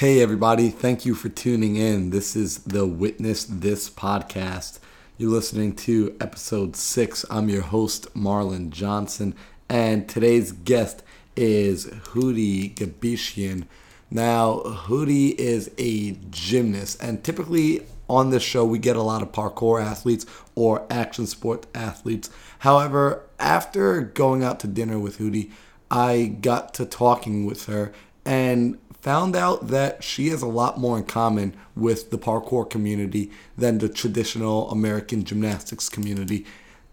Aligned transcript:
Hey, 0.00 0.22
everybody. 0.22 0.70
Thank 0.70 1.04
you 1.04 1.14
for 1.14 1.28
tuning 1.28 1.76
in. 1.76 2.08
This 2.08 2.34
is 2.34 2.60
the 2.60 2.86
Witness 2.86 3.44
This 3.44 3.90
podcast. 3.90 4.78
You're 5.18 5.30
listening 5.30 5.76
to 5.76 6.16
episode 6.18 6.74
six. 6.74 7.26
I'm 7.30 7.50
your 7.50 7.60
host, 7.60 8.06
Marlon 8.14 8.70
Johnson, 8.70 9.34
and 9.68 10.08
today's 10.08 10.52
guest 10.52 11.02
is 11.36 11.84
Houry 11.84 12.74
Gebeshian. 12.74 13.66
Now, 14.10 14.62
Houry 14.64 15.34
is 15.38 15.70
a 15.76 16.12
gymnast, 16.30 17.02
and 17.02 17.22
typically 17.22 17.86
on 18.08 18.30
this 18.30 18.42
show, 18.42 18.64
we 18.64 18.78
get 18.78 18.96
a 18.96 19.02
lot 19.02 19.20
of 19.20 19.32
parkour 19.32 19.84
athletes 19.84 20.24
or 20.54 20.86
action 20.88 21.26
sport 21.26 21.66
athletes. 21.74 22.30
However, 22.60 23.26
after 23.38 24.00
going 24.00 24.42
out 24.44 24.60
to 24.60 24.66
dinner 24.66 24.98
with 24.98 25.18
Houry, 25.18 25.50
I 25.90 26.36
got 26.40 26.72
to 26.72 26.86
talking 26.86 27.44
with 27.44 27.66
her 27.66 27.92
and 28.24 28.78
found 29.00 29.34
out 29.34 29.68
that 29.68 30.04
she 30.04 30.28
has 30.28 30.42
a 30.42 30.46
lot 30.46 30.78
more 30.78 30.98
in 30.98 31.04
common 31.04 31.54
with 31.74 32.10
the 32.10 32.18
parkour 32.18 32.68
community 32.68 33.30
than 33.56 33.78
the 33.78 33.88
traditional 33.88 34.70
American 34.70 35.24
gymnastics 35.24 35.88
community. 35.88 36.44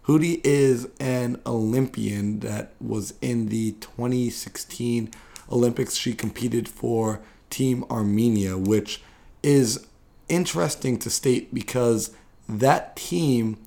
Houry 0.06 0.40
is 0.42 0.88
an 0.98 1.40
Olympian 1.44 2.40
that 2.40 2.72
was 2.80 3.12
in 3.20 3.48
the 3.48 3.72
2016 3.72 5.10
Olympics. 5.52 5.94
She 5.96 6.14
competed 6.14 6.66
for 6.68 7.20
Team 7.50 7.84
Armenia, 7.90 8.56
which 8.56 9.02
is 9.42 9.86
interesting 10.28 10.98
to 10.98 11.10
state 11.10 11.52
because 11.52 12.14
that 12.48 12.96
team 12.96 13.58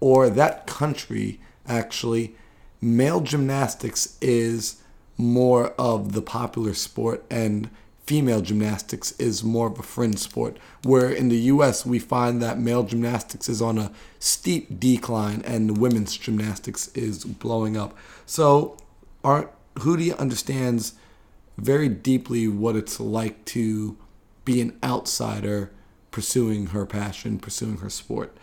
or 0.00 0.28
that 0.28 0.66
country 0.66 1.40
actually, 1.66 2.34
male 2.80 3.20
gymnastics 3.20 4.16
is 4.20 4.82
more 5.18 5.74
of 5.78 6.12
the 6.12 6.22
popular 6.22 6.72
sport 6.72 7.24
and 7.28 7.68
female 8.06 8.40
gymnastics 8.40 9.12
is 9.18 9.44
more 9.44 9.66
of 9.66 9.78
a 9.78 9.82
fringe 9.82 10.18
sport. 10.18 10.56
Where 10.82 11.10
in 11.10 11.28
the 11.28 11.36
US, 11.52 11.84
we 11.84 11.98
find 11.98 12.40
that 12.40 12.58
male 12.58 12.84
gymnastics 12.84 13.50
is 13.50 13.60
on 13.60 13.76
a 13.76 13.92
steep 14.18 14.80
decline 14.80 15.42
and 15.44 15.76
women's 15.76 16.16
gymnastics 16.16 16.88
is 16.94 17.24
blowing 17.24 17.76
up. 17.76 17.94
So, 18.24 18.78
our 19.22 19.50
Houry 19.76 20.16
understands 20.18 20.94
very 21.58 21.88
deeply 21.88 22.48
what 22.48 22.76
it's 22.76 22.98
like 22.98 23.44
to 23.46 23.98
be 24.44 24.60
an 24.60 24.78
outsider 24.82 25.70
pursuing 26.10 26.68
her 26.68 26.86
passion, 26.86 27.38
pursuing 27.38 27.78
her 27.78 27.90
sport. 27.90 28.34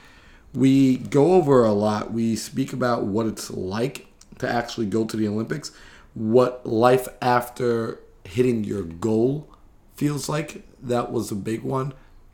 We 0.54 0.98
go 0.98 1.34
over 1.34 1.66
a 1.66 1.74
lot. 1.74 2.14
We 2.14 2.36
speak 2.36 2.72
about 2.72 3.06
what 3.06 3.26
it's 3.26 3.50
like 3.50 4.08
to 4.38 4.48
actually 4.48 4.86
go 4.86 5.06
to 5.06 5.18
the 5.18 5.28
Olympics 5.28 5.72
what 6.16 6.66
life 6.66 7.08
after 7.22 8.00
hitting 8.24 8.64
your 8.64 8.82
goal 8.82 9.48
feels 9.96 10.28
like. 10.28 10.64
That 10.82 11.12
was 11.12 11.30
a 11.30 11.36
big 11.36 11.62
one. 11.62 11.94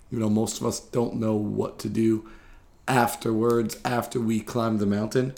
You 0.10 0.20
know, 0.20 0.30
most 0.30 0.62
of 0.62 0.68
us 0.68 0.80
don't 0.80 1.16
know 1.16 1.36
what 1.36 1.80
to 1.80 1.90
do 1.90 2.30
afterwards, 2.88 3.78
after 3.84 4.20
we 4.20 4.40
climb 4.40 4.78
the 4.78 4.86
mountain. 4.86 5.34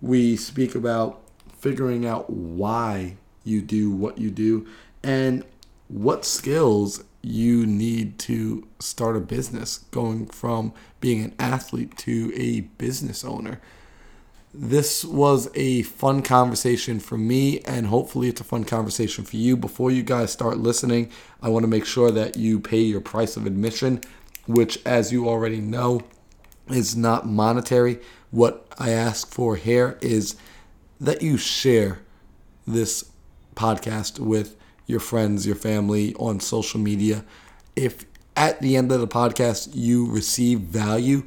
We 0.00 0.36
speak 0.36 0.74
about 0.74 1.20
figuring 1.58 2.06
out 2.06 2.30
why 2.30 3.16
you 3.44 3.60
do 3.60 3.90
what 3.90 4.18
you 4.18 4.30
do 4.30 4.66
and 5.02 5.44
what 5.88 6.24
skills 6.24 7.04
you 7.22 7.66
need 7.66 8.18
to 8.18 8.66
start 8.78 9.16
a 9.16 9.20
business, 9.20 9.78
going 9.90 10.26
from 10.26 10.72
being 11.00 11.22
an 11.22 11.34
athlete 11.38 11.96
to 11.98 12.32
a 12.34 12.60
business 12.60 13.24
owner 13.24 13.60
this 14.52 15.04
was 15.04 15.48
a 15.54 15.82
fun 15.82 16.22
conversation 16.22 16.98
for 16.98 17.16
me, 17.16 17.60
and 17.60 17.86
hopefully, 17.86 18.28
it's 18.28 18.40
a 18.40 18.44
fun 18.44 18.64
conversation 18.64 19.24
for 19.24 19.36
you. 19.36 19.56
Before 19.56 19.90
you 19.90 20.02
guys 20.02 20.32
start 20.32 20.58
listening, 20.58 21.10
I 21.40 21.48
want 21.48 21.62
to 21.62 21.68
make 21.68 21.86
sure 21.86 22.10
that 22.10 22.36
you 22.36 22.58
pay 22.58 22.80
your 22.80 23.00
price 23.00 23.36
of 23.36 23.46
admission, 23.46 24.00
which, 24.46 24.78
as 24.84 25.12
you 25.12 25.28
already 25.28 25.60
know, 25.60 26.02
is 26.68 26.96
not 26.96 27.26
monetary. 27.26 28.00
What 28.30 28.66
I 28.78 28.90
ask 28.90 29.32
for 29.32 29.54
here 29.56 29.98
is 30.00 30.34
that 31.00 31.22
you 31.22 31.36
share 31.36 32.00
this 32.66 33.10
podcast 33.54 34.18
with 34.18 34.56
your 34.86 35.00
friends, 35.00 35.46
your 35.46 35.56
family 35.56 36.14
on 36.16 36.40
social 36.40 36.80
media. 36.80 37.24
If 37.76 38.04
at 38.36 38.60
the 38.60 38.76
end 38.76 38.90
of 38.90 39.00
the 39.00 39.08
podcast 39.08 39.70
you 39.74 40.10
receive 40.10 40.60
value, 40.60 41.26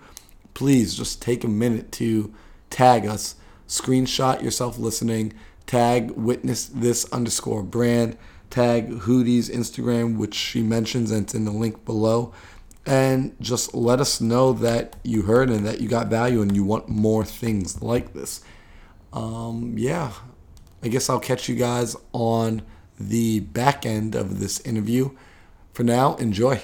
please 0.53 0.95
just 0.95 1.21
take 1.21 1.43
a 1.43 1.47
minute 1.47 1.91
to 1.93 2.33
tag 2.73 3.05
us, 3.05 3.35
screenshot 3.67 4.41
yourself 4.41 4.77
listening, 4.77 5.31
tag 5.67 6.11
witness 6.11 6.65
this 6.65 7.05
underscore 7.13 7.63
brand, 7.63 8.17
tag 8.49 9.01
Houry's 9.01 9.49
Instagram, 9.49 10.17
which 10.17 10.33
she 10.33 10.63
mentions 10.63 11.11
and 11.11 11.23
it's 11.23 11.35
in 11.35 11.45
the 11.45 11.51
link 11.51 11.85
below. 11.85 12.33
And 12.85 13.35
just 13.39 13.73
let 13.73 14.01
us 14.01 14.19
know 14.19 14.51
that 14.53 14.97
you 15.03 15.21
heard 15.21 15.49
and 15.49 15.65
that 15.65 15.79
you 15.79 15.87
got 15.87 16.07
value 16.07 16.41
and 16.41 16.53
you 16.53 16.65
want 16.65 16.89
more 16.89 17.23
things 17.23 17.81
like 17.81 18.13
this. 18.13 18.41
Um, 19.13 19.75
yeah, 19.77 20.11
I 20.81 20.87
guess 20.89 21.09
I'll 21.09 21.19
catch 21.19 21.47
you 21.47 21.55
guys 21.55 21.95
on 22.11 22.63
the 22.99 23.39
back 23.39 23.85
end 23.85 24.15
of 24.15 24.39
this 24.39 24.59
interview. 24.61 25.11
For 25.73 25.83
now, 25.83 26.15
enjoy. 26.15 26.63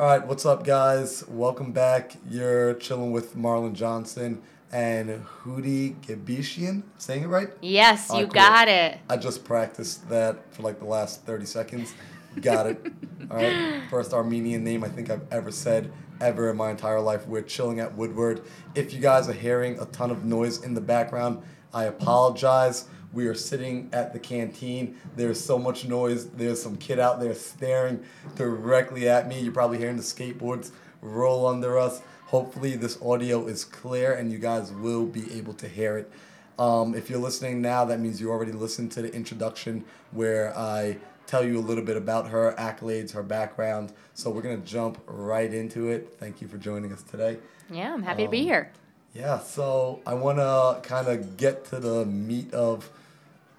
All 0.00 0.06
right, 0.06 0.26
what's 0.26 0.46
up, 0.46 0.64
guys? 0.64 1.28
Welcome 1.28 1.72
back. 1.72 2.16
You're 2.26 2.72
chilling 2.72 3.12
with 3.12 3.36
Marlon 3.36 3.74
Johnson 3.74 4.40
and 4.72 5.26
Houry 5.44 5.94
Gebeshian. 6.00 6.84
Saying 6.96 7.24
it 7.24 7.26
right? 7.26 7.50
Yes, 7.60 8.08
you 8.08 8.20
cool. 8.20 8.28
got 8.28 8.66
it. 8.68 8.96
I 9.10 9.18
just 9.18 9.44
practiced 9.44 10.08
that 10.08 10.54
for 10.54 10.62
like 10.62 10.78
the 10.78 10.86
last 10.86 11.26
30 11.26 11.44
seconds. 11.44 11.92
Got 12.40 12.68
it. 12.68 12.86
All 13.30 13.36
right. 13.36 13.82
First 13.90 14.14
Armenian 14.14 14.64
name 14.64 14.84
I 14.84 14.88
think 14.88 15.10
I've 15.10 15.30
ever 15.30 15.50
said 15.50 15.92
ever 16.18 16.48
in 16.48 16.56
my 16.56 16.70
entire 16.70 17.02
life. 17.02 17.26
We're 17.26 17.42
chilling 17.42 17.78
at 17.78 17.94
Woodward. 17.94 18.40
If 18.74 18.94
you 18.94 19.00
guys 19.00 19.28
are 19.28 19.34
hearing 19.34 19.78
a 19.80 19.84
ton 19.84 20.10
of 20.10 20.24
noise 20.24 20.64
in 20.64 20.72
the 20.72 20.80
background, 20.80 21.42
I 21.74 21.84
apologize. 21.84 22.86
We 23.12 23.26
are 23.26 23.34
sitting 23.34 23.88
at 23.92 24.12
the 24.12 24.18
canteen. 24.18 24.96
There's 25.16 25.42
so 25.42 25.58
much 25.58 25.84
noise. 25.84 26.28
There's 26.28 26.62
some 26.62 26.76
kid 26.76 27.00
out 27.00 27.20
there 27.20 27.34
staring 27.34 28.04
directly 28.36 29.08
at 29.08 29.26
me. 29.26 29.40
You're 29.40 29.52
probably 29.52 29.78
hearing 29.78 29.96
the 29.96 30.02
skateboards 30.02 30.70
roll 31.02 31.46
under 31.46 31.78
us. 31.78 32.02
Hopefully, 32.26 32.76
this 32.76 33.00
audio 33.02 33.46
is 33.46 33.64
clear 33.64 34.12
and 34.12 34.30
you 34.30 34.38
guys 34.38 34.72
will 34.72 35.06
be 35.06 35.32
able 35.32 35.54
to 35.54 35.68
hear 35.68 35.98
it. 35.98 36.12
Um, 36.58 36.94
if 36.94 37.10
you're 37.10 37.18
listening 37.18 37.60
now, 37.60 37.84
that 37.86 37.98
means 37.98 38.20
you 38.20 38.30
already 38.30 38.52
listened 38.52 38.92
to 38.92 39.02
the 39.02 39.12
introduction 39.12 39.84
where 40.12 40.56
I 40.56 40.98
tell 41.26 41.44
you 41.44 41.58
a 41.58 41.60
little 41.60 41.84
bit 41.84 41.96
about 41.96 42.28
her 42.28 42.54
accolades, 42.58 43.12
her 43.12 43.22
background. 43.22 43.92
So 44.14 44.30
we're 44.30 44.42
going 44.42 44.60
to 44.60 44.66
jump 44.66 45.00
right 45.06 45.52
into 45.52 45.88
it. 45.88 46.16
Thank 46.18 46.40
you 46.40 46.48
for 46.48 46.58
joining 46.58 46.92
us 46.92 47.02
today. 47.02 47.38
Yeah, 47.70 47.94
I'm 47.94 48.02
happy 48.02 48.24
um, 48.24 48.28
to 48.28 48.30
be 48.30 48.40
um, 48.40 48.44
here. 48.44 48.72
Yeah, 49.14 49.38
so 49.38 50.00
I 50.06 50.14
want 50.14 50.38
to 50.38 50.86
kind 50.88 51.08
of 51.08 51.36
get 51.36 51.64
to 51.66 51.80
the 51.80 52.04
meat 52.04 52.52
of 52.52 52.90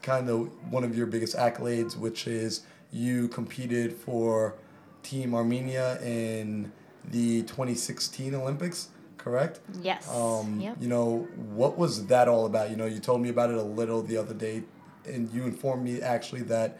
kind 0.01 0.29
of 0.29 0.49
one 0.71 0.83
of 0.83 0.97
your 0.97 1.05
biggest 1.05 1.35
accolades, 1.35 1.97
which 1.97 2.27
is 2.27 2.63
you 2.91 3.27
competed 3.29 3.93
for 3.93 4.55
Team 5.03 5.33
Armenia 5.33 6.01
in 6.01 6.71
the 7.05 7.41
2016 7.43 8.35
Olympics, 8.35 8.89
correct? 9.17 9.59
Yes. 9.81 10.09
Um, 10.13 10.59
yep. 10.59 10.77
You 10.79 10.87
know, 10.87 11.27
what 11.35 11.77
was 11.77 12.07
that 12.07 12.27
all 12.27 12.45
about? 12.45 12.69
You 12.69 12.75
know, 12.75 12.85
you 12.85 12.99
told 12.99 13.21
me 13.21 13.29
about 13.29 13.49
it 13.49 13.57
a 13.57 13.63
little 13.63 14.01
the 14.01 14.17
other 14.17 14.33
day, 14.33 14.63
and 15.05 15.31
you 15.31 15.43
informed 15.43 15.83
me 15.83 16.01
actually 16.01 16.41
that 16.43 16.77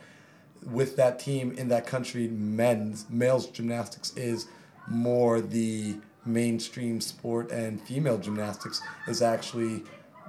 with 0.70 0.96
that 0.98 1.20
team 1.20 1.54
in 1.58 1.70
that 1.70 1.88
country, 1.88 2.28
men's, 2.28 3.10
males 3.10 3.48
gymnastics 3.48 4.16
is 4.16 4.48
more 4.88 5.42
the 5.42 5.96
mainstream 6.26 7.02
sport, 7.02 7.52
and 7.52 7.82
female 7.82 8.18
gymnastics 8.18 8.82
is 9.08 9.22
actually 9.22 9.84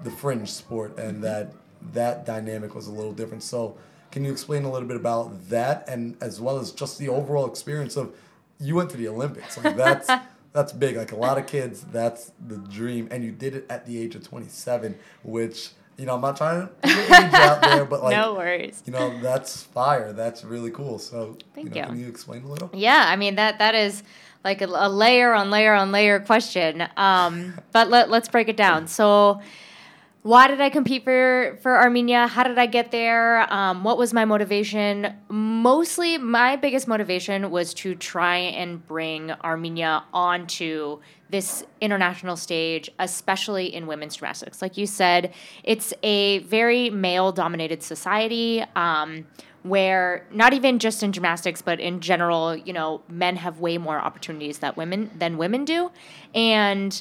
the 0.04 0.10
fringe 0.10 0.50
sport, 0.50 0.98
and 0.98 1.14
mm-hmm. 1.14 1.22
that 1.22 1.52
that 1.92 2.24
dynamic 2.24 2.74
was 2.74 2.86
a 2.86 2.92
little 2.92 3.12
different. 3.12 3.42
So, 3.42 3.76
can 4.10 4.24
you 4.24 4.32
explain 4.32 4.64
a 4.64 4.70
little 4.70 4.88
bit 4.88 4.96
about 4.96 5.48
that, 5.48 5.88
and 5.88 6.16
as 6.20 6.40
well 6.40 6.58
as 6.58 6.70
just 6.72 6.98
the 6.98 7.08
overall 7.08 7.46
experience 7.46 7.96
of 7.96 8.14
you 8.58 8.74
went 8.74 8.90
to 8.90 8.96
the 8.96 9.08
Olympics? 9.08 9.62
Like 9.62 9.76
that's 9.76 10.10
that's 10.52 10.72
big. 10.72 10.96
Like 10.96 11.12
a 11.12 11.16
lot 11.16 11.38
of 11.38 11.46
kids, 11.46 11.82
that's 11.92 12.32
the 12.46 12.58
dream, 12.58 13.08
and 13.10 13.24
you 13.24 13.32
did 13.32 13.54
it 13.54 13.66
at 13.68 13.86
the 13.86 13.98
age 13.98 14.14
of 14.14 14.26
twenty 14.26 14.48
seven, 14.48 14.96
which. 15.22 15.70
You 15.98 16.06
know, 16.06 16.14
I'm 16.14 16.22
not 16.22 16.38
trying 16.38 16.66
to 16.66 16.66
put 16.68 16.90
age 16.90 17.34
out 17.34 17.60
there, 17.60 17.84
but 17.84 18.02
like, 18.02 18.16
no 18.16 18.34
worries. 18.34 18.82
You 18.86 18.94
know, 18.94 19.20
that's 19.20 19.62
fire. 19.62 20.14
That's 20.14 20.42
really 20.42 20.70
cool. 20.70 20.98
So, 20.98 21.36
Thank 21.54 21.68
you, 21.68 21.74
know, 21.74 21.80
you. 21.80 21.86
Can 21.86 22.00
you 22.00 22.08
explain 22.08 22.44
a 22.44 22.48
little? 22.48 22.70
Yeah, 22.72 23.04
I 23.06 23.16
mean 23.16 23.34
that 23.34 23.58
that 23.58 23.74
is 23.74 24.02
like 24.44 24.62
a, 24.62 24.66
a 24.66 24.88
layer 24.88 25.32
on 25.32 25.50
layer 25.50 25.74
on 25.74 25.92
layer 25.92 26.20
question. 26.20 26.88
Um, 26.96 27.54
but 27.72 27.90
let 27.90 28.10
let's 28.10 28.28
break 28.28 28.48
it 28.48 28.56
down. 28.56 28.86
So, 28.86 29.40
why 30.22 30.46
did 30.46 30.60
I 30.60 30.70
compete 30.70 31.02
for 31.02 31.58
for 31.62 31.76
Armenia? 31.76 32.28
How 32.28 32.44
did 32.44 32.56
I 32.56 32.66
get 32.66 32.92
there? 32.92 33.52
Um, 33.52 33.82
what 33.82 33.98
was 33.98 34.12
my 34.12 34.24
motivation? 34.24 35.14
Mostly, 35.28 36.16
my 36.16 36.54
biggest 36.54 36.86
motivation 36.86 37.50
was 37.50 37.74
to 37.74 37.96
try 37.96 38.36
and 38.36 38.86
bring 38.86 39.32
Armenia 39.42 40.04
onto 40.14 41.00
this 41.30 41.64
international 41.80 42.36
stage, 42.36 42.88
especially 43.00 43.74
in 43.74 43.88
women's 43.88 44.16
gymnastics. 44.16 44.62
Like 44.62 44.76
you 44.76 44.86
said, 44.86 45.34
it's 45.64 45.92
a 46.04 46.38
very 46.40 46.88
male 46.88 47.32
dominated 47.32 47.82
society. 47.82 48.64
Um, 48.76 49.26
where 49.64 50.26
not 50.32 50.52
even 50.52 50.80
just 50.80 51.04
in 51.04 51.12
gymnastics 51.12 51.62
but 51.62 51.78
in 51.78 52.00
general 52.00 52.56
you 52.56 52.72
know 52.72 53.00
men 53.08 53.36
have 53.36 53.60
way 53.60 53.78
more 53.78 53.96
opportunities 53.96 54.58
that 54.58 54.76
women 54.76 55.08
than 55.16 55.38
women 55.38 55.64
do 55.64 55.88
and 56.34 57.00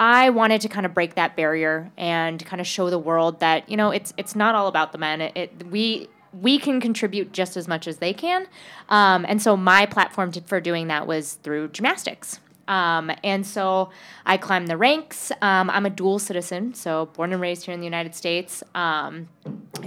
I 0.00 0.30
wanted 0.30 0.62
to 0.62 0.68
kind 0.68 0.86
of 0.86 0.94
break 0.94 1.14
that 1.16 1.36
barrier 1.36 1.92
and 1.98 2.44
kind 2.46 2.58
of 2.58 2.66
show 2.66 2.88
the 2.88 2.98
world 2.98 3.40
that 3.40 3.68
you 3.68 3.76
know 3.76 3.90
it's 3.90 4.14
it's 4.16 4.34
not 4.34 4.54
all 4.54 4.66
about 4.66 4.92
the 4.92 4.98
men. 4.98 5.20
It, 5.20 5.32
it 5.36 5.66
we 5.66 6.08
we 6.32 6.58
can 6.58 6.80
contribute 6.80 7.32
just 7.32 7.56
as 7.56 7.68
much 7.68 7.86
as 7.86 7.98
they 7.98 8.14
can, 8.14 8.46
um, 8.88 9.26
and 9.28 9.42
so 9.42 9.56
my 9.56 9.84
platform 9.84 10.32
to, 10.32 10.40
for 10.40 10.58
doing 10.60 10.88
that 10.88 11.06
was 11.06 11.34
through 11.34 11.68
gymnastics. 11.68 12.40
Um, 12.66 13.10
and 13.24 13.44
so 13.44 13.90
I 14.24 14.36
climbed 14.36 14.68
the 14.68 14.76
ranks. 14.76 15.32
Um, 15.42 15.68
I'm 15.68 15.86
a 15.86 15.90
dual 15.90 16.20
citizen, 16.20 16.72
so 16.72 17.06
born 17.06 17.32
and 17.32 17.42
raised 17.42 17.64
here 17.64 17.74
in 17.74 17.80
the 17.80 17.86
United 17.86 18.14
States. 18.14 18.62
Um, 18.76 19.28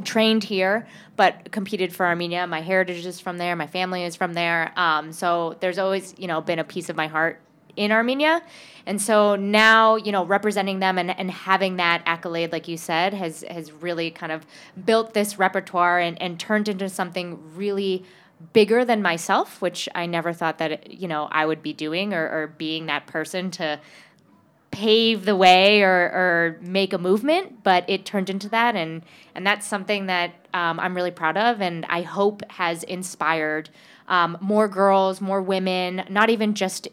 trained 0.04 0.44
here, 0.44 0.86
but 1.16 1.52
competed 1.52 1.96
for 1.96 2.06
Armenia. 2.06 2.46
My 2.46 2.60
heritage 2.60 3.06
is 3.06 3.22
from 3.22 3.38
there. 3.38 3.56
My 3.56 3.68
family 3.68 4.04
is 4.04 4.18
from 4.18 4.34
there. 4.34 4.74
Um, 4.76 5.14
so 5.14 5.56
there's 5.62 5.80
always, 5.80 6.14
you 6.18 6.28
know, 6.28 6.42
been 6.42 6.60
a 6.60 6.66
piece 6.66 6.90
of 6.90 6.98
my 6.98 7.08
heart 7.08 7.40
in 7.76 7.92
Armenia. 7.92 8.42
And 8.86 9.02
so 9.02 9.36
now, 9.36 9.96
you 9.96 10.12
know, 10.12 10.26
representing 10.26 10.80
them 10.80 10.98
and, 10.98 11.18
and 11.18 11.32
having 11.32 11.78
that 11.78 12.04
accolade, 12.06 12.52
like 12.52 12.68
you 12.68 12.78
said, 12.78 13.14
has 13.14 13.44
has 13.50 13.72
really 13.72 14.12
kind 14.12 14.32
of 14.32 14.46
built 14.86 15.14
this 15.14 15.40
repertoire 15.40 16.00
and, 16.00 16.22
and 16.22 16.40
turned 16.40 16.68
into 16.68 16.90
something 16.90 17.40
really 17.56 18.04
bigger 18.52 18.84
than 18.84 19.02
myself, 19.02 19.62
which 19.62 19.88
I 19.96 20.06
never 20.06 20.34
thought 20.34 20.58
that, 20.58 20.92
you 20.92 21.08
know, 21.08 21.30
I 21.32 21.46
would 21.46 21.64
be 21.64 21.72
doing 21.72 22.14
or, 22.14 22.24
or 22.24 22.48
being 22.58 22.88
that 22.88 23.08
person 23.08 23.52
to 23.52 23.80
pave 24.72 25.24
the 25.26 25.36
way 25.36 25.84
or, 25.84 25.88
or 25.88 26.60
make 26.62 26.94
a 26.94 26.98
movement, 26.98 27.64
but 27.64 27.86
it 27.88 28.06
turned 28.06 28.30
into 28.30 28.50
that. 28.50 28.76
And, 28.76 29.04
and 29.36 29.46
that's 29.46 29.68
something 29.68 30.08
that 30.08 30.34
um, 30.54 30.80
I'm 30.80 30.96
really 30.96 31.12
proud 31.12 31.38
of 31.38 31.62
and 31.62 31.86
I 31.90 32.02
hope 32.02 32.42
has 32.52 32.84
inspired 32.84 33.70
um, 34.08 34.36
more 34.42 34.68
girls, 34.68 35.22
more 35.22 35.42
women, 35.42 36.04
not 36.10 36.30
even 36.30 36.56
just 36.56 36.88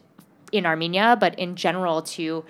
in 0.51 0.65
Armenia, 0.65 1.17
but 1.19 1.37
in 1.39 1.55
general 1.55 2.01
to 2.01 2.43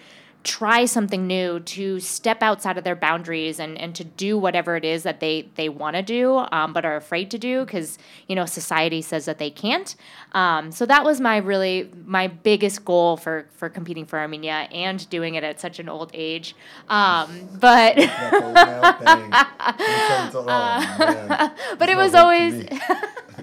try 0.44 0.86
something 0.86 1.28
new, 1.28 1.60
to 1.60 2.00
step 2.00 2.42
outside 2.42 2.78
of 2.78 2.84
their 2.84 2.96
boundaries 2.96 3.60
and, 3.60 3.78
and 3.78 3.94
to 3.96 4.04
do 4.04 4.38
whatever 4.38 4.76
it 4.76 4.84
is 4.84 5.04
that 5.04 5.20
they, 5.20 5.48
they 5.56 5.70
want 5.70 5.96
to 5.96 6.02
do, 6.02 6.44
um, 6.52 6.74
but 6.74 6.84
are 6.84 6.96
afraid 6.96 7.30
to 7.30 7.38
do 7.38 7.64
because, 7.64 8.00
you 8.28 8.36
know, 8.36 8.46
society 8.46 9.04
says 9.04 9.26
that 9.26 9.38
they 9.38 9.52
can't. 9.52 9.96
Um, 10.32 10.72
so 10.72 10.86
that 10.88 11.04
was 11.04 11.22
my 11.22 11.38
really, 11.38 11.92
my 12.06 12.28
biggest 12.28 12.84
goal 12.84 13.18
for, 13.18 13.46
for 13.52 13.70
competing 13.70 14.06
for 14.06 14.18
Armenia 14.18 14.68
and 14.72 15.08
doing 15.10 15.36
it 15.36 15.44
at 15.44 15.60
such 15.60 15.80
an 15.80 15.88
old 15.88 16.10
age. 16.14 16.56
Um, 16.90 17.50
but, 17.60 17.96
but 21.78 21.90
it 21.90 21.98
was 21.98 22.16
always, 22.16 22.66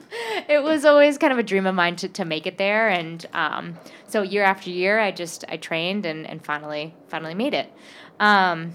it 0.48 0.62
was 0.62 0.84
always 0.84 1.18
kind 1.18 1.32
of 1.32 1.38
a 1.38 1.42
dream 1.42 1.66
of 1.66 1.74
mine 1.74 1.96
to, 1.96 2.08
to 2.08 2.24
make 2.24 2.46
it 2.46 2.58
there. 2.58 2.88
And 2.88 3.24
um, 3.32 3.78
so 4.06 4.22
year 4.22 4.44
after 4.44 4.70
year, 4.70 4.98
I 4.98 5.10
just 5.10 5.44
I 5.48 5.56
trained 5.56 6.06
and, 6.06 6.26
and 6.26 6.44
finally 6.44 6.94
finally 7.08 7.34
made 7.34 7.54
it. 7.54 7.72
Um, 8.20 8.74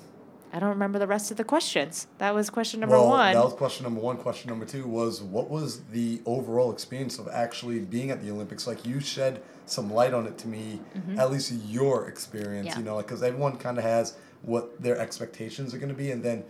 I 0.56 0.60
don't 0.60 0.70
remember 0.70 1.00
the 1.00 1.08
rest 1.08 1.32
of 1.32 1.38
the 1.38 1.44
questions. 1.44 2.08
That 2.20 2.36
was 2.36 2.52
question 2.52 2.80
number 2.80 2.96
well, 2.96 3.10
one. 3.10 3.34
That 3.34 3.44
was 3.44 3.54
question 3.54 3.84
number 3.84 4.00
one. 4.00 4.18
Question 4.18 4.50
number 4.50 4.66
two 4.66 4.86
was 4.86 5.22
what 5.24 5.50
was 5.50 5.82
the 5.86 6.22
overall 6.26 6.72
experience 6.72 7.18
of 7.18 7.28
actually 7.28 7.80
being 7.80 8.12
at 8.12 8.22
the 8.22 8.30
Olympics? 8.30 8.68
Like 8.68 8.86
you 8.86 9.00
shed 9.00 9.42
some 9.66 9.92
light 9.92 10.14
on 10.14 10.28
it 10.28 10.38
to 10.40 10.48
me, 10.48 10.80
mm-hmm. 10.96 11.20
at 11.20 11.32
least 11.32 11.52
your 11.68 12.08
experience. 12.08 12.68
Yeah. 12.68 12.78
You 12.78 12.84
know, 12.84 12.98
because 12.98 13.22
like, 13.22 13.30
everyone 13.30 13.58
kind 13.58 13.80
of 13.80 13.84
has 13.84 14.16
what 14.44 14.80
their 14.80 14.98
expectations 15.00 15.74
are 15.74 15.78
going 15.80 15.90
to 15.90 15.96
be, 15.96 16.12
and 16.12 16.22
then 16.22 16.44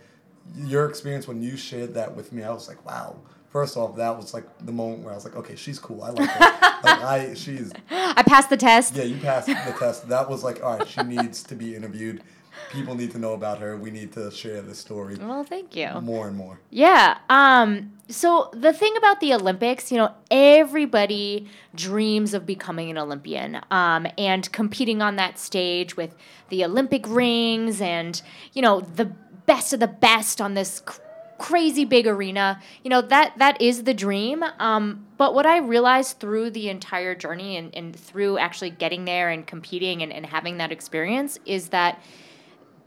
your 0.56 0.86
experience 0.86 1.26
when 1.26 1.40
you 1.40 1.56
shared 1.56 1.94
that 1.94 2.14
with 2.14 2.30
me, 2.30 2.42
I 2.42 2.52
was 2.52 2.68
like, 2.68 2.84
wow 2.84 3.16
first 3.54 3.76
off, 3.76 3.94
that 3.94 4.16
was 4.16 4.34
like 4.34 4.44
the 4.66 4.72
moment 4.72 5.04
where 5.04 5.12
I 5.12 5.14
was 5.14 5.24
like, 5.24 5.36
okay, 5.36 5.54
she's 5.54 5.78
cool. 5.78 6.02
I 6.02 6.10
like 6.10 6.28
her. 6.28 6.40
like 6.84 7.02
I, 7.02 7.34
she's. 7.34 7.72
I 7.88 8.24
passed 8.24 8.50
the 8.50 8.56
test. 8.56 8.96
Yeah, 8.96 9.04
you 9.04 9.16
passed 9.16 9.46
the 9.46 9.76
test. 9.78 10.08
That 10.08 10.28
was 10.28 10.42
like, 10.42 10.62
all 10.62 10.76
right, 10.76 10.88
she 10.88 11.02
needs 11.04 11.44
to 11.44 11.54
be 11.54 11.76
interviewed. 11.76 12.20
People 12.72 12.96
need 12.96 13.12
to 13.12 13.18
know 13.18 13.32
about 13.32 13.60
her. 13.60 13.76
We 13.76 13.92
need 13.92 14.12
to 14.14 14.32
share 14.32 14.60
this 14.60 14.80
story. 14.80 15.16
Well, 15.16 15.44
thank 15.44 15.76
you. 15.76 15.88
More 16.00 16.26
and 16.26 16.36
more. 16.36 16.58
Yeah. 16.70 17.18
Um. 17.30 17.92
So 18.08 18.50
the 18.52 18.72
thing 18.72 18.96
about 18.96 19.20
the 19.20 19.32
Olympics, 19.32 19.92
you 19.92 19.98
know, 19.98 20.12
everybody 20.32 21.48
dreams 21.76 22.34
of 22.34 22.44
becoming 22.44 22.90
an 22.90 22.98
Olympian, 22.98 23.60
um, 23.70 24.08
and 24.18 24.50
competing 24.52 25.00
on 25.00 25.14
that 25.16 25.38
stage 25.38 25.96
with 25.96 26.16
the 26.48 26.64
Olympic 26.64 27.04
rings, 27.08 27.80
and 27.80 28.20
you 28.52 28.62
know 28.62 28.80
the 28.80 29.06
best 29.46 29.72
of 29.72 29.78
the 29.78 29.86
best 29.86 30.40
on 30.40 30.54
this 30.54 30.82
crazy 31.38 31.84
big 31.84 32.06
arena. 32.06 32.60
You 32.82 32.90
know, 32.90 33.02
that 33.02 33.34
that 33.38 33.60
is 33.60 33.84
the 33.84 33.94
dream. 33.94 34.44
Um, 34.58 35.06
but 35.16 35.34
what 35.34 35.46
I 35.46 35.58
realized 35.58 36.20
through 36.20 36.50
the 36.50 36.68
entire 36.68 37.14
journey 37.14 37.56
and, 37.56 37.74
and 37.74 37.94
through 37.94 38.38
actually 38.38 38.70
getting 38.70 39.04
there 39.04 39.30
and 39.30 39.46
competing 39.46 40.02
and, 40.02 40.12
and 40.12 40.26
having 40.26 40.58
that 40.58 40.72
experience 40.72 41.38
is 41.46 41.68
that 41.68 42.00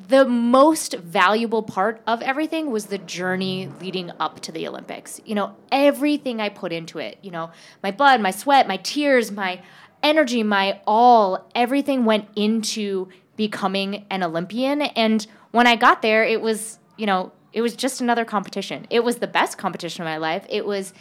the 0.08 0.26
most 0.26 0.94
valuable 0.94 1.64
part 1.64 2.02
of 2.06 2.22
everything 2.22 2.70
was 2.70 2.86
the 2.88 3.00
journey 3.00 3.70
leading 3.82 4.12
up 4.20 4.40
to 4.42 4.52
the 4.52 4.68
Olympics. 4.68 5.20
You 5.26 5.36
know, 5.36 5.56
everything 5.72 6.40
I 6.40 6.50
put 6.50 6.72
into 6.72 7.00
it, 7.00 7.18
you 7.22 7.32
know, 7.32 7.52
my 7.82 7.92
blood, 7.92 8.22
my 8.22 8.32
sweat, 8.32 8.68
my 8.68 8.78
tears, 8.78 9.32
my 9.32 9.62
energy, 10.04 10.44
my 10.44 10.80
all, 10.86 11.50
everything 11.56 12.06
went 12.06 12.28
into 12.36 13.08
becoming 13.36 14.06
an 14.10 14.24
Olympian. 14.24 14.82
And 14.82 15.26
when 15.52 15.66
I 15.66 15.76
got 15.76 16.02
there, 16.02 16.24
it 16.24 16.42
was, 16.42 16.78
you 16.98 17.06
know, 17.06 17.32
it 17.58 17.62
was 17.62 17.76
just 17.76 18.02
another 18.02 18.24
competition. 18.24 18.86
It 18.92 19.04
was 19.04 19.16
the 19.16 19.26
best 19.26 19.58
competition 19.58 20.04
of 20.04 20.06
my 20.06 20.18
life. 20.18 20.46
It 20.48 20.64
was 20.64 20.94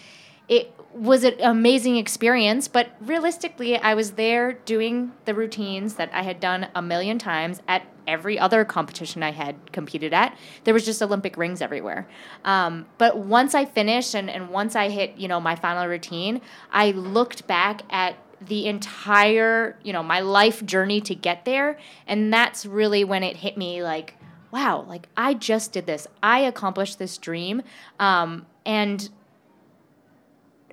it 0.49 0.73
was 0.95 1.23
an 1.23 1.35
amazing 1.43 1.99
experience, 1.99 2.67
but 2.67 2.89
realistically, 2.99 3.77
I 3.77 3.93
was 3.93 4.13
there 4.13 4.55
doing 4.55 5.13
the 5.27 5.35
routines 5.35 5.97
that 5.97 6.09
I 6.15 6.23
had 6.23 6.41
done 6.41 6.69
a 6.75 6.81
million 6.81 7.19
times 7.19 7.61
at 7.69 7.83
every 8.07 8.39
other 8.39 8.65
competition 8.65 9.23
I 9.23 9.33
had 9.33 9.71
competed 9.73 10.15
at. 10.15 10.35
There 10.65 10.73
was 10.73 10.87
just 10.87 11.03
Olympic 11.03 11.37
rings 11.37 11.61
everywhere. 11.61 12.09
Um, 12.43 12.87
but 12.97 13.19
once 13.19 13.55
I 13.55 13.67
finished 13.67 14.15
and, 14.15 14.31
and 14.31 14.49
once 14.49 14.75
I 14.75 14.89
hit, 14.89 15.19
you 15.19 15.29
know, 15.29 15.41
my 15.41 15.57
final 15.57 15.87
routine, 15.87 16.41
I 16.73 16.93
looked 16.93 17.47
back 17.47 17.83
at 17.91 18.17
the 18.41 18.67
entire, 18.67 19.77
you 19.83 19.93
know, 19.93 20.03
my 20.03 20.21
life 20.21 20.65
journey 20.65 21.03
to 21.03 21.15
get 21.15 21.45
there. 21.45 21.79
And 22.07 22.33
that's 22.33 22.65
really 22.65 23.05
when 23.05 23.23
it 23.23 23.37
hit 23.37 23.59
me 23.59 23.83
like, 23.83 24.15
wow, 24.57 24.87
like 24.89 25.07
I 25.19 25.35
just 25.35 25.73
did 25.73 25.85
this. 25.85 26.07
I 26.23 26.39
accomplished 26.39 26.99
this 26.99 27.19
dream. 27.19 27.61
Um, 28.01 28.47
and 28.65 29.07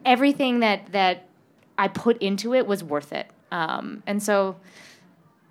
everything 0.06 0.62
that, 0.62 0.94
that 0.94 1.27
I 1.77 1.89
put 1.89 2.21
into 2.21 2.53
it 2.53 2.65
was 2.65 2.81
worth 2.81 3.11
it. 3.11 3.28
Um, 3.52 4.02
and 4.07 4.23
so 4.23 4.56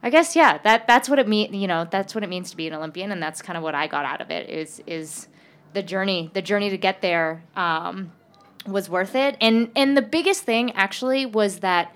I 0.02 0.08
guess, 0.08 0.34
yeah, 0.34 0.56
that, 0.64 0.86
that's 0.86 1.10
what 1.10 1.18
it 1.18 1.28
mean, 1.28 1.52
you 1.52 1.66
know, 1.68 1.86
that's 1.90 2.14
what 2.14 2.24
it 2.24 2.30
means 2.30 2.50
to 2.52 2.56
be 2.56 2.66
an 2.66 2.72
Olympian. 2.72 3.12
And 3.12 3.22
that's 3.22 3.42
kind 3.42 3.58
of 3.58 3.62
what 3.62 3.74
I 3.74 3.86
got 3.86 4.06
out 4.06 4.22
of 4.22 4.30
it 4.30 4.48
is, 4.48 4.82
is 4.86 5.28
the 5.74 5.82
journey, 5.82 6.30
the 6.32 6.40
journey 6.40 6.70
to 6.70 6.78
get 6.78 7.02
there, 7.02 7.42
um, 7.54 8.12
was 8.66 8.88
worth 8.88 9.14
it. 9.14 9.36
And, 9.42 9.70
and 9.76 9.94
the 9.94 10.02
biggest 10.02 10.44
thing 10.44 10.72
actually 10.72 11.26
was 11.26 11.60
that, 11.60 11.94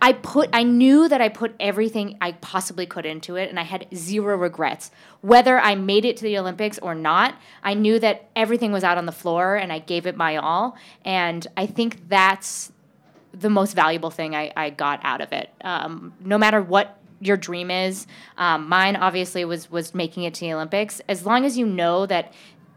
I 0.00 0.12
put 0.12 0.50
I 0.52 0.62
knew 0.62 1.08
that 1.08 1.20
I 1.20 1.28
put 1.28 1.54
everything 1.58 2.16
I 2.20 2.32
possibly 2.32 2.86
could 2.86 3.06
into 3.06 3.36
it 3.36 3.48
and 3.50 3.58
I 3.58 3.64
had 3.64 3.86
zero 3.94 4.36
regrets. 4.36 4.90
Whether 5.20 5.58
I 5.58 5.74
made 5.74 6.04
it 6.04 6.16
to 6.18 6.24
the 6.24 6.38
Olympics 6.38 6.78
or 6.78 6.94
not, 6.94 7.34
I 7.62 7.74
knew 7.74 7.98
that 7.98 8.28
everything 8.36 8.72
was 8.72 8.84
out 8.84 8.98
on 8.98 9.06
the 9.06 9.12
floor 9.12 9.56
and 9.56 9.72
I 9.72 9.80
gave 9.80 10.06
it 10.06 10.16
my 10.16 10.36
all. 10.36 10.76
And 11.04 11.46
I 11.56 11.66
think 11.66 12.08
that's 12.08 12.72
the 13.32 13.50
most 13.50 13.74
valuable 13.74 14.10
thing 14.10 14.34
I, 14.34 14.52
I 14.56 14.70
got 14.70 15.00
out 15.02 15.20
of 15.20 15.32
it. 15.32 15.50
Um, 15.62 16.14
no 16.20 16.38
matter 16.38 16.62
what 16.62 16.98
your 17.20 17.36
dream 17.36 17.70
is, 17.70 18.06
um, 18.36 18.68
mine 18.68 18.94
obviously 18.94 19.44
was 19.44 19.70
was 19.70 19.94
making 19.94 20.22
it 20.22 20.34
to 20.34 20.40
the 20.40 20.52
Olympics. 20.52 21.00
As 21.08 21.26
long 21.26 21.44
as 21.44 21.58
you 21.58 21.66
know 21.66 22.06
that 22.06 22.32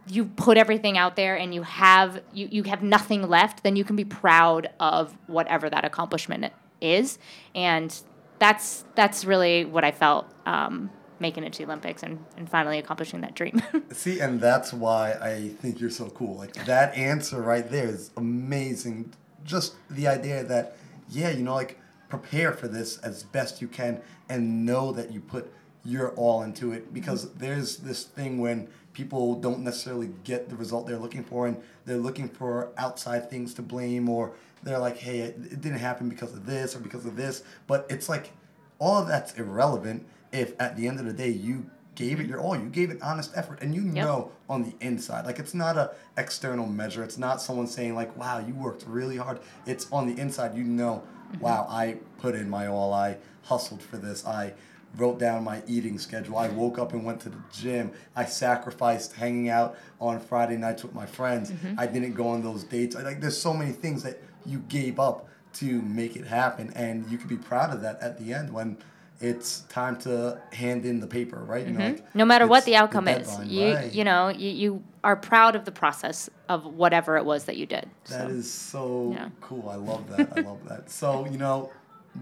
you 0.07 0.25
put 0.25 0.57
everything 0.57 0.97
out 0.97 1.15
there 1.15 1.35
and 1.37 1.53
you 1.53 1.61
have 1.61 2.21
you, 2.33 2.47
you 2.51 2.63
have 2.63 2.81
nothing 2.81 3.29
left, 3.29 3.63
then 3.63 3.75
you 3.75 3.83
can 3.83 3.95
be 3.95 4.05
proud 4.05 4.69
of 4.79 5.15
whatever 5.27 5.69
that 5.69 5.85
accomplishment 5.85 6.51
is, 6.81 7.17
and 7.55 8.01
that's 8.39 8.83
that's 8.95 9.23
really 9.23 9.65
what 9.65 9.83
I 9.83 9.91
felt 9.91 10.27
um, 10.45 10.89
making 11.21 11.43
it 11.43 11.53
to 11.53 11.59
the 11.59 11.65
Olympics 11.65 12.03
and, 12.03 12.25
and 12.35 12.49
finally 12.49 12.79
accomplishing 12.79 13.21
that 13.21 13.35
dream. 13.35 13.61
See, 13.91 14.19
and 14.19 14.41
that's 14.41 14.73
why 14.73 15.13
I 15.13 15.49
think 15.61 15.79
you're 15.79 15.91
so 15.91 16.09
cool. 16.09 16.35
Like 16.35 16.53
that 16.65 16.95
answer 16.95 17.41
right 17.41 17.69
there 17.69 17.87
is 17.87 18.11
amazing. 18.17 19.13
Just 19.45 19.75
the 19.89 20.07
idea 20.07 20.43
that, 20.43 20.75
yeah, 21.09 21.29
you 21.29 21.43
know, 21.43 21.53
like 21.53 21.79
prepare 22.09 22.51
for 22.51 22.67
this 22.67 22.97
as 22.99 23.23
best 23.23 23.61
you 23.61 23.67
can 23.67 24.01
and 24.27 24.65
know 24.65 24.91
that 24.91 25.11
you 25.11 25.21
put 25.21 25.53
your 25.85 26.09
all 26.11 26.43
into 26.43 26.71
it 26.71 26.93
because 26.93 27.25
mm-hmm. 27.25 27.39
there's 27.39 27.77
this 27.77 28.03
thing 28.03 28.39
when 28.39 28.67
people 28.93 29.35
don't 29.35 29.59
necessarily 29.59 30.09
get 30.23 30.49
the 30.49 30.55
result 30.55 30.85
they're 30.85 30.97
looking 30.97 31.23
for 31.23 31.47
and 31.47 31.61
they're 31.85 31.97
looking 31.97 32.27
for 32.27 32.71
outside 32.77 33.29
things 33.29 33.53
to 33.53 33.61
blame 33.61 34.09
or 34.09 34.33
they're 34.63 34.79
like, 34.79 34.97
hey, 34.97 35.19
it, 35.19 35.37
it 35.51 35.61
didn't 35.61 35.79
happen 35.79 36.09
because 36.09 36.33
of 36.33 36.45
this 36.45 36.75
or 36.75 36.79
because 36.79 37.05
of 37.05 37.15
this. 37.15 37.43
But 37.67 37.85
it's 37.89 38.07
like 38.09 38.31
all 38.79 39.01
of 39.01 39.07
that's 39.07 39.33
irrelevant 39.33 40.05
if 40.31 40.53
at 40.59 40.77
the 40.77 40.87
end 40.87 40.99
of 40.99 41.05
the 41.05 41.13
day 41.13 41.29
you 41.29 41.69
gave 41.95 42.19
it 42.19 42.27
your 42.27 42.39
all. 42.39 42.55
You 42.55 42.69
gave 42.69 42.89
it 42.89 43.01
honest 43.01 43.31
effort, 43.35 43.61
and 43.61 43.75
you 43.75 43.83
Yep. 43.83 43.93
know 43.93 44.31
on 44.49 44.63
the 44.63 44.73
inside. 44.79 45.25
Like 45.25 45.39
it's 45.39 45.53
not 45.53 45.77
a 45.77 45.91
external 46.17 46.65
measure. 46.65 47.03
It's 47.03 47.17
not 47.17 47.41
someone 47.41 47.67
saying 47.67 47.95
like, 47.95 48.15
"Wow, 48.17 48.39
you 48.39 48.53
worked 48.55 48.85
really 48.87 49.17
hard." 49.17 49.39
It's 49.65 49.87
on 49.91 50.07
the 50.07 50.19
inside. 50.19 50.55
You 50.55 50.63
know, 50.63 51.03
mm-hmm. 51.33 51.41
"Wow, 51.43 51.67
I 51.69 51.97
put 52.19 52.33
in 52.35 52.49
my 52.49 52.67
all. 52.67 52.93
I 52.93 53.17
hustled 53.43 53.81
for 53.81 53.97
this. 53.97 54.25
I." 54.25 54.53
Wrote 54.97 55.19
down 55.19 55.45
my 55.45 55.63
eating 55.69 55.97
schedule. 55.97 56.35
I 56.37 56.49
woke 56.49 56.77
up 56.77 56.91
and 56.91 57.05
went 57.05 57.21
to 57.21 57.29
the 57.29 57.37
gym. 57.53 57.93
I 58.13 58.25
sacrificed 58.25 59.13
hanging 59.13 59.47
out 59.47 59.77
on 60.01 60.19
Friday 60.19 60.57
nights 60.57 60.83
with 60.83 60.93
my 60.93 61.05
friends. 61.05 61.49
Mm-hmm. 61.49 61.79
I 61.79 61.87
didn't 61.87 62.11
go 62.11 62.27
on 62.27 62.43
those 62.43 62.65
dates. 62.65 62.97
I, 62.97 63.01
like 63.01 63.21
there's 63.21 63.37
so 63.37 63.53
many 63.53 63.71
things 63.71 64.03
that 64.03 64.19
you 64.45 64.59
gave 64.69 64.99
up 64.99 65.27
to 65.53 65.81
make 65.81 66.15
it 66.15 66.25
happen, 66.27 66.71
and 66.75 67.09
you 67.09 67.17
could 67.17 67.27
be 67.29 67.37
proud 67.37 67.73
of 67.73 67.81
that 67.81 67.99
at 68.01 68.17
the 68.17 68.33
end 68.33 68.53
when 68.53 68.77
it's 69.19 69.61
time 69.69 69.97
to 69.99 70.41
hand 70.51 70.85
in 70.85 70.99
the 70.99 71.05
paper, 71.07 71.37
right? 71.43 71.67
You 71.67 71.73
know, 71.73 71.79
like, 71.85 71.97
Mm-hmm. 71.97 72.17
no 72.17 72.25
matter 72.25 72.47
what 72.47 72.65
the 72.65 72.75
outcome 72.75 73.07
is 73.07 73.27
deadline, 73.27 73.49
you 73.49 73.73
right. 73.73 73.91
you 73.93 74.03
know 74.03 74.29
you, 74.29 74.49
you 74.49 74.83
are 75.03 75.15
proud 75.15 75.55
of 75.55 75.65
the 75.65 75.71
process 75.71 76.29
of 76.49 76.65
whatever 76.65 77.17
it 77.17 77.25
was 77.25 77.45
that 77.45 77.57
you 77.57 77.65
did 77.65 77.89
That 78.09 78.21
so. 78.21 78.27
is 78.29 78.51
so 78.51 79.11
Yeah. 79.13 79.29
cool. 79.41 79.69
I 79.69 79.75
love 79.75 80.09
that. 80.09 80.29
I 80.35 80.41
love 80.41 80.67
that. 80.69 80.89
So 80.89 81.25
you 81.29 81.37
know, 81.37 81.71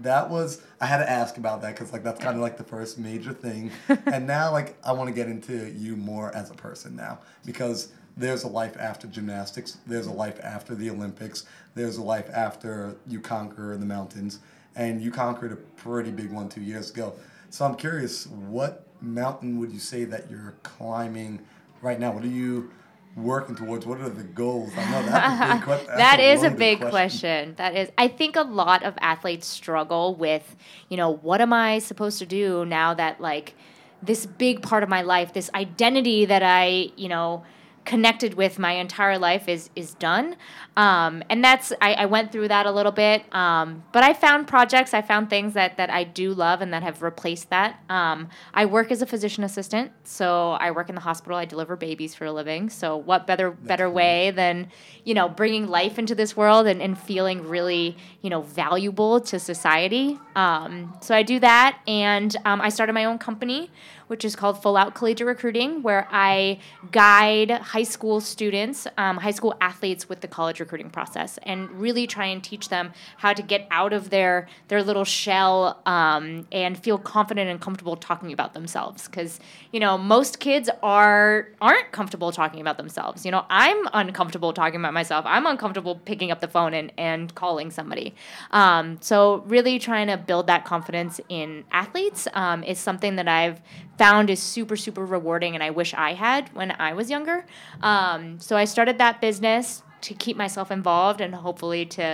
that 0.02 0.28
was 0.28 0.62
I 0.80 0.86
had 0.86 0.98
to 0.98 1.08
ask 1.10 1.38
about 1.38 1.62
that 1.62 1.74
because 1.74 1.92
like 1.92 2.02
that's 2.02 2.20
kind 2.20 2.36
of 2.36 2.42
like 2.42 2.56
the 2.58 2.64
first 2.64 2.98
major 2.98 3.32
thing, 3.32 3.70
and 4.06 4.26
now 4.26 4.50
like 4.52 4.76
I 4.84 4.92
want 4.92 5.08
to 5.08 5.14
get 5.14 5.28
into 5.28 5.70
you 5.70 5.96
more 5.96 6.34
as 6.36 6.50
a 6.50 6.54
person 6.54 6.96
now 6.96 7.20
because 7.46 7.92
there's 8.20 8.44
a 8.44 8.48
life 8.48 8.76
after 8.78 9.06
gymnastics. 9.08 9.78
There's 9.86 10.06
a 10.06 10.12
life 10.12 10.38
after 10.42 10.74
the 10.74 10.90
Olympics. 10.90 11.46
There's 11.74 11.96
a 11.96 12.02
life 12.02 12.28
after 12.32 12.96
you 13.06 13.18
conquer 13.20 13.76
the 13.76 13.86
mountains, 13.86 14.40
and 14.76 15.00
you 15.00 15.10
conquered 15.10 15.52
a 15.52 15.56
pretty 15.56 16.10
big 16.10 16.30
one 16.30 16.48
two 16.48 16.60
years 16.60 16.90
ago. 16.90 17.14
So 17.48 17.64
I'm 17.64 17.74
curious, 17.74 18.26
what 18.26 18.86
mountain 19.00 19.58
would 19.58 19.72
you 19.72 19.78
say 19.78 20.04
that 20.04 20.30
you're 20.30 20.54
climbing 20.62 21.40
right 21.80 21.98
now? 21.98 22.12
What 22.12 22.22
are 22.22 22.28
you 22.28 22.70
working 23.16 23.56
towards? 23.56 23.86
What 23.86 24.00
are 24.00 24.10
the 24.10 24.22
goals? 24.22 24.70
I 24.76 24.90
know 24.90 25.02
that's 25.02 25.50
a 25.50 25.54
big 25.54 25.62
question. 25.64 25.86
That's 25.86 25.98
that 25.98 26.20
is 26.20 26.42
a 26.42 26.50
big 26.50 26.80
question. 26.80 27.54
That 27.56 27.74
is, 27.74 27.90
I 27.96 28.08
think 28.08 28.36
a 28.36 28.42
lot 28.42 28.82
of 28.82 28.94
athletes 29.00 29.46
struggle 29.46 30.14
with, 30.14 30.56
you 30.90 30.98
know, 30.98 31.10
what 31.10 31.40
am 31.40 31.54
I 31.54 31.78
supposed 31.78 32.18
to 32.18 32.26
do 32.26 32.66
now 32.66 32.92
that 32.94 33.20
like 33.20 33.54
this 34.02 34.26
big 34.26 34.62
part 34.62 34.82
of 34.82 34.90
my 34.90 35.00
life, 35.02 35.32
this 35.32 35.50
identity 35.54 36.26
that 36.26 36.42
I, 36.42 36.90
you 36.96 37.08
know, 37.08 37.44
connected 37.90 38.34
with 38.34 38.56
my 38.56 38.74
entire 38.74 39.18
life 39.18 39.48
is 39.48 39.68
is 39.74 39.94
done. 39.94 40.36
Um, 40.76 41.24
and 41.28 41.42
that's 41.42 41.72
I, 41.80 41.94
I 41.94 42.06
went 42.06 42.30
through 42.30 42.46
that 42.46 42.64
a 42.64 42.70
little 42.70 42.92
bit. 42.92 43.24
Um, 43.34 43.82
but 43.90 44.04
I 44.04 44.14
found 44.14 44.46
projects, 44.46 44.94
I 44.94 45.02
found 45.02 45.28
things 45.28 45.54
that 45.54 45.76
that 45.76 45.90
I 45.90 46.04
do 46.04 46.32
love 46.32 46.60
and 46.60 46.72
that 46.72 46.84
have 46.84 47.02
replaced 47.02 47.50
that. 47.50 47.80
Um, 47.88 48.28
I 48.54 48.66
work 48.66 48.92
as 48.92 49.02
a 49.02 49.06
physician 49.06 49.42
assistant, 49.42 49.90
so 50.04 50.52
I 50.52 50.70
work 50.70 50.88
in 50.88 50.94
the 50.94 51.00
hospital. 51.00 51.36
I 51.36 51.46
deliver 51.46 51.74
babies 51.74 52.14
for 52.14 52.26
a 52.26 52.32
living. 52.32 52.70
So 52.70 52.96
what 52.96 53.26
better 53.26 53.50
better 53.50 53.86
cool. 53.86 53.94
way 53.94 54.30
than 54.30 54.70
you 55.02 55.14
know 55.14 55.28
bringing 55.28 55.66
life 55.66 55.98
into 55.98 56.14
this 56.14 56.36
world 56.36 56.68
and, 56.68 56.80
and 56.80 56.96
feeling 56.96 57.48
really 57.48 57.96
you 58.22 58.30
know 58.30 58.42
valuable 58.42 59.20
to 59.22 59.40
society. 59.40 60.16
Um, 60.36 60.96
so 61.00 61.12
I 61.12 61.24
do 61.24 61.40
that, 61.40 61.80
and 61.88 62.36
um, 62.44 62.60
I 62.60 62.68
started 62.68 62.92
my 62.92 63.06
own 63.06 63.18
company 63.18 63.68
which 64.10 64.24
is 64.24 64.34
called 64.34 64.60
Full 64.60 64.76
Out 64.76 64.96
Collegiate 64.96 65.24
Recruiting, 65.24 65.82
where 65.82 66.08
I 66.10 66.58
guide 66.90 67.52
high 67.52 67.84
school 67.84 68.20
students, 68.20 68.88
um, 68.98 69.18
high 69.18 69.30
school 69.30 69.54
athletes 69.60 70.08
with 70.08 70.20
the 70.20 70.26
college 70.26 70.58
recruiting 70.58 70.90
process, 70.90 71.38
and 71.44 71.70
really 71.70 72.08
try 72.08 72.26
and 72.26 72.42
teach 72.42 72.70
them 72.70 72.92
how 73.18 73.32
to 73.32 73.40
get 73.40 73.68
out 73.70 73.92
of 73.92 74.10
their 74.10 74.48
their 74.66 74.82
little 74.82 75.04
shell 75.04 75.80
um, 75.86 76.48
and 76.50 76.76
feel 76.76 76.98
confident 76.98 77.48
and 77.48 77.60
comfortable 77.60 77.94
talking 77.94 78.32
about 78.32 78.52
themselves. 78.52 79.06
Because 79.06 79.38
you 79.70 79.78
know 79.78 79.96
most 79.96 80.40
kids 80.40 80.68
are 80.82 81.46
aren't 81.60 81.92
comfortable 81.92 82.32
talking 82.32 82.60
about 82.60 82.78
themselves. 82.78 83.24
You 83.24 83.30
know 83.30 83.46
I'm 83.48 83.86
uncomfortable 83.92 84.52
talking 84.52 84.80
about 84.80 84.92
myself. 84.92 85.24
I'm 85.24 85.46
uncomfortable 85.46 85.94
picking 86.04 86.32
up 86.32 86.40
the 86.40 86.48
phone 86.48 86.74
and 86.74 86.92
and 86.98 87.32
calling 87.36 87.70
somebody. 87.70 88.16
Um, 88.50 88.98
so 89.00 89.44
really 89.46 89.78
trying 89.78 90.08
to 90.08 90.16
build 90.16 90.48
that 90.48 90.64
confidence 90.64 91.20
in 91.28 91.62
athletes 91.70 92.26
um, 92.34 92.64
is 92.64 92.80
something 92.80 93.14
that 93.14 93.28
I've 93.28 93.62
found 94.02 94.30
is 94.30 94.40
super 94.56 94.76
super 94.76 95.04
rewarding 95.16 95.52
and 95.54 95.62
i 95.68 95.70
wish 95.80 95.92
i 95.94 96.10
had 96.14 96.42
when 96.58 96.70
i 96.88 96.90
was 97.00 97.06
younger. 97.10 97.38
Um, 97.82 98.22
so 98.46 98.56
i 98.56 98.64
started 98.74 98.96
that 98.98 99.20
business 99.20 99.82
to 100.06 100.14
keep 100.14 100.36
myself 100.44 100.70
involved 100.70 101.20
and 101.20 101.34
hopefully 101.34 101.84
to 101.98 102.06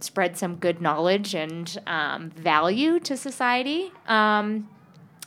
spread 0.00 0.36
some 0.42 0.54
good 0.66 0.80
knowledge 0.80 1.34
and 1.34 1.66
um, 1.86 2.30
value 2.30 3.00
to 3.00 3.16
society. 3.16 3.92
Um, 4.06 4.68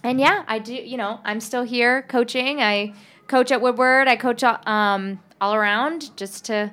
and 0.04 0.20
yeah 0.20 0.38
i 0.48 0.58
do 0.58 0.74
you 0.74 0.98
know 0.98 1.20
i'm 1.30 1.42
still 1.50 1.66
here 1.76 2.02
coaching. 2.04 2.62
I 2.62 2.94
coach 3.28 3.52
at 3.52 3.62
woodward. 3.62 4.08
I 4.08 4.16
coach 4.18 4.44
um, 4.44 5.20
all 5.40 5.54
around 5.56 6.16
just 6.18 6.46
to 6.46 6.72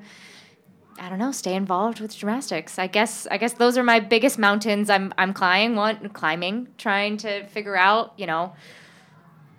I 1.01 1.09
don't 1.09 1.21
know, 1.21 1.31
stay 1.31 1.55
involved 1.55 2.01
with 2.01 2.17
gymnastics. 2.17 2.77
I 2.79 2.89
guess 2.89 3.27
I 3.31 3.37
guess 3.39 3.53
those 3.53 3.79
are 3.79 3.85
my 3.85 4.01
biggest 4.01 4.39
mountains 4.39 4.91
I'm 4.91 5.15
I'm 5.17 5.33
climbing, 5.33 5.77
one 5.77 6.09
climbing, 6.09 6.69
trying 6.77 7.17
to 7.19 7.47
figure 7.47 7.77
out, 7.77 8.15
you 8.17 8.27
know, 8.27 8.53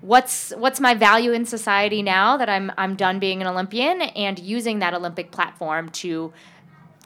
what's 0.01 0.51
what's 0.51 0.79
my 0.79 0.93
value 0.93 1.31
in 1.31 1.45
society 1.45 2.01
now 2.01 2.37
that 2.37 2.49
I'm 2.49 2.71
I'm 2.77 2.95
done 2.95 3.19
being 3.19 3.41
an 3.41 3.47
Olympian 3.47 4.01
and 4.01 4.39
using 4.39 4.79
that 4.79 4.93
Olympic 4.93 5.31
platform 5.31 5.89
to 5.89 6.33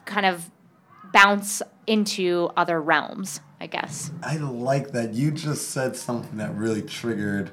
kind 0.06 0.26
of 0.26 0.50
bounce 1.12 1.62
into 1.88 2.50
other 2.58 2.82
realms, 2.82 3.40
I 3.60 3.68
guess. 3.68 4.12
I 4.24 4.38
like 4.38 4.92
that. 4.92 5.14
You 5.14 5.32
just 5.32 5.72
said 5.72 5.96
something 5.96 6.38
that 6.38 6.56
really 6.56 6.82
triggered, 6.82 7.52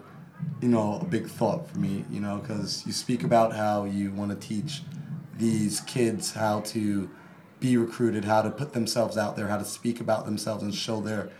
you 0.60 0.68
know, 0.68 0.98
a 1.00 1.04
big 1.04 1.26
thought 1.26 1.68
for 1.68 1.78
me, 1.78 2.04
you 2.10 2.20
know, 2.20 2.38
because 2.38 2.84
you 2.86 2.92
speak 2.92 3.22
about 3.22 3.54
how 3.54 3.84
you 3.84 4.12
want 4.12 4.30
to 4.30 4.48
teach 4.48 4.82
these 5.36 5.80
kids 5.80 6.32
how 6.32 6.60
to 6.60 7.10
be 7.60 7.76
recruited, 7.76 8.24
how 8.24 8.42
to 8.42 8.50
put 8.50 8.72
themselves 8.72 9.16
out 9.18 9.36
there, 9.36 9.48
how 9.48 9.58
to 9.58 9.64
speak 9.64 10.00
about 10.00 10.24
themselves 10.24 10.62
and 10.62 10.74
show 10.74 11.00
their 11.00 11.30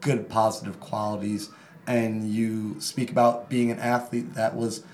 good, 0.00 0.28
positive 0.28 0.80
qualities. 0.80 1.50
And 1.86 2.30
you 2.30 2.80
speak 2.80 3.10
about 3.10 3.48
being 3.48 3.70
an 3.70 3.78
athlete 3.78 4.34
that 4.34 4.54
was 4.54 4.84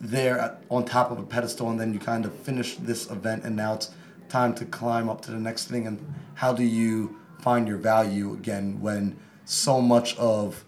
there 0.00 0.58
on 0.70 0.84
top 0.84 1.10
of 1.10 1.18
a 1.18 1.22
pedestal, 1.22 1.70
and 1.70 1.78
then 1.78 1.92
you 1.92 2.00
kind 2.00 2.24
of 2.24 2.34
finished 2.34 2.86
this 2.86 3.10
event, 3.10 3.44
and 3.44 3.54
now 3.54 3.74
it's 3.74 3.90
time 4.28 4.54
to 4.54 4.64
climb 4.64 5.08
up 5.08 5.20
to 5.22 5.30
the 5.30 5.38
next 5.38 5.66
thing. 5.66 5.86
And 5.86 6.14
how 6.34 6.52
do 6.52 6.64
you 6.64 7.16
find 7.40 7.68
your 7.68 7.76
value 7.76 8.32
again 8.32 8.80
when 8.80 9.18
so 9.44 9.80
much 9.80 10.16
of 10.16 10.64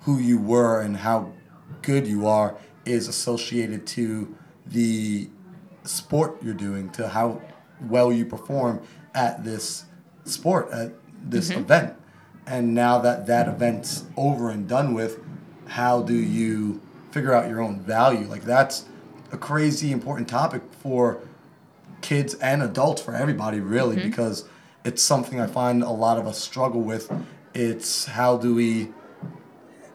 who 0.00 0.18
you 0.18 0.38
were 0.38 0.80
and 0.80 0.98
how 0.98 1.32
good 1.82 2.06
you 2.06 2.26
are 2.26 2.56
is 2.84 3.08
associated 3.08 3.86
to 3.88 4.36
the 4.66 5.28
sport 5.84 6.42
you're 6.42 6.54
doing, 6.54 6.90
to 6.90 7.08
how 7.08 7.42
well 7.88 8.12
you 8.12 8.24
perform 8.24 8.80
at 9.14 9.44
this 9.44 9.84
sport, 10.24 10.70
at 10.70 10.92
this 11.22 11.50
mm-hmm. 11.50 11.60
event. 11.60 11.96
And 12.46 12.74
now 12.74 12.98
that 12.98 13.26
that 13.26 13.48
event's 13.48 14.04
over 14.16 14.50
and 14.50 14.68
done 14.68 14.94
with, 14.94 15.20
how 15.66 16.02
do 16.02 16.14
you 16.14 16.80
figure 17.10 17.32
out 17.32 17.48
your 17.48 17.60
own 17.60 17.80
value? 17.80 18.26
Like, 18.26 18.42
that's 18.42 18.86
a 19.32 19.36
crazy 19.36 19.90
important 19.90 20.28
topic 20.28 20.62
for 20.80 21.20
kids 22.02 22.34
and 22.34 22.62
adults, 22.62 23.02
for 23.02 23.14
everybody, 23.14 23.58
really, 23.58 23.96
mm-hmm. 23.96 24.08
because 24.08 24.48
it's 24.84 25.02
something 25.02 25.40
I 25.40 25.48
find 25.48 25.82
a 25.82 25.90
lot 25.90 26.18
of 26.18 26.26
us 26.26 26.38
struggle 26.38 26.80
with. 26.80 27.10
It's 27.52 28.04
how 28.06 28.36
do 28.36 28.54
we 28.54 28.90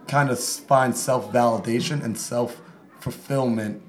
kind 0.08 0.30
of 0.30 0.40
find 0.40 0.96
self 0.96 1.32
validation 1.32 2.04
and 2.04 2.20
self 2.20 2.62
fulfillment, 3.00 3.82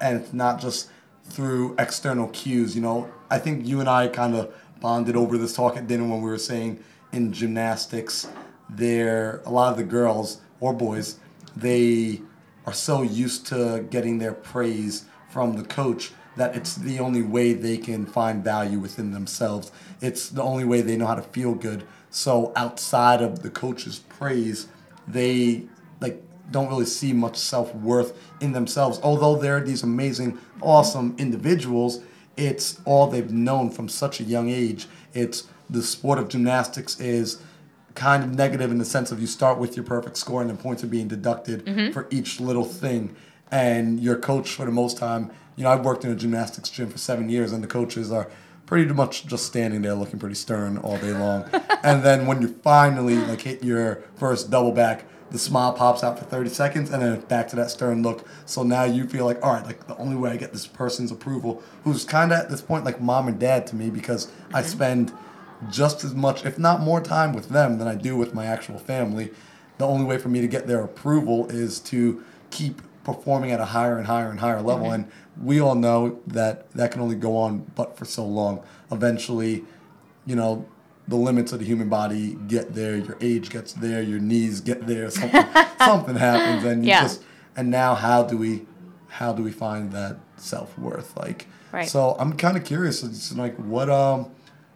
and 0.00 0.20
it's 0.20 0.32
not 0.32 0.60
just 0.60 0.90
through 1.24 1.76
external 1.78 2.28
cues. 2.28 2.74
You 2.74 2.82
know, 2.82 3.12
I 3.30 3.38
think 3.38 3.66
you 3.66 3.78
and 3.78 3.88
I 3.88 4.08
kind 4.08 4.34
of 4.34 4.52
bonded 4.80 5.14
over 5.14 5.38
this 5.38 5.54
talk 5.54 5.76
at 5.76 5.86
dinner 5.86 6.04
when 6.04 6.22
we 6.22 6.30
were 6.30 6.38
saying 6.38 6.82
in 7.12 7.32
gymnastics, 7.32 8.28
there 8.68 9.42
a 9.44 9.50
lot 9.50 9.72
of 9.72 9.76
the 9.76 9.84
girls 9.84 10.40
or 10.60 10.72
boys, 10.72 11.18
they 11.56 12.20
are 12.66 12.72
so 12.72 13.02
used 13.02 13.46
to 13.46 13.86
getting 13.90 14.18
their 14.18 14.32
praise 14.32 15.06
from 15.28 15.56
the 15.56 15.64
coach 15.64 16.12
that 16.36 16.54
it's 16.54 16.76
the 16.76 16.98
only 16.98 17.22
way 17.22 17.52
they 17.52 17.76
can 17.76 18.06
find 18.06 18.44
value 18.44 18.78
within 18.78 19.10
themselves. 19.10 19.72
It's 20.00 20.28
the 20.28 20.42
only 20.42 20.64
way 20.64 20.80
they 20.80 20.96
know 20.96 21.06
how 21.06 21.16
to 21.16 21.22
feel 21.22 21.54
good. 21.54 21.84
So 22.10 22.52
outside 22.54 23.20
of 23.20 23.42
the 23.42 23.50
coach's 23.50 23.98
praise, 23.98 24.68
they 25.08 25.64
like 26.00 26.22
don't 26.50 26.68
really 26.68 26.86
see 26.86 27.12
much 27.12 27.36
self-worth 27.36 28.16
in 28.40 28.52
themselves. 28.52 29.00
Although 29.02 29.36
they're 29.36 29.60
these 29.60 29.82
amazing, 29.82 30.38
awesome 30.60 31.14
individuals, 31.18 32.00
it's 32.36 32.80
all 32.84 33.06
they've 33.06 33.32
known 33.32 33.70
from 33.70 33.88
such 33.88 34.20
a 34.20 34.24
young 34.24 34.48
age. 34.48 34.86
It's 35.12 35.48
the 35.70 35.82
sport 35.82 36.18
of 36.18 36.28
gymnastics 36.28 36.98
is 37.00 37.40
kind 37.94 38.22
of 38.22 38.34
negative 38.34 38.70
in 38.70 38.78
the 38.78 38.84
sense 38.84 39.10
of 39.12 39.20
you 39.20 39.26
start 39.26 39.58
with 39.58 39.76
your 39.76 39.84
perfect 39.84 40.16
score 40.16 40.40
and 40.40 40.48
then 40.48 40.56
points 40.56 40.84
are 40.84 40.88
being 40.88 41.08
deducted 41.08 41.64
for 41.92 42.06
each 42.10 42.40
little 42.40 42.64
thing. 42.64 43.14
And 43.50 43.98
your 43.98 44.16
coach, 44.16 44.50
for 44.50 44.64
the 44.64 44.70
most 44.70 44.96
time, 44.96 45.30
you 45.56 45.64
know, 45.64 45.70
I've 45.70 45.84
worked 45.84 46.04
in 46.04 46.10
a 46.10 46.14
gymnastics 46.14 46.70
gym 46.70 46.88
for 46.88 46.98
seven 46.98 47.28
years, 47.28 47.52
and 47.52 47.62
the 47.62 47.68
coaches 47.68 48.12
are 48.12 48.30
pretty 48.66 48.92
much 48.92 49.26
just 49.26 49.46
standing 49.46 49.82
there 49.82 49.94
looking 49.94 50.20
pretty 50.20 50.36
stern 50.36 50.78
all 50.78 50.96
day 50.98 51.12
long. 51.12 51.50
and 51.82 52.04
then 52.04 52.26
when 52.26 52.40
you 52.40 52.48
finally 52.62 53.16
like 53.16 53.42
hit 53.42 53.64
your 53.64 54.04
first 54.14 54.50
double 54.50 54.70
back, 54.70 55.04
the 55.30 55.38
smile 55.38 55.72
pops 55.72 56.02
out 56.02 56.18
for 56.18 56.24
30 56.24 56.50
seconds 56.50 56.90
and 56.90 57.02
then 57.02 57.20
back 57.22 57.48
to 57.48 57.56
that 57.56 57.70
stern 57.70 58.02
look. 58.02 58.26
So 58.46 58.62
now 58.62 58.84
you 58.84 59.06
feel 59.06 59.24
like, 59.24 59.44
all 59.44 59.52
right, 59.52 59.64
like 59.64 59.86
the 59.86 59.96
only 59.96 60.16
way 60.16 60.30
I 60.30 60.36
get 60.36 60.52
this 60.52 60.66
person's 60.66 61.10
approval, 61.12 61.62
who's 61.84 62.04
kind 62.04 62.32
of 62.32 62.38
at 62.38 62.48
this 62.48 62.62
point 62.62 62.84
like 62.84 63.00
mom 63.00 63.28
and 63.28 63.38
dad 63.38 63.66
to 63.68 63.76
me 63.76 63.90
because 63.90 64.26
mm-hmm. 64.26 64.56
I 64.56 64.62
spend 64.62 65.12
just 65.68 66.04
as 66.04 66.14
much, 66.14 66.44
if 66.44 66.58
not 66.58 66.80
more 66.80 67.00
time 67.00 67.32
with 67.32 67.48
them 67.50 67.78
than 67.78 67.86
I 67.86 67.94
do 67.94 68.16
with 68.16 68.34
my 68.34 68.46
actual 68.46 68.78
family. 68.78 69.30
The 69.78 69.86
only 69.86 70.04
way 70.04 70.18
for 70.18 70.28
me 70.28 70.40
to 70.40 70.48
get 70.48 70.66
their 70.66 70.82
approval 70.82 71.50
is 71.50 71.80
to 71.80 72.22
keep 72.50 72.82
performing 73.04 73.50
at 73.50 73.60
a 73.60 73.66
higher 73.66 73.98
and 73.98 74.06
higher 74.06 74.30
and 74.30 74.40
higher 74.40 74.60
level. 74.60 74.90
And 74.90 75.10
we 75.42 75.60
all 75.60 75.74
know 75.74 76.20
that 76.26 76.70
that 76.72 76.92
can 76.92 77.00
only 77.00 77.16
go 77.16 77.36
on 77.36 77.70
but 77.74 77.96
for 77.96 78.04
so 78.04 78.24
long. 78.24 78.62
Eventually, 78.90 79.64
you 80.26 80.36
know, 80.36 80.66
the 81.08 81.16
limits 81.16 81.52
of 81.52 81.58
the 81.58 81.64
human 81.64 81.88
body 81.88 82.36
get 82.46 82.74
there, 82.74 82.96
your 82.96 83.16
age 83.20 83.50
gets 83.50 83.72
there, 83.72 84.02
your 84.02 84.20
knees 84.20 84.60
get 84.60 84.86
there, 84.86 85.10
something 85.10 85.44
something 85.78 86.16
happens 86.16 86.64
and 86.64 86.84
you 86.84 86.90
yeah. 86.90 87.02
just 87.02 87.22
and 87.56 87.70
now 87.70 87.94
how 87.94 88.22
do 88.22 88.36
we 88.36 88.66
how 89.08 89.32
do 89.32 89.42
we 89.42 89.50
find 89.50 89.92
that 89.92 90.18
self 90.36 90.78
worth? 90.78 91.16
Like 91.16 91.46
right. 91.72 91.88
so 91.88 92.16
I'm 92.18 92.36
kinda 92.36 92.60
curious. 92.60 93.02
It's 93.02 93.32
like 93.34 93.56
what 93.56 93.90
um 93.90 94.30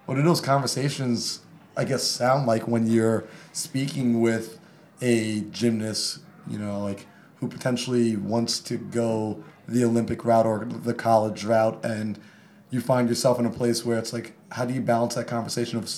what 0.07 0.15
do 0.17 0.23
those 0.23 0.41
conversations 0.41 1.41
I 1.77 1.85
guess 1.85 2.05
sound 2.05 2.47
like 2.47 2.69
when 2.69 2.87
you're 2.87 3.25
speaking 3.53 4.21
with 4.21 4.61
a 5.01 5.41
gymnast, 5.51 6.21
you 6.47 6.59
know, 6.59 6.81
like 6.81 7.07
who 7.41 7.49
potentially 7.49 8.17
wants 8.17 8.61
to 8.61 8.77
go 8.77 9.43
the 9.67 9.85
Olympic 9.85 10.25
route 10.25 10.47
or 10.47 10.65
the 10.65 10.95
college 10.95 11.45
route 11.45 11.85
and 11.85 12.19
you 12.71 12.81
find 12.81 13.09
yourself 13.09 13.39
in 13.39 13.47
a 13.47 13.51
place 13.51 13.85
where 13.85 13.99
it's 13.99 14.13
like, 14.13 14.35
how 14.53 14.65
do 14.65 14.75
you 14.75 14.81
balance 14.81 15.15
that 15.15 15.27
conversation 15.27 15.79
of 15.79 15.89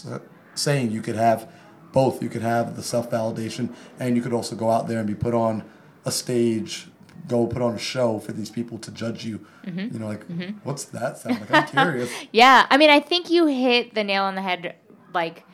saying 0.55 0.91
you 0.91 1.03
could 1.03 1.17
have 1.17 1.51
both? 1.93 2.23
You 2.23 2.29
could 2.29 2.43
have 2.43 2.77
the 2.77 2.83
self 2.83 3.11
validation, 3.11 3.75
and 3.99 4.17
you 4.17 4.23
could 4.23 4.33
also 4.33 4.57
go 4.57 4.71
out 4.71 4.89
there 4.89 4.99
and 4.99 5.07
be 5.07 5.15
put 5.15 5.35
on 5.35 5.65
a 6.05 6.13
stage, 6.13 6.89
go 7.29 7.47
put 7.47 7.63
on 7.63 7.75
a 7.75 7.79
show 7.79 8.19
for 8.19 8.33
these 8.33 8.51
people 8.51 8.79
to 8.79 8.91
judge 8.91 9.25
you. 9.25 9.45
Mm-hmm. 9.65 9.95
You 9.95 9.99
know, 9.99 10.07
like, 10.07 10.27
mm-hmm. 10.29 10.59
what's 10.63 10.85
that 10.87 11.19
sound 11.19 11.41
like? 11.41 11.51
I'm 11.51 11.67
curious. 11.85 12.11
yeah, 12.33 12.67
I 12.71 12.77
mean, 12.77 12.91
I 12.91 13.01
think 13.01 13.31
you 13.31 13.47
hit 13.47 13.95
the 13.95 14.05
nail 14.05 14.25
on 14.25 14.35
the 14.35 14.43
head, 14.43 14.77
like 15.13 15.45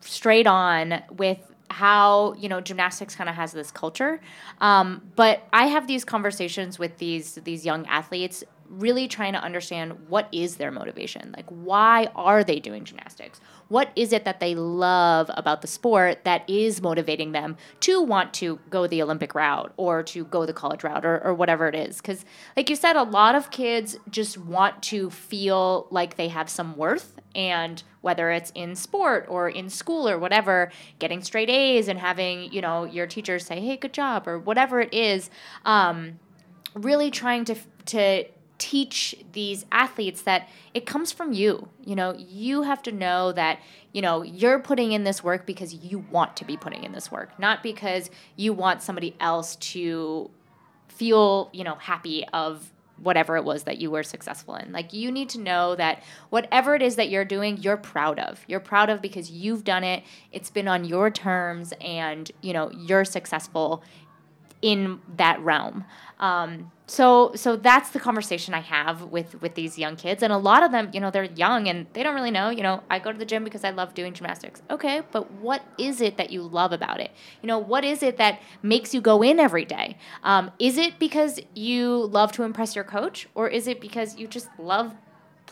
straight 0.00 0.46
on 0.46 1.02
with 1.10 1.38
how 1.70 2.32
you 2.34 2.48
know 2.48 2.60
gymnastics 2.60 3.14
kind 3.14 3.28
of 3.28 3.36
has 3.36 3.52
this 3.52 3.70
culture 3.70 4.20
um, 4.60 5.02
but 5.16 5.46
i 5.52 5.66
have 5.66 5.86
these 5.86 6.04
conversations 6.04 6.78
with 6.78 6.96
these 6.98 7.34
these 7.44 7.64
young 7.64 7.86
athletes 7.86 8.42
really 8.68 9.08
trying 9.08 9.32
to 9.32 9.38
understand 9.38 9.92
what 10.08 10.28
is 10.32 10.56
their 10.56 10.70
motivation 10.70 11.32
like 11.36 11.46
why 11.48 12.06
are 12.14 12.42
they 12.42 12.58
doing 12.58 12.84
gymnastics 12.84 13.40
what 13.68 13.90
is 13.94 14.12
it 14.12 14.24
that 14.24 14.40
they 14.40 14.54
love 14.54 15.30
about 15.34 15.60
the 15.60 15.66
sport 15.66 16.24
that 16.24 16.48
is 16.48 16.80
motivating 16.80 17.32
them 17.32 17.56
to 17.80 18.00
want 18.00 18.32
to 18.34 18.58
go 18.70 18.86
the 18.86 19.02
olympic 19.02 19.34
route 19.34 19.72
or 19.76 20.02
to 20.02 20.24
go 20.24 20.46
the 20.46 20.52
college 20.52 20.82
route 20.82 21.04
or, 21.04 21.22
or 21.22 21.34
whatever 21.34 21.68
it 21.68 21.74
is? 21.74 21.98
Because 21.98 22.24
like 22.56 22.70
you 22.70 22.76
said 22.76 22.96
a 22.96 23.02
lot 23.02 23.34
of 23.34 23.50
kids 23.50 23.96
just 24.10 24.38
want 24.38 24.82
to 24.84 25.10
feel 25.10 25.86
like 25.90 26.16
they 26.16 26.28
have 26.28 26.48
some 26.48 26.76
worth 26.76 27.18
and 27.34 27.82
whether 28.00 28.30
it's 28.30 28.50
in 28.54 28.74
sport 28.74 29.26
or 29.28 29.48
in 29.48 29.68
school 29.68 30.08
or 30.08 30.18
whatever 30.18 30.70
getting 30.98 31.22
straight 31.22 31.50
a's 31.50 31.88
and 31.88 31.98
having 31.98 32.50
you 32.52 32.60
know 32.60 32.84
your 32.84 33.06
teachers 33.06 33.44
say 33.44 33.60
hey 33.60 33.76
good 33.76 33.92
job 33.92 34.26
or 34.26 34.38
whatever 34.38 34.80
it 34.80 34.92
is 34.94 35.30
um, 35.64 36.18
really 36.74 37.10
trying 37.10 37.44
to 37.44 37.54
to 37.84 38.24
teach 38.58 39.14
these 39.32 39.64
athletes 39.70 40.22
that 40.22 40.48
it 40.74 40.84
comes 40.84 41.12
from 41.12 41.32
you. 41.32 41.68
You 41.84 41.96
know, 41.96 42.14
you 42.16 42.62
have 42.62 42.82
to 42.82 42.92
know 42.92 43.32
that, 43.32 43.60
you 43.92 44.02
know, 44.02 44.22
you're 44.22 44.58
putting 44.58 44.92
in 44.92 45.04
this 45.04 45.22
work 45.22 45.46
because 45.46 45.72
you 45.72 46.04
want 46.10 46.36
to 46.36 46.44
be 46.44 46.56
putting 46.56 46.84
in 46.84 46.92
this 46.92 47.10
work, 47.10 47.38
not 47.38 47.62
because 47.62 48.10
you 48.36 48.52
want 48.52 48.82
somebody 48.82 49.14
else 49.20 49.56
to 49.56 50.30
feel, 50.88 51.50
you 51.52 51.64
know, 51.64 51.76
happy 51.76 52.26
of 52.32 52.72
whatever 53.00 53.36
it 53.36 53.44
was 53.44 53.62
that 53.62 53.78
you 53.78 53.90
were 53.90 54.02
successful 54.02 54.56
in. 54.56 54.72
Like 54.72 54.92
you 54.92 55.12
need 55.12 55.28
to 55.30 55.38
know 55.38 55.76
that 55.76 56.02
whatever 56.30 56.74
it 56.74 56.82
is 56.82 56.96
that 56.96 57.08
you're 57.08 57.24
doing, 57.24 57.56
you're 57.58 57.76
proud 57.76 58.18
of. 58.18 58.44
You're 58.48 58.60
proud 58.60 58.90
of 58.90 59.00
because 59.00 59.30
you've 59.30 59.62
done 59.62 59.84
it. 59.84 60.02
It's 60.32 60.50
been 60.50 60.66
on 60.66 60.84
your 60.84 61.10
terms 61.10 61.72
and, 61.80 62.30
you 62.42 62.52
know, 62.52 62.70
you're 62.72 63.04
successful 63.04 63.84
in 64.62 65.00
that 65.16 65.40
realm. 65.40 65.84
Um, 66.20 66.72
so 66.86 67.32
so 67.34 67.54
that's 67.54 67.90
the 67.90 68.00
conversation 68.00 68.54
I 68.54 68.60
have 68.60 69.02
with 69.04 69.40
with 69.42 69.54
these 69.54 69.78
young 69.78 69.94
kids, 69.94 70.22
and 70.22 70.32
a 70.32 70.38
lot 70.38 70.62
of 70.62 70.72
them, 70.72 70.90
you 70.92 71.00
know, 71.00 71.10
they're 71.10 71.24
young 71.24 71.68
and 71.68 71.86
they 71.92 72.02
don't 72.02 72.14
really 72.14 72.30
know. 72.30 72.48
You 72.48 72.62
know, 72.62 72.82
I 72.90 72.98
go 72.98 73.12
to 73.12 73.18
the 73.18 73.26
gym 73.26 73.44
because 73.44 73.62
I 73.62 73.70
love 73.70 73.94
doing 73.94 74.14
gymnastics. 74.14 74.62
Okay, 74.70 75.02
but 75.12 75.30
what 75.32 75.62
is 75.76 76.00
it 76.00 76.16
that 76.16 76.30
you 76.30 76.42
love 76.42 76.72
about 76.72 77.00
it? 77.00 77.10
You 77.42 77.46
know, 77.46 77.58
what 77.58 77.84
is 77.84 78.02
it 78.02 78.16
that 78.16 78.40
makes 78.62 78.94
you 78.94 79.00
go 79.00 79.22
in 79.22 79.38
every 79.38 79.66
day? 79.66 79.98
Um, 80.22 80.50
is 80.58 80.78
it 80.78 80.98
because 80.98 81.38
you 81.54 82.06
love 82.06 82.32
to 82.32 82.42
impress 82.42 82.74
your 82.74 82.84
coach, 82.84 83.28
or 83.34 83.48
is 83.48 83.68
it 83.68 83.80
because 83.80 84.16
you 84.16 84.26
just 84.26 84.48
love 84.58 84.94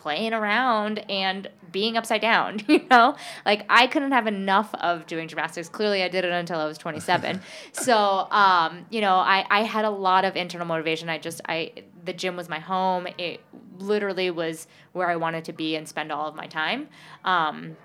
playing 0.07 0.33
around 0.33 1.01
and 1.11 1.51
being 1.73 1.97
upside 1.97 2.21
down, 2.21 2.61
you 2.69 2.81
know? 2.89 3.17
Like 3.45 3.67
I 3.69 3.89
couldn't 3.89 4.13
have 4.13 4.29
enough 4.29 4.73
of 4.75 5.05
doing 5.09 5.27
gymnastics. 5.27 5.69
Clearly 5.69 6.05
I 6.05 6.09
did 6.09 6.25
it 6.25 6.31
until 6.31 6.61
I 6.61 6.67
was 6.67 6.79
27. 6.79 7.41
so, 7.73 7.97
um, 8.31 8.87
you 8.89 9.01
know, 9.01 9.17
I, 9.17 9.45
I 9.51 9.65
had 9.65 9.85
a 9.85 9.91
lot 9.91 10.25
of 10.25 10.37
internal 10.37 10.65
motivation. 10.65 11.09
I 11.09 11.19
just, 11.19 11.41
I, 11.49 11.73
the 12.05 12.13
gym 12.13 12.37
was 12.37 12.49
my 12.49 12.61
home. 12.61 13.09
It 13.19 13.41
literally 13.79 14.31
was 14.31 14.69
where 14.93 15.11
I 15.11 15.17
wanted 15.17 15.45
to 15.47 15.53
be 15.53 15.75
and 15.75 15.89
spend 15.89 16.13
all 16.13 16.29
of 16.29 16.37
my 16.37 16.47
time. 16.47 16.87
Um, 17.25 17.77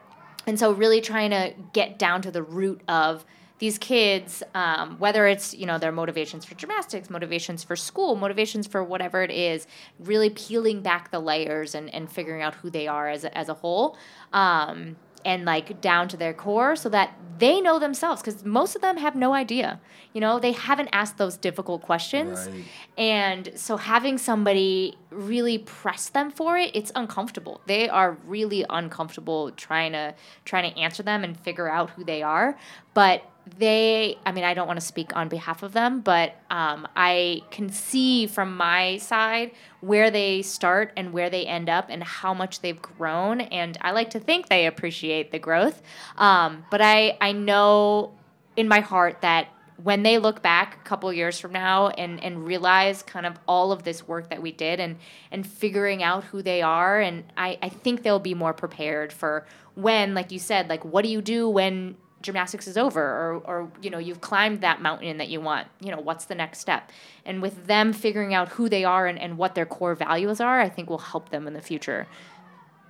and 0.46 0.60
so 0.60 0.74
really 0.74 1.02
trying 1.02 1.32
to 1.32 1.56
get 1.74 1.98
down 1.98 2.22
to 2.22 2.30
the 2.30 2.44
root 2.44 2.84
of, 2.88 3.26
these 3.62 3.78
kids, 3.78 4.42
um, 4.56 4.98
whether 4.98 5.28
it's 5.28 5.54
you 5.54 5.68
know 5.68 5.78
their 5.78 5.92
motivations 5.92 6.44
for 6.44 6.56
gymnastics, 6.56 7.12
motivations 7.12 7.64
for 7.64 7.76
school, 7.76 8.16
motivations 8.16 8.66
for 8.66 8.84
whatever 8.84 9.22
it 9.22 9.30
is, 9.30 9.68
really 10.00 10.32
peeling 10.32 10.82
back 10.82 11.12
the 11.12 11.20
layers 11.20 11.76
and, 11.76 11.94
and 11.94 12.12
figuring 12.12 12.42
out 12.42 12.56
who 12.56 12.72
they 12.72 12.88
are 12.88 13.08
as 13.08 13.24
a, 13.24 13.38
as 13.38 13.50
a 13.50 13.54
whole. 13.54 13.96
Um, 14.34 14.96
and 15.24 15.46
like 15.46 15.80
down 15.80 16.08
to 16.08 16.18
their 16.18 16.34
core 16.34 16.76
so 16.76 16.90
that 16.90 17.16
they 17.38 17.62
know 17.62 17.78
themselves 17.78 18.22
because 18.24 18.44
most 18.44 18.76
of 18.76 18.82
them 18.82 18.98
have 18.98 19.16
no 19.16 19.34
idea 19.34 19.80
you 20.14 20.22
know 20.22 20.40
they 20.40 20.52
haven't 20.52 20.90
asked 20.92 21.20
those 21.20 21.38
difficult 21.38 21.84
questions 21.84 22.48
right. 22.48 22.64
and 22.98 23.52
so 23.56 23.78
having 23.78 24.18
somebody 24.18 24.98
really 25.12 25.60
press 25.60 26.10
them 26.10 26.32
for 26.32 26.58
it 26.58 26.72
it's 26.74 26.92
uncomfortable 26.96 27.62
they 27.68 27.88
are 27.88 28.18
really 28.26 28.66
uncomfortable 28.72 29.52
trying 29.52 29.92
to 29.92 30.14
trying 30.44 30.72
to 30.72 30.80
answer 30.80 31.04
them 31.04 31.24
and 31.24 31.40
figure 31.40 31.70
out 31.70 31.92
who 31.92 32.04
they 32.04 32.24
are 32.24 32.58
but 32.96 33.24
they 33.58 34.18
i 34.26 34.32
mean 34.32 34.44
i 34.44 34.54
don't 34.54 34.68
want 34.68 34.80
to 34.80 34.86
speak 34.86 35.16
on 35.16 35.28
behalf 35.28 35.64
of 35.64 35.74
them 35.74 36.00
but 36.00 36.36
um, 36.50 36.88
i 36.96 37.42
can 37.50 37.70
see 37.70 38.28
from 38.28 38.56
my 38.56 38.98
side 38.98 39.52
where 39.82 40.12
they 40.12 40.42
start 40.42 40.92
and 40.96 41.12
where 41.12 41.30
they 41.30 41.46
end 41.46 41.70
up 41.70 41.88
and 41.90 42.04
how 42.04 42.34
much 42.34 42.62
they've 42.62 42.82
grown 42.82 43.42
and 43.42 43.78
i 43.82 43.92
like 43.92 44.10
to 44.12 44.20
think 44.20 44.48
they 44.48 44.66
appreciate 44.66 45.32
the 45.32 45.40
growth. 45.40 45.82
Um, 46.18 46.66
but 46.70 46.82
i 46.82 47.18
i 47.20 47.32
know 47.32 48.14
in 48.56 48.68
my 48.68 48.80
heart 48.80 49.22
that 49.22 49.48
when 49.84 50.04
they 50.04 50.18
look 50.18 50.42
back 50.42 50.76
a 50.76 50.84
couple 50.88 51.12
years 51.12 51.40
from 51.40 51.52
now 51.52 51.88
and, 51.90 52.24
and 52.24 52.46
realize 52.46 53.02
kind 53.02 53.26
of 53.26 53.40
all 53.48 53.72
of 53.72 53.84
this 53.84 54.08
work 54.08 54.30
that 54.30 54.42
we 54.42 54.52
did 54.52 54.80
and, 54.80 54.98
and 55.32 55.48
figuring 55.48 56.04
out 56.04 56.24
who 56.26 56.42
they 56.42 56.62
are 56.62 57.00
and 57.00 57.24
I, 57.36 57.58
I 57.62 57.70
think 57.70 58.04
they'll 58.04 58.20
be 58.20 58.34
more 58.34 58.54
prepared 58.54 59.12
for 59.12 59.48
when 59.74 60.14
like 60.14 60.32
you 60.32 60.40
said 60.40 60.70
like 60.70 60.86
what 60.86 61.04
do 61.04 61.10
you 61.10 61.22
do 61.22 61.50
when 61.50 61.96
gymnastics 62.22 62.68
is 62.68 62.78
over 62.78 63.02
or, 63.02 63.42
or 63.46 63.72
you 63.82 63.90
know 63.90 63.98
you've 63.98 64.22
climbed 64.22 64.62
that 64.62 64.82
mountain 64.82 65.18
that 65.18 65.30
you 65.30 65.42
want 65.42 65.68
you 65.80 65.92
know 65.92 66.00
what's 66.00 66.26
the 66.26 66.36
next 66.36 66.60
step? 66.60 66.92
And 67.26 67.42
with 67.42 67.68
them 67.68 67.94
figuring 67.94 68.34
out 68.34 68.50
who 68.50 68.70
they 68.70 68.84
are 68.84 69.08
and, 69.08 69.20
and 69.20 69.38
what 69.38 69.56
their 69.56 69.66
core 69.66 69.96
values 69.96 70.40
are 70.40 70.60
i 70.60 70.70
think 70.70 70.90
will 70.90 70.98
help 70.98 71.30
them 71.30 71.48
in 71.48 71.54
the 71.54 71.62
future 71.62 72.08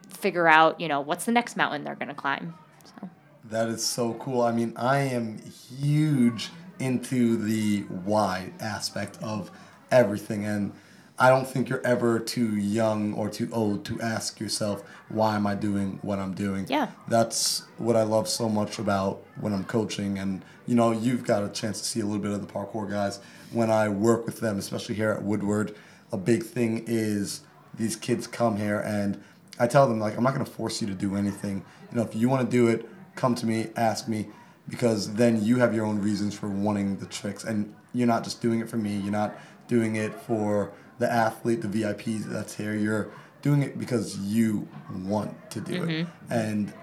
figure 0.10 0.48
out 0.48 0.80
you 0.80 0.88
know 0.88 1.02
what's 1.02 1.26
the 1.26 1.32
next 1.32 1.56
mountain 1.56 1.84
they're 1.84 1.96
going 1.96 2.08
to 2.08 2.14
climb 2.14 2.54
so. 2.84 3.10
That 3.46 3.68
is 3.70 3.86
so 3.86 4.14
cool. 4.16 4.42
I 4.42 4.52
mean 4.52 4.74
i 4.78 5.00
am 5.00 5.40
huge 5.80 6.50
into 6.80 7.38
the 7.38 7.82
why 7.82 8.52
aspect 8.60 9.18
of 9.22 9.52
everything 9.92 10.46
and 10.46 10.74
I 11.22 11.30
don't 11.30 11.48
think 11.48 11.70
you're 11.70 11.86
ever 11.86 12.18
too 12.20 12.58
young 12.58 13.14
or 13.14 13.30
too 13.30 13.48
old 13.54 13.86
to 13.86 14.02
ask 14.02 14.40
yourself, 14.40 14.84
why 15.08 15.36
am 15.36 15.46
I 15.46 15.54
doing 15.54 16.00
what 16.02 16.18
I'm 16.18 16.34
doing? 16.34 16.66
Yeah. 16.68 16.88
That's 17.08 17.62
what 17.78 17.96
I 17.96 18.02
love 18.02 18.28
so 18.28 18.50
much 18.50 18.80
about 18.80 19.22
when 19.40 19.54
I'm 19.54 19.64
coaching. 19.64 20.18
And, 20.18 20.44
you 20.66 20.74
know, 20.74 20.90
you've 20.90 21.24
got 21.24 21.44
a 21.44 21.50
chance 21.50 21.80
to 21.80 21.86
see 21.86 22.00
a 22.00 22.06
little 22.06 22.24
bit 22.24 22.32
of 22.32 22.42
the 22.42 22.52
parkour 22.52 22.90
guys. 22.90 23.20
When 23.52 23.70
I 23.70 23.88
work 23.88 24.26
with 24.26 24.40
them, 24.40 24.58
especially 24.58 24.96
here 24.96 25.12
at 25.12 25.22
Woodward, 25.22 25.76
a 26.12 26.18
big 26.18 26.42
thing 26.42 26.86
is 26.88 27.42
these 27.76 27.96
kids 27.96 28.26
come 28.26 28.58
here 28.58 28.80
and 28.80 29.22
I 29.60 29.68
tell 29.68 29.88
them, 29.88 30.00
like, 30.00 30.18
I'm 30.18 30.24
not 30.24 30.34
going 30.34 30.44
to 30.46 30.52
force 30.52 30.82
you 30.82 30.88
to 30.88 30.96
do 30.96 31.16
anything. 31.16 31.64
You 31.92 31.98
know, 31.98 32.04
if 32.04 32.16
you 32.16 32.30
want 32.30 32.50
to 32.50 32.52
do 32.52 32.68
it, 32.68 32.90
come 33.16 33.36
to 33.36 33.46
me, 33.46 33.68
ask 33.76 34.08
me, 34.08 34.30
because 34.68 35.14
then 35.14 35.46
you 35.46 35.58
have 35.58 35.76
your 35.76 35.86
own 35.86 36.02
reasons 36.02 36.34
for 36.34 36.48
wanting 36.48 36.98
the 36.98 37.06
tricks. 37.06 37.44
And 37.44 37.76
you're 37.94 38.08
not 38.08 38.24
just 38.24 38.42
doing 38.42 38.60
it 38.60 38.68
for 38.68 38.78
me, 38.78 38.98
you're 38.98 39.12
not 39.12 39.36
doing 39.68 39.98
it 39.98 40.16
for 40.16 40.74
the 41.00 41.12
athlete, 41.12 41.62
the 41.62 41.68
VIP 41.68 42.22
that's 42.26 42.56
here. 42.56 42.76
You're 42.76 43.10
doing 43.42 43.64
it 43.64 43.80
because 43.80 44.18
you 44.18 44.68
want 45.04 45.50
to 45.52 45.62
do 45.62 45.82
mm-hmm. 45.82 45.90
it. 45.90 46.08
And, 46.30 46.74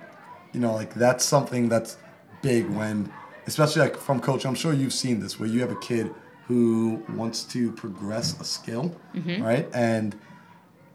you 0.52 0.60
know, 0.60 0.74
like 0.74 0.94
that's 0.94 1.24
something 1.24 1.68
that's 1.68 1.96
big 2.42 2.68
when 2.68 3.12
especially 3.48 3.80
like 3.80 3.96
from 3.96 4.20
coach, 4.20 4.44
I'm 4.44 4.54
sure 4.54 4.72
you've 4.74 4.92
seen 4.92 5.20
this 5.20 5.40
where 5.40 5.48
you 5.48 5.60
have 5.60 5.70
a 5.70 5.80
kid 5.80 6.14
who 6.46 7.02
wants 7.14 7.44
to 7.44 7.72
progress 7.72 8.38
a 8.40 8.44
skill, 8.44 8.94
Mm-hmm. 9.14 9.42
right? 9.42 9.68
And 9.72 10.14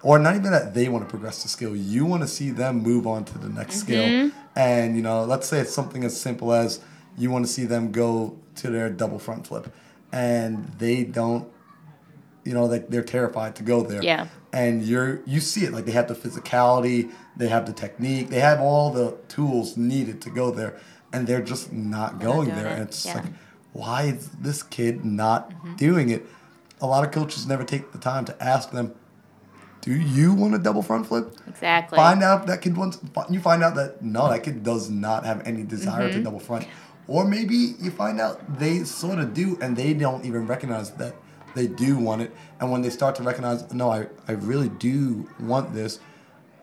or 0.03 0.19
not 0.19 0.35
even 0.35 0.51
that 0.51 0.73
they 0.73 0.89
want 0.89 1.03
to 1.05 1.09
progress 1.09 1.43
the 1.43 1.49
skill. 1.49 1.75
You 1.75 2.05
want 2.05 2.21
to 2.23 2.27
see 2.27 2.51
them 2.51 2.83
move 2.83 3.07
on 3.07 3.23
to 3.25 3.37
the 3.37 3.49
next 3.49 3.75
skill. 3.77 4.03
Mm-hmm. 4.03 4.37
And 4.55 4.95
you 4.95 5.01
know, 5.01 5.23
let's 5.23 5.47
say 5.47 5.59
it's 5.59 5.73
something 5.73 6.03
as 6.03 6.19
simple 6.19 6.53
as 6.53 6.81
you 7.17 7.31
want 7.31 7.45
to 7.45 7.51
see 7.51 7.63
them 7.63 7.91
go 7.91 8.37
to 8.55 8.69
their 8.69 8.89
double 8.89 9.17
front 9.17 9.47
flip, 9.47 9.73
and 10.11 10.67
they 10.77 11.03
don't. 11.03 11.49
You 12.43 12.53
know, 12.53 12.65
like 12.65 12.89
they're 12.89 13.03
terrified 13.03 13.55
to 13.55 13.63
go 13.63 13.83
there. 13.83 14.03
Yeah. 14.03 14.27
And 14.51 14.83
you're 14.83 15.21
you 15.25 15.39
see 15.39 15.63
it 15.65 15.71
like 15.71 15.85
they 15.85 15.93
have 15.93 16.07
the 16.07 16.15
physicality, 16.15 17.11
they 17.37 17.47
have 17.47 17.65
the 17.65 17.73
technique, 17.73 18.29
they 18.29 18.39
have 18.41 18.59
all 18.59 18.91
the 18.91 19.17
tools 19.29 19.77
needed 19.77 20.21
to 20.21 20.29
go 20.29 20.51
there, 20.51 20.77
and 21.11 21.25
they're 21.27 21.41
just 21.41 21.71
not 21.71 22.19
going 22.19 22.49
doing 22.49 22.57
there. 22.57 22.67
it, 22.67 22.73
And 22.73 22.81
it's 22.83 23.05
yeah. 23.05 23.15
like, 23.15 23.25
why 23.71 24.03
is 24.03 24.29
this 24.41 24.61
kid 24.61 25.03
not 25.05 25.77
doing 25.77 26.09
it? 26.09 26.25
A 26.81 26.85
lot 26.87 27.03
of 27.05 27.11
coaches 27.11 27.47
never 27.47 27.63
take 27.63 27.91
the 27.93 27.97
time 27.97 28.25
to 28.25 28.43
ask 28.43 28.71
them, 28.71 28.93
"Do 29.81 29.91
you 29.93 30.33
want 30.33 30.53
a 30.53 30.59
double 30.59 30.83
front 30.83 31.07
flip?" 31.07 31.33
Exactly. 31.47 31.95
Find 31.95 32.21
out 32.21 32.41
if 32.41 32.47
that 32.47 32.61
kid 32.61 32.75
wants. 32.75 32.99
You 33.29 33.39
find 33.39 33.63
out 33.63 33.75
that 33.75 34.01
no, 34.01 34.27
that 34.29 34.43
kid 34.43 34.63
does 34.63 34.89
not 34.89 35.25
have 35.25 35.41
any 35.47 35.63
desire 35.63 36.09
Mm-hmm. 36.09 36.17
to 36.17 36.23
double 36.23 36.39
front, 36.39 36.67
or 37.07 37.25
maybe 37.25 37.55
you 37.79 37.89
find 37.89 38.19
out 38.19 38.59
they 38.59 38.83
sort 38.83 39.19
of 39.19 39.33
do, 39.33 39.57
and 39.61 39.77
they 39.77 39.93
don't 39.93 40.25
even 40.25 40.45
recognize 40.45 40.91
that 40.91 41.15
they 41.55 41.67
do 41.67 41.97
want 41.97 42.21
it. 42.21 42.31
And 42.59 42.71
when 42.71 42.81
they 42.81 42.89
start 42.89 43.15
to 43.15 43.23
recognize, 43.23 43.71
no, 43.73 43.89
I, 43.91 44.07
I 44.27 44.33
really 44.33 44.69
do 44.69 45.29
want 45.39 45.73
this. 45.73 45.99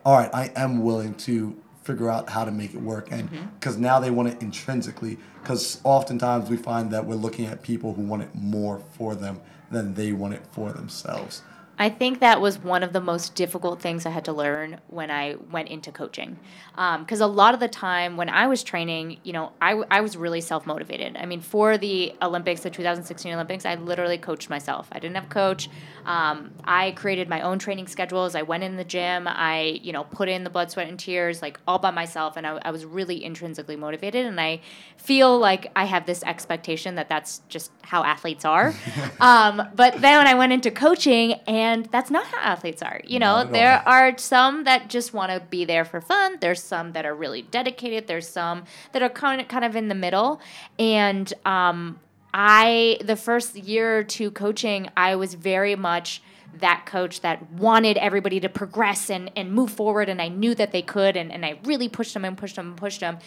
All 0.05 0.17
right, 0.17 0.31
I 0.35 0.53
am 0.57 0.83
willing 0.83 1.15
to 1.15 1.57
figure 1.85 2.11
out 2.11 2.29
how 2.31 2.45
to 2.45 2.51
make 2.51 2.75
it 2.75 2.81
work, 2.81 3.11
and 3.11 3.31
Mm-hmm. 3.31 3.47
because 3.59 3.77
now 3.79 4.01
they 4.01 4.11
want 4.11 4.29
it 4.29 4.41
intrinsically. 4.43 5.19
Because 5.43 5.81
oftentimes 5.85 6.51
we 6.51 6.57
find 6.57 6.91
that 6.91 7.07
we're 7.07 7.15
looking 7.15 7.47
at 7.47 7.63
people 7.63 7.95
who 7.95 8.03
want 8.03 8.23
it 8.23 8.29
more 8.35 8.81
for 8.97 9.15
them 9.15 9.41
than 9.71 9.95
they 9.95 10.13
want 10.13 10.35
it 10.35 10.43
for 10.53 10.73
themselves. 10.73 11.43
I 11.81 11.89
think 11.89 12.21
that 12.21 12.43
was 12.43 12.59
one 12.59 12.83
of 12.83 12.93
the 12.93 13.01
most 13.01 13.35
difficult 13.35 13.81
things 13.81 14.05
I 14.05 14.11
had 14.11 14.27
to 14.27 14.35
learn 14.35 14.83
when 14.89 15.11
I 15.11 15.37
went 15.51 15.69
into 15.69 15.91
coaching. 15.91 16.39
Um, 16.75 17.05
because 17.05 17.21
a 17.21 17.27
lot 17.27 17.55
of 17.55 17.61
the 17.61 17.69
time 17.69 18.19
when 18.19 18.29
I 18.29 18.49
was 18.49 18.63
training, 18.63 19.19
you 19.23 19.33
know, 19.33 19.53
I, 19.63 19.83
I 19.91 20.03
was 20.03 20.15
really 20.15 20.43
self 20.43 20.67
motivated. 20.67 21.17
I 21.17 21.25
mean, 21.25 21.41
for 21.41 21.79
the 21.79 22.15
Olympics, 22.21 22.61
the 22.61 22.69
2016 22.69 23.33
Olympics, 23.33 23.65
I 23.65 23.77
literally 23.77 24.19
coached 24.19 24.51
myself. 24.51 24.89
I 24.93 24.99
didn't 24.99 25.15
have 25.15 25.25
a 25.25 25.29
coach. 25.29 25.71
Um, 26.11 26.51
I 26.65 26.91
created 26.91 27.29
my 27.29 27.43
own 27.43 27.61
training 27.61 27.87
schedules. 27.87 28.35
I 28.35 28.43
went 28.43 28.65
in 28.65 28.75
the 28.75 28.83
gym. 28.83 29.29
I, 29.29 29.79
you 29.81 29.93
know, 29.93 30.03
put 30.03 30.29
in 30.29 30.43
the 30.43 30.51
blood, 30.51 30.69
sweat, 30.69 30.89
and 30.89 30.99
tears, 30.99 31.41
like 31.41 31.61
all 31.69 31.79
by 31.79 31.93
myself. 31.93 32.37
And 32.37 32.45
I, 32.45 32.59
I 32.65 32.73
was 32.73 32.85
really 32.85 33.23
intrinsically 33.23 33.77
motivated. 33.77 34.27
And 34.27 34.41
I 34.41 34.61
feel 34.97 35.39
like 35.39 35.71
I 35.77 35.85
have 35.85 36.07
this 36.07 36.25
expectation 36.25 36.97
that 36.97 37.09
that's 37.09 37.43
just 37.49 37.71
how 37.83 38.03
athletes 38.03 38.45
are. 38.45 38.75
um, 39.21 39.63
but 39.77 40.01
then 40.01 40.19
when 40.19 40.27
I 40.27 40.35
went 40.35 40.53
into 40.53 40.73
coaching, 40.73 41.35
and 41.47 41.87
that's 41.87 42.11
not 42.11 42.27
how 42.27 42.41
athletes 42.41 42.83
are. 42.83 43.01
You 43.05 43.21
know, 43.21 43.45
there 43.45 43.81
all. 43.87 43.93
are 43.93 44.19
some 44.19 44.65
that 44.65 44.91
just 44.91 45.15
want 45.15 45.31
to 45.31 45.39
be 45.49 45.65
there 45.65 45.85
for 45.85 46.01
fun. 46.01 46.39
There's 46.41 46.61
some 46.61 46.91
that 46.93 47.07
are 47.07 47.15
really 47.15 47.43
dedicated. 47.43 48.09
There's 48.09 48.29
some 48.29 48.65
that 48.93 49.01
are 49.01 49.09
kind 49.09 49.41
of 49.41 49.47
kind 49.47 49.65
of 49.65 49.77
in 49.77 49.87
the 49.87 49.95
middle. 49.95 50.41
And 50.77 51.33
um, 51.47 52.01
I, 52.33 52.99
the 53.05 53.17
first 53.17 53.57
year 53.57 53.99
or 53.99 54.05
two 54.05 54.31
coaching, 54.31 54.89
I 54.97 55.17
was 55.17 55.35
very 55.35 55.75
much 55.77 56.23
that 56.59 56.85
coach 56.87 57.21
that 57.21 57.51
wanted 57.53 57.97
everybody 57.99 58.41
to 58.41 58.49
progress 58.49 59.11
and, 59.11 59.31
and 59.37 59.53
move 59.53 59.71
forward 59.71 60.09
and 60.09 60.21
I 60.21 60.29
knew 60.29 60.55
that 60.57 60.73
they 60.73 60.83
could 60.83 61.17
and, 61.17 61.31
and 61.33 61.45
I 61.45 61.59
really 61.65 61.89
pushed 61.89 62.15
them 62.15 62.25
and 62.25 62.37
pushed 62.37 62.57
them 62.57 62.69
and 62.69 62.77
pushed 62.77 63.01
them. 63.01 63.19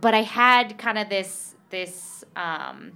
But 0.00 0.14
I 0.14 0.22
had 0.22 0.78
kind 0.78 0.98
of 0.98 1.08
this 1.08 1.54
this 1.70 2.24
um, 2.36 2.92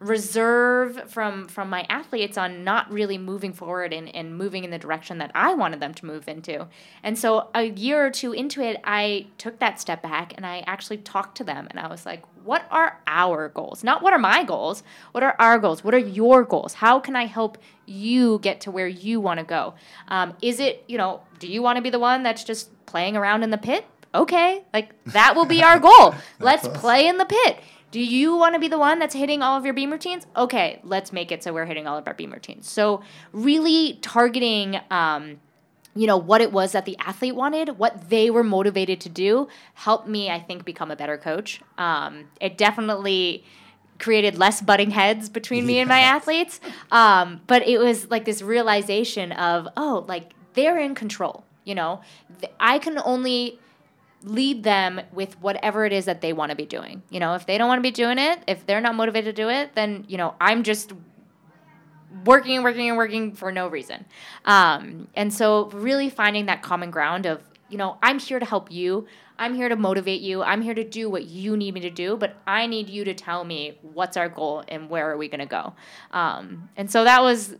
reserve 0.00 1.10
from 1.10 1.48
from 1.48 1.68
my 1.68 1.84
athletes 1.88 2.38
on 2.38 2.62
not 2.62 2.90
really 2.92 3.18
moving 3.18 3.52
forward 3.52 3.92
and, 3.92 4.14
and 4.14 4.36
moving 4.36 4.62
in 4.62 4.70
the 4.70 4.78
direction 4.78 5.18
that 5.18 5.30
I 5.34 5.54
wanted 5.54 5.80
them 5.80 5.92
to 5.94 6.06
move 6.06 6.28
into. 6.28 6.68
And 7.02 7.18
so 7.18 7.48
a 7.54 7.64
year 7.64 8.06
or 8.06 8.10
two 8.10 8.32
into 8.32 8.60
it, 8.62 8.80
I 8.84 9.26
took 9.38 9.58
that 9.58 9.80
step 9.80 10.02
back 10.02 10.34
and 10.36 10.46
I 10.46 10.62
actually 10.66 10.98
talked 10.98 11.36
to 11.38 11.44
them 11.44 11.66
and 11.70 11.80
I 11.80 11.88
was 11.88 12.06
like, 12.06 12.22
what 12.44 12.66
are 12.70 13.00
our 13.06 13.48
goals? 13.48 13.82
Not 13.82 14.02
what 14.02 14.12
are 14.12 14.18
my 14.18 14.44
goals? 14.44 14.82
What 15.12 15.24
are 15.24 15.34
our 15.38 15.58
goals? 15.58 15.82
What 15.82 15.94
are 15.94 15.98
your 15.98 16.44
goals? 16.44 16.74
How 16.74 17.00
can 17.00 17.16
I 17.16 17.26
help 17.26 17.58
you 17.84 18.38
get 18.38 18.60
to 18.62 18.70
where 18.70 18.88
you 18.88 19.20
want 19.20 19.38
to 19.40 19.44
go? 19.44 19.74
Um, 20.08 20.34
is 20.40 20.60
it, 20.60 20.84
you 20.86 20.96
know, 20.96 21.22
do 21.40 21.48
you 21.48 21.60
want 21.60 21.76
to 21.76 21.82
be 21.82 21.90
the 21.90 21.98
one 21.98 22.22
that's 22.22 22.44
just 22.44 22.70
playing 22.86 23.16
around 23.16 23.42
in 23.42 23.50
the 23.50 23.58
pit? 23.58 23.84
Okay, 24.14 24.64
like 24.72 24.94
that 25.06 25.36
will 25.36 25.44
be 25.44 25.62
our 25.62 25.78
goal. 25.78 26.14
Let's 26.38 26.66
play 26.78 27.08
in 27.08 27.18
the 27.18 27.26
pit. 27.26 27.58
Do 27.90 28.00
you 28.00 28.36
want 28.36 28.54
to 28.54 28.58
be 28.58 28.68
the 28.68 28.78
one 28.78 28.98
that's 28.98 29.14
hitting 29.14 29.42
all 29.42 29.56
of 29.56 29.64
your 29.64 29.74
beam 29.74 29.90
routines? 29.90 30.26
Okay, 30.36 30.80
let's 30.84 31.12
make 31.12 31.32
it 31.32 31.42
so 31.42 31.52
we're 31.52 31.64
hitting 31.64 31.86
all 31.86 31.96
of 31.96 32.06
our 32.06 32.14
beam 32.14 32.32
routines. 32.32 32.68
So 32.68 33.02
really 33.32 33.98
targeting, 34.02 34.78
um, 34.90 35.40
you 35.94 36.06
know, 36.06 36.18
what 36.18 36.40
it 36.40 36.52
was 36.52 36.72
that 36.72 36.84
the 36.84 36.96
athlete 36.98 37.34
wanted, 37.34 37.78
what 37.78 38.10
they 38.10 38.30
were 38.30 38.44
motivated 38.44 39.00
to 39.00 39.08
do, 39.08 39.48
helped 39.74 40.06
me, 40.06 40.30
I 40.30 40.38
think, 40.38 40.64
become 40.64 40.90
a 40.90 40.96
better 40.96 41.16
coach. 41.16 41.60
Um, 41.78 42.26
it 42.40 42.58
definitely 42.58 43.44
created 43.98 44.38
less 44.38 44.60
butting 44.60 44.90
heads 44.90 45.28
between 45.28 45.66
me 45.66 45.78
and 45.78 45.88
my 45.88 46.00
athletes. 46.00 46.60
Um, 46.92 47.40
but 47.46 47.66
it 47.66 47.78
was 47.78 48.10
like 48.10 48.24
this 48.26 48.42
realization 48.42 49.32
of, 49.32 49.66
oh, 49.76 50.04
like 50.06 50.34
they're 50.54 50.78
in 50.78 50.94
control. 50.94 51.44
You 51.64 51.74
know, 51.74 52.00
I 52.60 52.78
can 52.78 52.98
only 53.04 53.58
lead 54.22 54.64
them 54.64 55.00
with 55.12 55.40
whatever 55.40 55.84
it 55.84 55.92
is 55.92 56.06
that 56.06 56.20
they 56.20 56.32
want 56.32 56.50
to 56.50 56.56
be 56.56 56.66
doing. 56.66 57.02
You 57.10 57.20
know, 57.20 57.34
if 57.34 57.46
they 57.46 57.58
don't 57.58 57.68
want 57.68 57.78
to 57.78 57.82
be 57.82 57.90
doing 57.90 58.18
it, 58.18 58.40
if 58.46 58.66
they're 58.66 58.80
not 58.80 58.94
motivated 58.94 59.36
to 59.36 59.42
do 59.42 59.48
it, 59.48 59.74
then, 59.74 60.04
you 60.08 60.16
know, 60.16 60.34
I'm 60.40 60.62
just 60.62 60.92
working 62.24 62.56
and 62.56 62.64
working 62.64 62.88
and 62.88 62.96
working 62.96 63.32
for 63.32 63.52
no 63.52 63.68
reason. 63.68 64.04
Um, 64.44 65.08
and 65.14 65.32
so, 65.32 65.66
really 65.70 66.10
finding 66.10 66.46
that 66.46 66.62
common 66.62 66.90
ground 66.90 67.26
of, 67.26 67.42
you 67.68 67.78
know, 67.78 67.98
I'm 68.02 68.18
here 68.18 68.38
to 68.38 68.46
help 68.46 68.72
you. 68.72 69.06
I'm 69.38 69.54
here 69.54 69.68
to 69.68 69.76
motivate 69.76 70.20
you. 70.20 70.42
I'm 70.42 70.62
here 70.62 70.74
to 70.74 70.82
do 70.82 71.08
what 71.08 71.26
you 71.26 71.56
need 71.56 71.74
me 71.74 71.80
to 71.82 71.90
do, 71.90 72.16
but 72.16 72.36
I 72.46 72.66
need 72.66 72.88
you 72.88 73.04
to 73.04 73.14
tell 73.14 73.44
me 73.44 73.78
what's 73.82 74.16
our 74.16 74.28
goal 74.28 74.64
and 74.66 74.90
where 74.90 75.08
are 75.12 75.16
we 75.16 75.28
going 75.28 75.40
to 75.40 75.46
go. 75.46 75.74
Um, 76.10 76.70
and 76.76 76.90
so 76.90 77.04
that 77.04 77.22
was, 77.22 77.54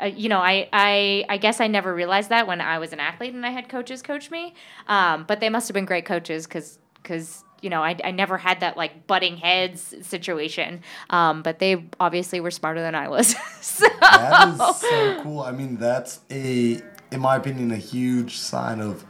uh, 0.00 0.06
you 0.06 0.28
know, 0.28 0.38
I, 0.38 0.68
I 0.72 1.24
I 1.28 1.36
guess 1.36 1.60
I 1.60 1.66
never 1.66 1.94
realized 1.94 2.30
that 2.30 2.46
when 2.46 2.60
I 2.60 2.78
was 2.78 2.92
an 2.92 3.00
athlete 3.00 3.34
and 3.34 3.44
I 3.44 3.50
had 3.50 3.68
coaches 3.68 4.02
coach 4.02 4.30
me. 4.30 4.54
Um, 4.88 5.24
but 5.24 5.40
they 5.40 5.48
must 5.48 5.68
have 5.68 5.74
been 5.74 5.84
great 5.84 6.04
coaches 6.04 6.46
because 6.46 6.78
because 6.94 7.44
you 7.60 7.70
know 7.70 7.82
I, 7.82 7.96
I 8.02 8.10
never 8.10 8.38
had 8.38 8.60
that 8.60 8.76
like 8.76 9.06
butting 9.06 9.36
heads 9.36 9.94
situation. 10.02 10.82
Um, 11.10 11.42
but 11.42 11.58
they 11.58 11.88
obviously 12.00 12.40
were 12.40 12.50
smarter 12.50 12.80
than 12.80 12.94
I 12.94 13.08
was. 13.08 13.34
so 13.60 13.86
That 14.00 14.48
is 14.48 14.76
so 14.76 15.20
cool. 15.22 15.40
I 15.40 15.52
mean, 15.52 15.76
that's 15.76 16.20
a, 16.30 16.80
in 17.10 17.20
my 17.20 17.36
opinion, 17.36 17.70
a 17.70 17.76
huge 17.76 18.38
sign 18.38 18.80
of 18.80 19.04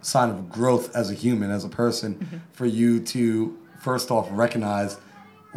sign 0.00 0.30
of 0.30 0.50
growth 0.50 0.94
as 0.94 1.10
a 1.10 1.14
human, 1.14 1.50
as 1.50 1.64
a 1.64 1.68
person, 1.68 2.42
for 2.52 2.66
you 2.66 3.00
to 3.00 3.58
first 3.80 4.10
off 4.10 4.28
recognize, 4.30 4.98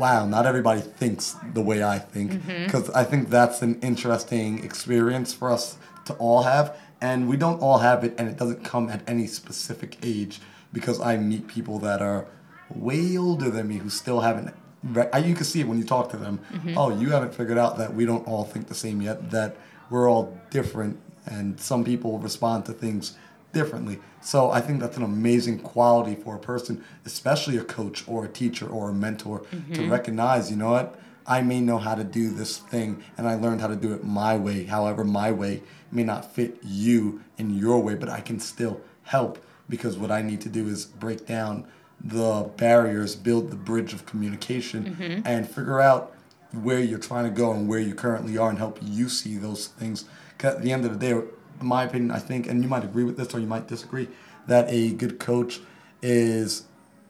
wow, 0.02 0.26
not 0.26 0.48
everybody 0.48 0.82
thinks 0.82 1.36
the 1.54 1.62
way 1.62 1.84
I 1.84 2.00
think, 2.00 2.32
mm-hmm. 2.32 2.66
because 2.66 2.90
I 2.90 3.04
think 3.04 3.30
that's 3.30 3.62
an 3.62 3.80
interesting 3.82 4.64
experience 4.64 5.32
for 5.32 5.52
us 5.52 5.78
to 6.06 6.14
all 6.16 6.42
have, 6.42 6.76
and 7.00 7.30
we 7.30 7.38
don't 7.38 7.62
all 7.62 7.78
have 7.78 8.04
it, 8.04 8.16
and 8.18 8.28
it 8.28 8.36
doesn't 8.42 8.64
come 8.64 8.90
at 8.90 9.02
any 9.08 9.28
specific 9.28 9.92
age, 10.02 10.42
because 10.74 11.00
I 11.00 11.18
meet 11.18 11.48
people 11.48 11.78
that 11.80 12.02
are 12.02 12.26
way 12.74 13.16
older 13.16 13.50
than 13.52 13.68
me 13.68 13.78
who 13.78 13.90
still 13.90 14.22
haven't 14.22 14.48
re- 14.84 15.10
I- 15.14 15.20
you 15.20 15.36
can 15.36 15.46
see 15.46 15.62
it 15.62 15.68
when 15.68 15.78
you 15.78 15.84
talk 15.84 16.10
to 16.12 16.18
them. 16.18 16.40
Mm-hmm. 16.52 16.78
Oh, 16.80 16.90
you 17.02 17.10
haven't 17.12 17.36
figured 17.36 17.60
out 17.60 17.78
that 17.78 17.94
we 17.94 18.06
don't 18.06 18.26
all 18.28 18.46
think 18.46 18.68
the 18.68 18.80
same 18.86 19.02
yet. 19.02 19.30
That 19.30 19.56
we're 19.92 20.10
all 20.10 20.26
different, 20.50 21.00
and 21.26 21.60
some 21.60 21.84
people 21.84 22.18
respond 22.18 22.66
to 22.66 22.74
things 22.74 23.16
differently. 23.52 24.00
So 24.22 24.52
I 24.52 24.62
think 24.62 24.80
that's 24.80 24.98
an 24.98 25.04
amazing 25.04 25.60
quality 25.60 26.16
for 26.16 26.36
a 26.36 26.40
person, 26.40 26.84
especially 27.06 27.58
a 27.58 27.64
coach 27.64 28.08
or 28.08 28.26
a 28.26 28.28
teacher 28.28 28.68
or 28.68 28.90
a 28.90 28.94
mentor, 28.94 29.40
to 29.40 29.56
mm-hmm. 29.56 29.92
recognize. 29.92 30.50
You 30.52 30.58
know 30.58 30.72
what? 30.72 31.00
I 31.26 31.42
may 31.42 31.62
know 31.62 31.78
how 31.78 31.96
to 31.96 32.04
do 32.04 32.30
this 32.30 32.58
thing, 32.58 33.04
and 33.18 33.28
I 33.28 33.36
learned 33.36 33.62
how 33.62 33.68
to 33.68 33.76
do 33.76 33.94
it 33.94 34.04
my 34.04 34.38
way. 34.38 34.66
However, 34.66 35.04
my 35.04 35.32
way 35.32 35.64
may 35.92 36.04
not 36.04 36.34
fit 36.34 36.58
you 36.64 37.22
in 37.38 37.58
your 37.58 37.80
way, 37.80 37.96
but 37.96 38.10
I 38.10 38.22
can 38.22 38.40
still 38.40 38.82
help 39.04 39.44
because 39.70 39.98
what 39.98 40.12
I 40.12 40.22
need 40.22 40.42
to 40.42 40.50
do 40.50 40.68
is 40.68 40.86
break 40.86 41.26
down 41.26 41.66
the 42.04 42.50
barriers, 42.58 43.16
build 43.16 43.52
the 43.52 43.56
bridge 43.56 43.94
of 43.94 44.06
communication, 44.06 44.96
mm-hmm. 44.96 45.22
and 45.26 45.48
figure 45.48 45.80
out 45.80 46.16
where 46.52 46.80
you're 46.80 47.00
trying 47.00 47.26
to 47.26 47.32
go 47.32 47.54
and 47.54 47.68
where 47.68 47.80
you 47.80 47.96
currently 47.96 48.38
are 48.38 48.50
and 48.50 48.58
help 48.58 48.80
you 48.82 49.08
see 49.08 49.38
those 49.38 49.68
things. 49.68 50.06
at 50.44 50.62
the 50.62 50.72
end 50.72 50.86
of 50.86 50.92
the 50.92 51.00
day, 51.00 51.28
my 51.65 51.84
opinion, 51.84 52.12
I 52.12 52.19
think, 52.19 52.47
and 52.47 52.62
you 52.63 52.69
might 52.69 52.84
agree 52.84 53.04
with 53.04 53.17
this 53.17 53.34
or 53.34 53.39
you 53.39 53.47
might 53.47 53.67
disagree, 53.67 54.08
that 54.47 54.65
a 54.69 54.91
good 54.91 55.19
coach 55.19 55.60
is 56.02 56.65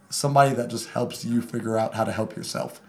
somebody 0.10 0.54
that 0.56 0.70
just 0.70 0.90
helps 0.90 1.24
you 1.24 1.42
figure 1.42 1.78
out 1.78 1.94
how 1.94 2.04
to 2.04 2.12
help 2.12 2.36
yourself. 2.36 2.82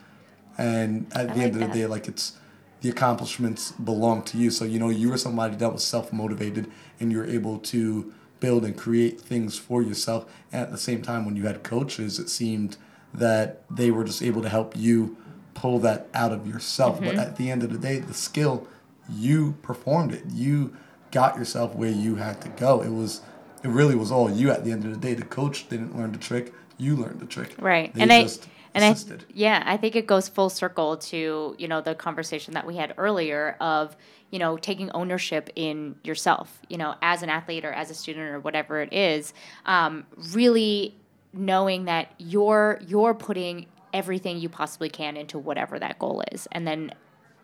And 0.58 1.06
at 1.14 1.28
the 1.28 1.34
like 1.34 1.38
end 1.38 1.54
of 1.54 1.60
that. 1.60 1.72
the 1.72 1.78
day, 1.80 1.86
like 1.86 2.08
it's 2.08 2.38
the 2.82 2.90
accomplishments 2.90 3.72
belong 3.72 4.22
to 4.24 4.36
you. 4.38 4.50
So, 4.50 4.64
you 4.64 4.78
know, 4.78 4.88
you 4.90 5.08
were 5.08 5.16
somebody 5.16 5.56
that 5.56 5.72
was 5.72 5.84
self 5.84 6.12
motivated 6.12 6.70
and 7.00 7.10
you're 7.10 7.26
able 7.26 7.58
to 7.58 8.12
build 8.40 8.64
and 8.64 8.76
create 8.76 9.20
things 9.20 9.56
for 9.56 9.82
yourself. 9.82 10.26
And 10.52 10.62
at 10.62 10.72
the 10.72 10.78
same 10.78 11.00
time, 11.00 11.24
when 11.24 11.36
you 11.36 11.46
had 11.46 11.62
coaches, 11.62 12.18
it 12.18 12.28
seemed 12.28 12.76
that 13.14 13.62
they 13.70 13.90
were 13.90 14.04
just 14.04 14.22
able 14.22 14.42
to 14.42 14.48
help 14.48 14.76
you 14.76 15.16
pull 15.54 15.78
that 15.78 16.08
out 16.12 16.32
of 16.32 16.46
yourself. 16.46 16.98
But 16.98 17.10
mm-hmm. 17.10 17.20
at 17.20 17.36
the 17.36 17.50
end 17.50 17.62
of 17.62 17.72
the 17.72 17.78
day, 17.78 17.98
the 18.00 18.14
skill, 18.14 18.66
you 19.08 19.52
performed 19.62 20.12
it. 20.12 20.24
You 20.32 20.76
got 21.12 21.36
yourself 21.36 21.74
where 21.74 21.90
you 21.90 22.16
had 22.16 22.40
to 22.42 22.48
go. 22.48 22.82
It 22.82 22.90
was, 22.90 23.20
it 23.62 23.68
really 23.68 23.94
was 23.94 24.10
all 24.10 24.30
you 24.30 24.50
at 24.50 24.64
the 24.64 24.72
end 24.72 24.84
of 24.84 24.90
the 24.90 24.96
day. 24.96 25.14
The 25.14 25.24
coach 25.24 25.68
didn't 25.68 25.96
learn 25.96 26.12
the 26.12 26.18
trick. 26.18 26.52
You 26.78 26.96
learned 26.96 27.20
the 27.20 27.26
trick. 27.26 27.54
Right. 27.58 27.94
They 27.94 28.02
and 28.02 28.12
I 28.12 28.22
just 28.22 28.48
and 28.74 28.84
I 28.84 28.96
yeah, 29.34 29.62
I 29.66 29.76
think 29.76 29.96
it 29.96 30.06
goes 30.06 30.28
full 30.28 30.48
circle 30.48 30.96
to, 30.96 31.54
you 31.58 31.68
know, 31.68 31.80
the 31.80 31.94
conversation 31.94 32.54
that 32.54 32.66
we 32.66 32.76
had 32.76 32.94
earlier 32.96 33.56
of, 33.60 33.94
you 34.30 34.38
know, 34.38 34.56
taking 34.56 34.90
ownership 34.92 35.50
in 35.54 35.96
yourself, 36.02 36.60
you 36.68 36.78
know, 36.78 36.94
as 37.02 37.22
an 37.22 37.28
athlete 37.28 37.66
or 37.66 37.72
as 37.72 37.90
a 37.90 37.94
student 37.94 38.26
or 38.26 38.40
whatever 38.40 38.80
it 38.80 38.92
is, 38.92 39.34
um, 39.66 40.06
really 40.32 40.94
knowing 41.34 41.84
that 41.84 42.12
you're 42.18 42.80
you're 42.86 43.14
putting 43.14 43.66
everything 43.92 44.38
you 44.38 44.48
possibly 44.48 44.88
can 44.88 45.16
into 45.16 45.38
whatever 45.38 45.78
that 45.78 45.98
goal 45.98 46.22
is 46.32 46.48
and 46.52 46.66
then 46.66 46.92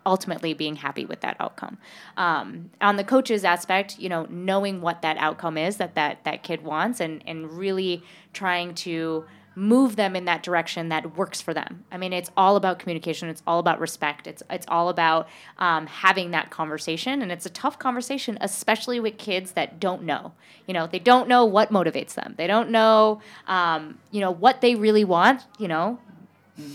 ultimately 0.05 0.53
being 0.53 0.77
happy 0.77 1.05
with 1.05 1.21
that 1.21 1.35
outcome. 1.39 1.77
Um, 2.17 2.71
on 2.81 2.95
the 2.97 3.03
coach's 3.03 3.43
aspect, 3.43 3.99
you 3.99 4.09
know, 4.09 4.25
knowing 4.29 4.81
what 4.81 5.01
that 5.01 5.17
outcome 5.17 5.57
is 5.57 5.77
that 5.77 5.95
that, 5.95 6.23
that 6.23 6.43
kid 6.43 6.63
wants 6.63 6.99
and, 6.99 7.23
and 7.27 7.51
really 7.51 8.03
trying 8.33 8.73
to 8.75 9.25
move 9.55 9.97
them 9.97 10.15
in 10.15 10.23
that 10.25 10.41
direction 10.41 10.87
that 10.89 11.17
works 11.17 11.41
for 11.41 11.53
them. 11.53 11.83
I 11.91 11.97
mean, 11.97 12.13
it's 12.13 12.31
all 12.37 12.55
about 12.55 12.79
communication. 12.79 13.27
It's 13.27 13.43
all 13.45 13.59
about 13.59 13.79
respect. 13.81 14.25
It's, 14.25 14.41
it's 14.49 14.65
all 14.69 14.87
about 14.87 15.27
um, 15.57 15.85
having 15.87 16.31
that 16.31 16.49
conversation. 16.49 17.21
And 17.21 17.29
it's 17.31 17.45
a 17.45 17.49
tough 17.49 17.77
conversation, 17.77 18.37
especially 18.39 19.01
with 19.01 19.17
kids 19.17 19.51
that 19.53 19.79
don't 19.79 20.03
know. 20.03 20.31
You 20.65 20.73
know, 20.73 20.87
they 20.87 20.99
don't 20.99 21.27
know 21.27 21.43
what 21.43 21.71
motivates 21.71 22.13
them. 22.13 22.35
They 22.37 22.47
don't 22.47 22.69
know, 22.69 23.21
um, 23.47 23.99
you 24.11 24.21
know, 24.21 24.31
what 24.31 24.61
they 24.61 24.75
really 24.75 25.03
want, 25.03 25.45
you 25.57 25.67
know, 25.67 25.99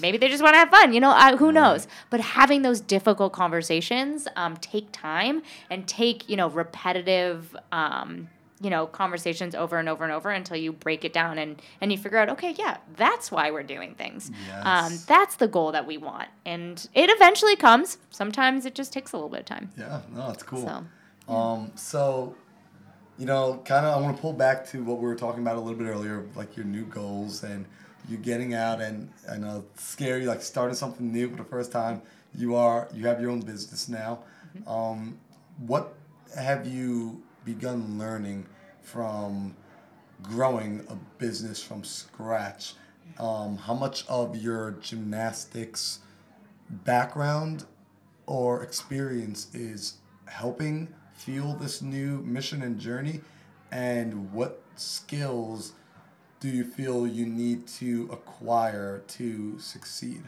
maybe 0.01 0.19
they 0.19 0.29
just 0.29 0.43
want 0.43 0.55
to 0.55 0.59
have 0.59 0.71
fun 0.71 0.93
you 0.93 1.01
know 1.01 1.11
I, 1.11 1.37
who 1.37 1.53
knows? 1.53 1.87
But 2.11 2.21
having 2.21 2.63
those 2.63 2.81
difficult 2.81 3.33
conversations 3.33 4.27
um, 4.37 4.57
take 4.59 4.89
time 4.93 5.43
and 5.71 5.87
take 5.87 6.29
you 6.29 6.37
know 6.37 6.49
repetitive 6.49 7.57
um, 7.73 8.29
you 8.61 8.71
know 8.71 8.87
conversations 8.87 9.55
over 9.55 9.79
and 9.79 9.89
over 9.89 10.05
and 10.05 10.13
over 10.13 10.31
until 10.31 10.57
you 10.57 10.73
break 10.73 11.05
it 11.05 11.13
down 11.13 11.39
and 11.39 11.61
and 11.81 11.93
you 11.93 11.99
figure 11.99 12.19
out 12.19 12.29
okay 12.31 12.55
yeah 12.59 12.79
that's 12.97 13.31
why 13.31 13.51
we're 13.51 13.63
doing 13.63 13.95
things. 13.95 14.31
Um, 14.63 14.99
that's 15.07 15.37
the 15.37 15.49
goal 15.49 15.73
that 15.73 15.87
we 15.87 15.97
want. 15.99 16.29
And 16.47 16.87
it 16.95 17.11
eventually 17.11 17.57
comes. 17.57 17.99
Sometimes 18.11 18.65
it 18.67 18.75
just 18.75 18.93
takes 18.93 19.13
a 19.13 19.17
little 19.17 19.29
bit 19.29 19.41
of 19.41 19.47
time. 19.47 19.71
Yeah, 19.77 20.01
no, 20.15 20.31
it's 20.31 20.43
cool. 20.45 20.67
So, 20.67 21.33
Um, 21.35 21.73
so, 21.75 22.35
you 23.19 23.27
know, 23.27 23.61
kind 23.65 23.85
of, 23.87 23.97
I 23.97 24.01
want 24.01 24.15
to 24.17 24.21
pull 24.23 24.33
back 24.33 24.67
to 24.69 24.85
what 24.85 24.99
we 24.99 25.05
were 25.07 25.17
talking 25.17 25.43
about 25.43 25.57
a 25.57 25.61
little 25.61 25.79
bit 25.79 25.89
earlier, 25.89 26.25
like 26.37 26.57
your 26.57 26.67
new 26.67 26.85
goals 26.85 27.43
and 27.43 27.67
you 28.09 28.17
getting 28.17 28.55
out 28.55 28.81
and 28.81 29.11
I 29.31 29.37
know 29.37 29.65
it's 29.73 29.85
scary, 29.85 30.27
like 30.27 30.43
starting 30.43 30.77
something 30.77 31.13
new 31.13 31.31
for 31.31 31.37
the 31.37 31.45
first 31.45 31.73
time. 31.73 32.03
You 32.35 32.57
are, 32.57 32.89
you 32.93 33.07
have 33.07 33.21
your 33.21 33.31
own 33.31 33.41
business 33.41 33.89
now. 33.89 34.21
Um, 34.67 35.19
what 35.67 35.95
have 36.37 36.67
you 36.67 37.23
begun 37.45 37.99
learning 37.99 38.47
from 38.83 39.57
growing 40.23 40.85
a 40.89 40.97
business 41.19 41.63
from 41.63 41.85
scratch? 41.85 42.75
Um, 43.19 43.57
how 43.57 43.75
much 43.75 44.07
of 44.09 44.37
your 44.37 44.73
gymnastics 44.73 46.01
background 46.69 47.65
or 48.27 48.63
experience 48.63 49.55
is 49.55 49.95
helping 50.27 50.89
fuel 51.15 51.55
this 51.55 51.83
new 51.83 52.19
mission 52.23 52.63
and 52.63 52.79
journey? 52.79 53.21
And 53.71 54.33
what 54.33 54.63
skills 54.77 55.73
do 56.45 56.51
you 56.51 56.63
feel 56.63 57.07
you 57.07 57.25
need 57.25 57.67
to 57.67 58.07
acquire 58.13 59.03
to 59.09 59.59
succeed? 59.59 60.25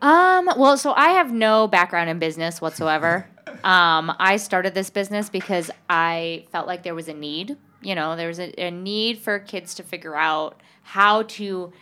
Um, 0.00 0.48
well, 0.56 0.78
so 0.78 0.94
I 0.94 1.10
have 1.10 1.30
no 1.30 1.68
background 1.68 2.08
in 2.08 2.18
business 2.18 2.58
whatsoever. 2.58 3.28
um, 3.64 4.10
I 4.18 4.38
started 4.38 4.72
this 4.72 4.88
business 4.88 5.28
because 5.28 5.70
I 5.90 6.46
felt 6.50 6.66
like 6.66 6.82
there 6.82 6.94
was 6.94 7.08
a 7.08 7.12
need. 7.12 7.58
You 7.82 7.94
know, 7.94 8.16
there 8.16 8.28
was 8.28 8.40
a, 8.40 8.58
a 8.58 8.70
need 8.70 9.18
for 9.18 9.38
kids 9.38 9.74
to 9.74 9.82
figure 9.82 10.16
out 10.16 10.62
how 10.80 11.24
to 11.24 11.74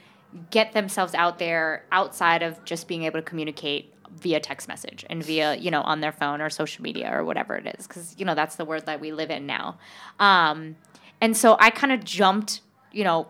get 0.50 0.72
themselves 0.72 1.14
out 1.14 1.38
there 1.38 1.84
outside 1.92 2.42
of 2.42 2.64
just 2.64 2.88
being 2.88 3.04
able 3.04 3.20
to 3.20 3.24
communicate 3.24 3.94
via 4.10 4.40
text 4.40 4.66
message 4.66 5.06
and 5.08 5.22
via, 5.22 5.54
you 5.54 5.70
know, 5.70 5.82
on 5.82 6.00
their 6.00 6.10
phone 6.10 6.40
or 6.40 6.50
social 6.50 6.82
media 6.82 7.16
or 7.16 7.22
whatever 7.22 7.54
it 7.54 7.76
is. 7.78 7.86
Because, 7.86 8.16
you 8.18 8.24
know, 8.24 8.34
that's 8.34 8.56
the 8.56 8.64
world 8.64 8.86
that 8.86 9.00
we 9.00 9.12
live 9.12 9.30
in 9.30 9.46
now. 9.46 9.78
Um, 10.18 10.74
and 11.20 11.36
so 11.36 11.56
I 11.58 11.70
kind 11.70 11.92
of 11.92 12.04
jumped, 12.04 12.60
you 12.92 13.04
know, 13.04 13.28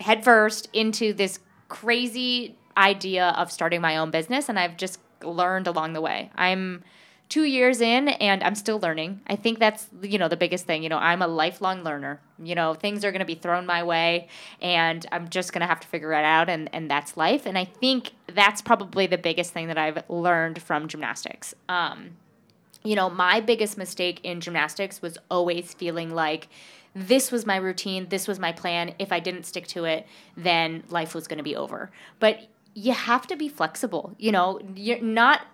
headfirst 0.00 0.68
into 0.72 1.12
this 1.12 1.38
crazy 1.68 2.56
idea 2.76 3.28
of 3.36 3.50
starting 3.50 3.80
my 3.80 3.96
own 3.96 4.10
business 4.10 4.48
and 4.48 4.58
I've 4.58 4.76
just 4.76 4.98
learned 5.22 5.66
along 5.66 5.92
the 5.92 6.00
way. 6.00 6.30
I'm 6.34 6.82
2 7.28 7.44
years 7.44 7.80
in 7.80 8.08
and 8.08 8.42
I'm 8.42 8.54
still 8.54 8.78
learning. 8.78 9.20
I 9.26 9.36
think 9.36 9.58
that's 9.58 9.88
you 10.02 10.18
know 10.18 10.28
the 10.28 10.36
biggest 10.36 10.66
thing, 10.66 10.82
you 10.82 10.88
know, 10.88 10.98
I'm 10.98 11.22
a 11.22 11.26
lifelong 11.26 11.82
learner. 11.82 12.20
You 12.42 12.54
know, 12.54 12.74
things 12.74 13.04
are 13.04 13.10
going 13.10 13.20
to 13.20 13.26
be 13.26 13.36
thrown 13.36 13.64
my 13.64 13.82
way 13.82 14.28
and 14.60 15.06
I'm 15.12 15.28
just 15.28 15.52
going 15.52 15.60
to 15.60 15.66
have 15.66 15.80
to 15.80 15.88
figure 15.88 16.12
it 16.12 16.24
out 16.24 16.50
and 16.50 16.68
and 16.74 16.90
that's 16.90 17.16
life 17.16 17.46
and 17.46 17.56
I 17.56 17.64
think 17.64 18.12
that's 18.26 18.60
probably 18.60 19.06
the 19.06 19.18
biggest 19.18 19.52
thing 19.52 19.68
that 19.68 19.78
I've 19.78 20.02
learned 20.10 20.60
from 20.60 20.88
gymnastics. 20.88 21.54
Um 21.68 22.16
you 22.84 22.96
know, 22.96 23.08
my 23.08 23.40
biggest 23.40 23.78
mistake 23.78 24.20
in 24.24 24.40
gymnastics 24.40 25.00
was 25.00 25.16
always 25.30 25.72
feeling 25.72 26.10
like 26.10 26.48
this 26.94 27.32
was 27.32 27.46
my 27.46 27.56
routine, 27.56 28.08
this 28.08 28.28
was 28.28 28.38
my 28.38 28.52
plan. 28.52 28.94
If 28.98 29.12
I 29.12 29.20
didn't 29.20 29.44
stick 29.44 29.66
to 29.68 29.84
it, 29.84 30.06
then 30.36 30.84
life 30.88 31.14
was 31.14 31.26
going 31.26 31.38
to 31.38 31.44
be 31.44 31.56
over. 31.56 31.90
But 32.18 32.48
you 32.74 32.92
have 32.92 33.26
to 33.28 33.36
be 33.36 33.48
flexible. 33.48 34.14
You 34.18 34.32
know, 34.32 34.60
you're 34.74 35.00
not, 35.00 35.46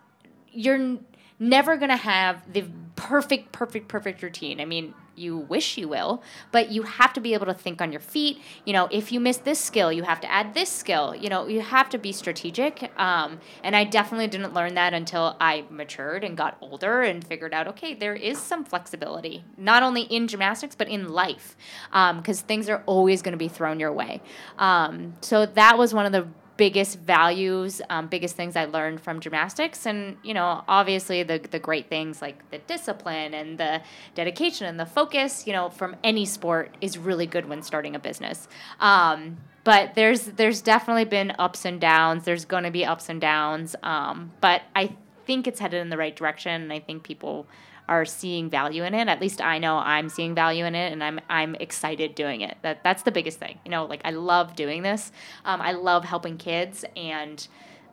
you're 0.50 0.98
never 1.38 1.76
going 1.76 1.90
to 1.90 1.96
have 1.96 2.52
the 2.52 2.64
perfect, 2.96 3.52
perfect, 3.52 3.88
perfect 3.88 4.22
routine. 4.22 4.60
I 4.60 4.64
mean, 4.64 4.94
you 5.14 5.36
wish 5.36 5.76
you 5.76 5.88
will, 5.88 6.22
but 6.52 6.70
you 6.70 6.82
have 6.82 7.12
to 7.12 7.20
be 7.20 7.34
able 7.34 7.46
to 7.46 7.54
think 7.54 7.82
on 7.82 7.90
your 7.90 8.00
feet. 8.00 8.40
You 8.64 8.72
know, 8.72 8.88
if 8.90 9.10
you 9.10 9.18
miss 9.18 9.38
this 9.38 9.58
skill, 9.58 9.92
you 9.92 10.04
have 10.04 10.20
to 10.20 10.30
add 10.30 10.54
this 10.54 10.68
skill. 10.68 11.14
You 11.14 11.28
know, 11.28 11.48
you 11.48 11.60
have 11.60 11.88
to 11.90 11.98
be 11.98 12.12
strategic. 12.12 12.90
Um, 12.98 13.40
and 13.64 13.74
I 13.74 13.84
definitely 13.84 14.28
didn't 14.28 14.54
learn 14.54 14.74
that 14.74 14.94
until 14.94 15.36
I 15.40 15.64
matured 15.70 16.22
and 16.22 16.36
got 16.36 16.56
older 16.60 17.02
and 17.02 17.24
figured 17.24 17.52
out, 17.52 17.66
okay, 17.68 17.94
there 17.94 18.14
is 18.14 18.38
some 18.38 18.64
flexibility, 18.64 19.44
not 19.56 19.82
only 19.82 20.02
in 20.02 20.28
gymnastics, 20.28 20.76
but 20.76 20.88
in 20.88 21.08
life, 21.08 21.56
because 21.90 22.40
things 22.40 22.68
are 22.68 22.82
always 22.86 23.22
going 23.22 23.32
to 23.32 23.38
be 23.38 23.48
thrown 23.48 23.80
your 23.80 23.92
way. 23.92 24.22
Um, 24.58 25.14
so 25.20 25.46
that 25.46 25.78
was 25.78 25.92
one 25.92 26.06
of 26.06 26.12
the 26.12 26.28
biggest 26.58 26.98
values, 26.98 27.80
um, 27.88 28.08
biggest 28.08 28.36
things 28.36 28.56
I 28.56 28.66
learned 28.66 29.00
from 29.00 29.20
gymnastics, 29.20 29.86
and 29.86 30.18
you 30.22 30.34
know, 30.34 30.62
obviously 30.68 31.22
the 31.22 31.38
the 31.38 31.58
great 31.58 31.88
things 31.88 32.20
like 32.20 32.50
the 32.50 32.58
discipline 32.58 33.32
and 33.32 33.56
the 33.56 33.80
dedication 34.14 34.66
and 34.66 34.78
the 34.78 34.84
focus, 34.84 35.46
you 35.46 35.54
know, 35.54 35.70
from 35.70 35.96
any 36.04 36.26
sport 36.26 36.76
is 36.82 36.98
really 36.98 37.26
good 37.26 37.48
when 37.48 37.62
starting 37.62 37.96
a 37.96 37.98
business. 37.98 38.48
Um, 38.80 39.38
but 39.64 39.94
there's 39.94 40.22
there's 40.22 40.60
definitely 40.60 41.06
been 41.06 41.32
ups 41.38 41.64
and 41.64 41.80
downs. 41.80 42.24
There's 42.24 42.44
going 42.44 42.64
to 42.64 42.70
be 42.70 42.84
ups 42.84 43.08
and 43.08 43.20
downs, 43.20 43.74
um, 43.82 44.32
but 44.40 44.62
I 44.76 44.96
think 45.24 45.46
it's 45.46 45.60
headed 45.60 45.80
in 45.80 45.88
the 45.88 45.96
right 45.96 46.14
direction, 46.14 46.60
and 46.62 46.72
I 46.72 46.80
think 46.80 47.04
people 47.04 47.46
are 47.88 48.04
seeing 48.04 48.50
value 48.50 48.84
in 48.84 48.94
it. 48.94 49.08
At 49.08 49.20
least 49.20 49.40
I 49.40 49.58
know 49.58 49.78
I'm 49.78 50.08
seeing 50.08 50.34
value 50.34 50.64
in 50.64 50.74
it, 50.74 50.92
and 50.92 51.02
I'm 51.02 51.20
I'm 51.28 51.54
excited 51.56 52.14
doing 52.14 52.42
it. 52.42 52.56
That 52.62 52.84
that's 52.84 53.02
the 53.02 53.12
biggest 53.12 53.38
thing. 53.38 53.58
You 53.64 53.70
know, 53.70 53.86
like 53.86 54.02
I 54.04 54.10
love 54.10 54.54
doing 54.56 54.82
this. 54.82 55.10
Um, 55.44 55.60
I 55.60 55.72
love 55.72 56.04
helping 56.04 56.36
kids, 56.36 56.84
and 56.96 57.46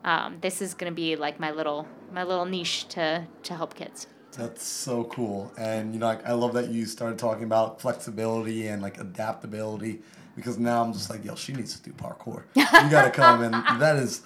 um, 0.04 0.38
this 0.40 0.60
is 0.60 0.74
gonna 0.74 0.92
be 0.92 1.16
like 1.16 1.40
my 1.40 1.50
little 1.50 1.88
my 2.12 2.22
little 2.22 2.44
niche 2.44 2.88
to 2.88 3.26
to 3.44 3.54
help 3.54 3.74
kids. 3.74 4.06
That's 4.32 4.62
so 4.62 5.04
cool. 5.04 5.50
And 5.56 5.94
you 5.94 6.00
know, 6.00 6.06
like, 6.06 6.26
I 6.26 6.32
love 6.32 6.52
that 6.54 6.68
you 6.68 6.84
started 6.84 7.18
talking 7.18 7.44
about 7.44 7.80
flexibility 7.80 8.68
and 8.68 8.82
like 8.82 9.00
adaptability 9.00 10.02
because 10.36 10.58
now 10.58 10.82
I'm 10.82 10.92
just 10.92 11.08
like, 11.08 11.24
yo, 11.24 11.34
she 11.34 11.54
needs 11.54 11.80
to 11.80 11.82
do 11.82 11.96
parkour. 11.96 12.42
You 12.54 12.64
gotta 12.90 13.10
come 13.10 13.42
and 13.42 13.54
that 13.80 13.96
is 13.96 14.22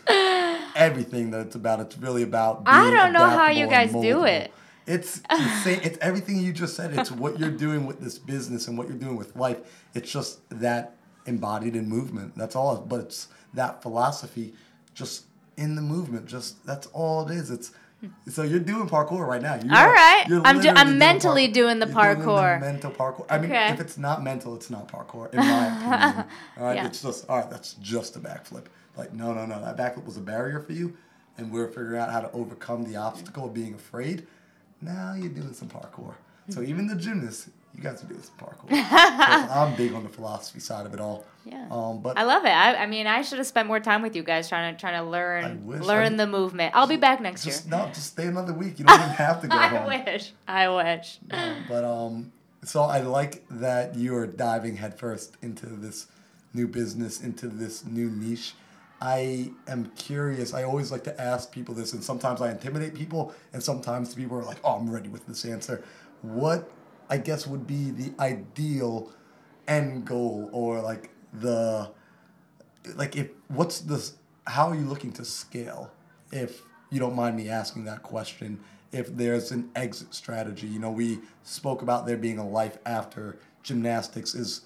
everything 0.74 1.30
that 1.30 1.46
it's 1.46 1.54
about. 1.54 1.78
It's 1.80 1.96
really 1.96 2.22
about 2.22 2.64
being 2.64 2.76
I 2.76 2.90
don't 2.90 3.12
know 3.12 3.28
how 3.28 3.50
you 3.50 3.68
guys 3.68 3.92
do 3.92 4.24
it. 4.24 4.52
It's 4.90 5.22
insane. 5.30 5.80
It's 5.84 5.98
everything 6.00 6.38
you 6.38 6.52
just 6.52 6.74
said. 6.74 6.92
It's 6.98 7.10
what 7.12 7.38
you're 7.38 7.50
doing 7.50 7.86
with 7.86 8.00
this 8.00 8.18
business 8.18 8.66
and 8.68 8.76
what 8.76 8.88
you're 8.88 8.96
doing 8.98 9.16
with 9.16 9.36
life. 9.36 9.58
It's 9.94 10.10
just 10.10 10.40
that 10.50 10.96
embodied 11.26 11.76
in 11.76 11.88
movement. 11.88 12.36
That's 12.36 12.56
all. 12.56 12.76
But 12.78 13.00
it's 13.00 13.28
that 13.54 13.82
philosophy 13.82 14.54
just 14.94 15.24
in 15.56 15.74
the 15.76 15.82
movement. 15.82 16.26
Just 16.26 16.64
that's 16.66 16.86
all 16.88 17.28
it 17.28 17.34
is. 17.34 17.50
It's 17.50 17.72
so 18.30 18.42
you're 18.42 18.60
doing 18.60 18.88
parkour 18.88 19.26
right 19.26 19.42
now. 19.42 19.56
You're, 19.62 19.76
All 19.76 19.92
right. 19.92 20.24
you're 20.26 20.40
I'm 20.44 20.58
do- 20.60 20.70
I'm 20.70 20.86
doing 20.86 20.98
mentally 20.98 21.48
parkour. 21.48 21.52
doing 21.52 21.78
the 21.80 21.86
You're 21.86 22.14
doing 22.14 22.26
parkour. 22.26 22.60
mental 22.60 22.90
parkour. 22.90 23.26
I 23.28 23.36
mean, 23.38 23.50
Okay. 23.52 23.68
if 23.74 23.78
it's 23.80 23.98
not 23.98 24.24
mental, 24.24 24.54
it's 24.54 24.70
not 24.70 24.88
parkour. 24.88 25.30
In 25.32 25.38
my 25.40 25.66
opinion. 25.66 26.24
All 26.58 26.64
right. 26.64 26.76
Yeah. 26.76 26.86
It's 26.86 27.02
just 27.02 27.28
all 27.28 27.38
right. 27.38 27.50
That's 27.50 27.74
just 27.74 28.16
a 28.16 28.18
backflip. 28.20 28.64
Like 28.96 29.12
no, 29.12 29.34
no, 29.34 29.44
no. 29.46 29.60
That 29.62 29.76
backflip 29.76 30.06
was 30.06 30.16
a 30.16 30.20
barrier 30.22 30.60
for 30.60 30.72
you, 30.72 30.96
and 31.36 31.52
we're 31.52 31.68
figuring 31.68 32.00
out 32.00 32.10
how 32.10 32.20
to 32.22 32.32
overcome 32.32 32.84
the 32.84 32.96
obstacle 32.96 33.44
of 33.44 33.52
being 33.54 33.74
afraid. 33.74 34.26
Now 34.80 35.14
you're 35.16 35.28
doing 35.28 35.52
some 35.52 35.68
parkour. 35.68 36.14
So 36.48 36.62
even 36.62 36.86
the 36.88 36.96
gymnast, 36.96 37.48
you 37.76 37.82
guys 37.82 38.02
are 38.02 38.06
doing 38.06 38.22
some 38.22 38.34
parkour. 38.36 38.66
I'm 38.72 39.76
big 39.76 39.92
on 39.92 40.02
the 40.02 40.08
philosophy 40.08 40.58
side 40.58 40.84
of 40.86 40.94
it 40.94 41.00
all. 41.00 41.24
Yeah. 41.44 41.66
Um, 41.70 42.00
but 42.00 42.18
I 42.18 42.24
love 42.24 42.44
it. 42.44 42.48
I, 42.50 42.74
I 42.74 42.86
mean, 42.86 43.06
I 43.06 43.22
should 43.22 43.38
have 43.38 43.46
spent 43.46 43.68
more 43.68 43.78
time 43.80 44.02
with 44.02 44.16
you 44.16 44.22
guys 44.22 44.48
trying 44.48 44.74
to 44.74 44.80
trying 44.80 45.02
to 45.02 45.08
learn 45.08 45.64
learn 45.66 46.14
I- 46.14 46.16
the 46.16 46.26
movement. 46.26 46.74
I'll 46.74 46.86
be 46.88 46.96
back 46.96 47.20
next 47.20 47.44
just 47.44 47.66
year. 47.68 47.78
no, 47.78 47.86
just 47.88 48.08
stay 48.08 48.26
another 48.26 48.52
week. 48.52 48.78
You 48.78 48.84
don't 48.86 48.98
even 49.00 49.12
have 49.12 49.40
to 49.42 49.48
go 49.48 49.56
I 49.56 49.68
home. 49.68 49.86
wish. 49.86 50.32
I 50.48 50.68
wish. 50.68 51.18
Um, 51.30 51.64
but 51.68 51.84
um, 51.84 52.32
so 52.64 52.82
I 52.82 53.00
like 53.00 53.44
that 53.50 53.94
you 53.94 54.16
are 54.16 54.26
diving 54.26 54.76
headfirst 54.76 55.36
into 55.40 55.66
this 55.66 56.06
new 56.52 56.66
business, 56.66 57.20
into 57.22 57.46
this 57.48 57.84
new 57.84 58.10
niche. 58.10 58.54
I 59.00 59.52
am 59.66 59.86
curious. 59.96 60.52
I 60.52 60.64
always 60.64 60.92
like 60.92 61.04
to 61.04 61.20
ask 61.20 61.50
people 61.50 61.74
this, 61.74 61.92
and 61.94 62.04
sometimes 62.04 62.40
I 62.40 62.50
intimidate 62.50 62.94
people, 62.94 63.34
and 63.52 63.62
sometimes 63.62 64.14
people 64.14 64.36
are 64.36 64.44
like, 64.44 64.58
"Oh, 64.62 64.76
I'm 64.76 64.90
ready 64.90 65.08
with 65.08 65.26
this 65.26 65.44
answer." 65.44 65.82
What 66.22 66.70
I 67.08 67.16
guess 67.16 67.46
would 67.46 67.66
be 67.66 67.90
the 67.90 68.12
ideal 68.20 69.10
end 69.66 70.06
goal, 70.06 70.50
or 70.52 70.80
like 70.80 71.10
the 71.32 71.90
like 72.94 73.16
if 73.16 73.30
what's 73.48 73.80
this? 73.80 74.14
How 74.46 74.68
are 74.68 74.74
you 74.74 74.84
looking 74.84 75.12
to 75.12 75.24
scale? 75.24 75.90
If 76.32 76.62
you 76.90 76.98
don't 77.00 77.14
mind 77.14 77.36
me 77.36 77.48
asking 77.48 77.84
that 77.86 78.02
question, 78.02 78.60
if 78.92 79.16
there's 79.16 79.50
an 79.52 79.70
exit 79.76 80.14
strategy, 80.14 80.66
you 80.66 80.78
know, 80.78 80.90
we 80.90 81.20
spoke 81.42 81.82
about 81.82 82.06
there 82.06 82.16
being 82.16 82.38
a 82.38 82.48
life 82.48 82.78
after 82.84 83.38
gymnastics. 83.62 84.34
Is 84.34 84.62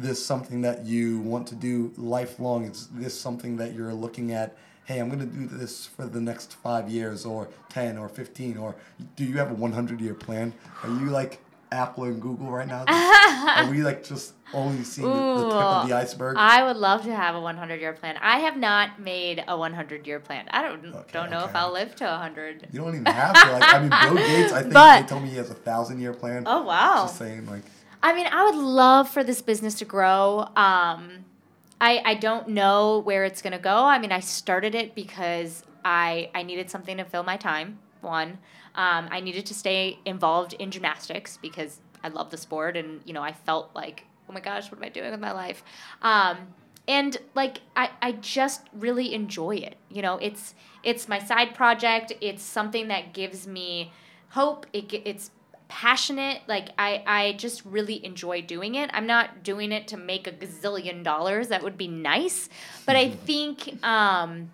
this 0.00 0.24
something 0.24 0.62
that 0.62 0.84
you 0.86 1.20
want 1.20 1.46
to 1.48 1.54
do 1.54 1.92
lifelong? 1.96 2.64
Is 2.64 2.88
this 2.92 3.18
something 3.18 3.56
that 3.58 3.74
you're 3.74 3.94
looking 3.94 4.32
at? 4.32 4.56
Hey, 4.84 4.98
I'm 4.98 5.08
going 5.08 5.20
to 5.20 5.26
do 5.26 5.46
this 5.46 5.86
for 5.86 6.06
the 6.06 6.20
next 6.20 6.54
five 6.54 6.88
years, 6.88 7.24
or 7.24 7.48
ten, 7.68 7.96
or 7.96 8.08
fifteen, 8.08 8.56
or 8.56 8.74
do 9.16 9.24
you 9.24 9.36
have 9.38 9.50
a 9.50 9.54
100 9.54 10.00
year 10.00 10.14
plan? 10.14 10.52
Are 10.82 10.88
you 10.88 11.06
like 11.10 11.40
Apple 11.70 12.04
and 12.04 12.20
Google 12.20 12.50
right 12.50 12.66
now? 12.66 12.84
Are 12.88 13.70
we 13.70 13.82
like 13.82 14.02
just 14.02 14.32
only 14.52 14.82
seeing 14.82 15.06
the, 15.08 15.14
the 15.14 15.44
tip 15.50 15.54
of 15.54 15.88
the 15.88 15.94
iceberg? 15.94 16.36
I 16.36 16.64
would 16.64 16.76
love 16.76 17.04
to 17.04 17.14
have 17.14 17.36
a 17.36 17.40
100 17.40 17.80
year 17.80 17.92
plan. 17.92 18.16
I 18.20 18.38
have 18.40 18.56
not 18.56 18.98
made 19.00 19.44
a 19.46 19.56
100 19.56 20.06
year 20.08 20.18
plan. 20.18 20.46
I 20.50 20.62
don't 20.62 20.84
Okay, 20.84 21.12
don't 21.12 21.30
know 21.30 21.44
if. 21.44 21.54
I'll 21.54 21.72
live 21.72 21.94
to 21.96 22.04
100. 22.06 22.68
You 22.72 22.80
don't 22.80 22.94
even 22.94 23.06
have 23.06 23.34
to. 23.34 23.52
Like, 23.52 23.62
I 23.74 23.78
mean, 23.78 23.90
Bill 24.16 24.26
Gates. 24.26 24.52
I 24.52 24.62
think 24.62 24.74
But- 24.74 25.02
they 25.02 25.06
told 25.06 25.22
me 25.22 25.28
he 25.28 25.36
has 25.36 25.50
a 25.50 25.54
thousand 25.54 26.00
year 26.00 26.12
plan. 26.14 26.42
Oh 26.46 26.62
wow. 26.62 27.04
Just 27.04 27.18
saying, 27.18 27.46
like, 27.46 27.62
I 28.02 28.14
mean, 28.14 28.26
I 28.26 28.44
would 28.44 28.54
love 28.54 29.08
for 29.08 29.22
this 29.22 29.42
business 29.42 29.74
to 29.76 29.84
grow. 29.84 30.48
Um, 30.56 31.24
I 31.80 32.02
I 32.04 32.14
don't 32.14 32.48
know 32.48 32.98
where 33.00 33.24
it's 33.24 33.42
gonna 33.42 33.58
go. 33.58 33.84
I 33.84 33.98
mean, 33.98 34.12
I 34.12 34.20
started 34.20 34.74
it 34.74 34.94
because 34.94 35.62
I 35.84 36.30
I 36.34 36.42
needed 36.42 36.70
something 36.70 36.96
to 36.96 37.04
fill 37.04 37.22
my 37.22 37.36
time. 37.36 37.78
One, 38.00 38.38
um, 38.74 39.08
I 39.10 39.20
needed 39.20 39.46
to 39.46 39.54
stay 39.54 39.98
involved 40.06 40.54
in 40.54 40.70
gymnastics 40.70 41.36
because 41.36 41.80
I 42.02 42.08
love 42.08 42.30
the 42.30 42.38
sport, 42.38 42.76
and 42.76 43.00
you 43.04 43.12
know, 43.12 43.22
I 43.22 43.32
felt 43.32 43.70
like, 43.74 44.04
oh 44.28 44.32
my 44.32 44.40
gosh, 44.40 44.70
what 44.70 44.78
am 44.78 44.84
I 44.84 44.88
doing 44.88 45.10
with 45.10 45.20
my 45.20 45.32
life? 45.32 45.62
Um, 46.00 46.38
and 46.88 47.18
like 47.34 47.60
I, 47.76 47.90
I 48.02 48.12
just 48.12 48.62
really 48.72 49.14
enjoy 49.14 49.56
it 49.56 49.76
you 49.90 50.02
know 50.02 50.16
it's 50.16 50.54
it's 50.82 51.08
my 51.08 51.18
side 51.18 51.54
project 51.54 52.12
it's 52.20 52.42
something 52.42 52.88
that 52.88 53.12
gives 53.12 53.46
me 53.46 53.92
hope 54.30 54.66
it, 54.72 54.92
it's 55.04 55.30
passionate 55.70 56.42
like 56.48 56.70
I, 56.76 57.02
I 57.06 57.32
just 57.34 57.64
really 57.64 58.04
enjoy 58.04 58.42
doing 58.42 58.74
it. 58.74 58.90
I'm 58.92 59.06
not 59.06 59.44
doing 59.44 59.70
it 59.70 59.86
to 59.88 59.96
make 59.96 60.26
a 60.26 60.32
gazillion 60.32 61.04
dollars. 61.04 61.48
That 61.48 61.62
would 61.62 61.78
be 61.78 61.88
nice. 61.88 62.48
But 62.84 62.96
i 62.96 63.08
think 63.08 63.82
um 63.84 64.50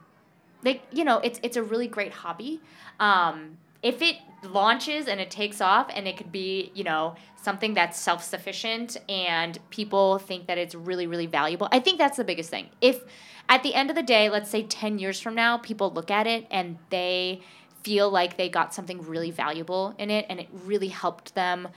like 0.62 0.82
you 0.92 1.04
know 1.04 1.18
it's 1.18 1.40
it's 1.42 1.56
a 1.56 1.62
really 1.62 1.88
great 1.88 2.12
hobby. 2.12 2.60
Um 3.00 3.56
if 3.82 4.02
it 4.02 4.16
launches 4.42 5.08
and 5.08 5.18
it 5.20 5.30
takes 5.30 5.60
off 5.60 5.88
and 5.94 6.06
it 6.06 6.16
could 6.16 6.30
be 6.30 6.70
you 6.74 6.84
know 6.84 7.16
something 7.42 7.72
that's 7.74 7.98
self-sufficient 7.98 8.96
and 9.08 9.58
people 9.70 10.18
think 10.18 10.46
that 10.46 10.58
it's 10.58 10.74
really 10.74 11.06
really 11.06 11.26
valuable 11.26 11.68
i 11.72 11.80
think 11.80 11.98
that's 11.98 12.16
the 12.16 12.24
biggest 12.24 12.50
thing. 12.50 12.68
If 12.80 13.02
at 13.48 13.62
the 13.62 13.74
end 13.74 13.90
of 13.90 13.96
the 13.96 14.02
day 14.02 14.28
let's 14.28 14.50
say 14.50 14.62
10 14.62 14.98
years 14.98 15.18
from 15.20 15.34
now 15.34 15.58
people 15.58 15.90
look 15.90 16.10
at 16.10 16.26
it 16.26 16.46
and 16.50 16.78
they 16.90 17.40
feel 17.86 18.10
like 18.10 18.36
they 18.36 18.48
got 18.48 18.74
something 18.74 19.00
really 19.02 19.30
valuable 19.30 19.94
in 19.96 20.10
it 20.10 20.26
and 20.28 20.40
it 20.40 20.48
really 20.64 20.88
helped 20.88 21.36
them 21.36 21.68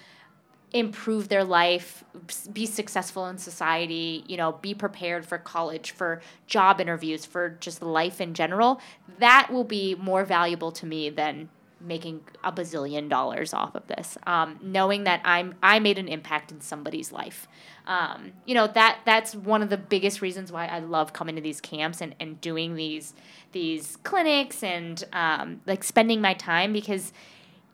improve 0.73 1.29
their 1.29 1.43
life, 1.43 2.03
be 2.51 2.65
successful 2.65 3.27
in 3.27 3.37
society, 3.37 4.23
you 4.27 4.35
know, 4.35 4.53
be 4.53 4.73
prepared 4.73 5.23
for 5.23 5.37
college, 5.37 5.91
for 5.91 6.19
job 6.47 6.81
interviews, 6.81 7.27
for 7.27 7.49
just 7.59 7.83
life 7.83 8.19
in 8.19 8.33
general, 8.33 8.81
that 9.19 9.49
will 9.51 9.63
be 9.63 9.93
more 9.99 10.25
valuable 10.25 10.71
to 10.71 10.87
me 10.87 11.11
than 11.11 11.47
making 11.81 12.21
a 12.43 12.51
bazillion 12.51 13.09
dollars 13.09 13.53
off 13.53 13.75
of 13.75 13.87
this. 13.87 14.17
Um, 14.25 14.59
knowing 14.61 15.03
that 15.05 15.21
I'm 15.23 15.55
I 15.63 15.79
made 15.79 15.97
an 15.97 16.07
impact 16.07 16.51
in 16.51 16.61
somebody's 16.61 17.11
life. 17.11 17.47
Um, 17.87 18.33
you 18.45 18.53
know, 18.55 18.67
that 18.67 18.99
that's 19.05 19.35
one 19.35 19.61
of 19.61 19.69
the 19.69 19.77
biggest 19.77 20.21
reasons 20.21 20.51
why 20.51 20.67
I 20.67 20.79
love 20.79 21.13
coming 21.13 21.35
to 21.35 21.41
these 21.41 21.61
camps 21.61 22.01
and, 22.01 22.15
and 22.19 22.39
doing 22.41 22.75
these 22.75 23.13
these 23.51 23.97
clinics 23.97 24.63
and 24.63 25.03
um, 25.13 25.61
like 25.65 25.83
spending 25.83 26.21
my 26.21 26.33
time 26.33 26.73
because 26.73 27.11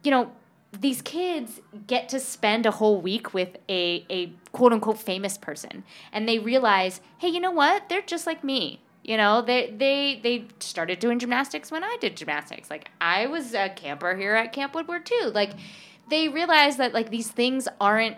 you 0.06 0.12
know, 0.12 0.32
these 0.72 1.02
kids 1.02 1.62
get 1.88 2.10
to 2.10 2.20
spend 2.20 2.66
a 2.66 2.72
whole 2.72 3.02
week 3.02 3.34
with 3.34 3.58
a, 3.70 4.06
a 4.10 4.32
quote 4.52 4.72
unquote 4.72 5.00
famous 5.00 5.38
person 5.38 5.84
and 6.12 6.28
they 6.28 6.40
realize, 6.40 7.02
hey, 7.18 7.28
you 7.30 7.40
know 7.40 7.52
what? 7.52 7.90
They're 7.90 8.02
just 8.02 8.28
like 8.28 8.44
me. 8.44 8.82
You 9.08 9.18
know, 9.18 9.42
they 9.42 9.70
they 9.70 10.20
they 10.24 10.48
started 10.60 11.00
doing 11.00 11.20
gymnastics 11.20 11.72
when 11.72 11.84
I 11.84 11.98
did 12.02 12.18
gymnastics. 12.18 12.72
Like 12.72 12.90
I 13.00 13.28
was 13.28 13.54
a 13.54 13.70
camper 13.70 14.16
here 14.16 14.34
at 14.34 14.52
Camp 14.52 14.74
Woodward 14.74 15.06
too. 15.06 15.32
Like 15.34 15.52
they 16.10 16.28
realize 16.28 16.78
that 16.78 16.94
like 16.94 17.12
these 17.12 17.30
things 17.30 17.68
aren't 17.80 18.18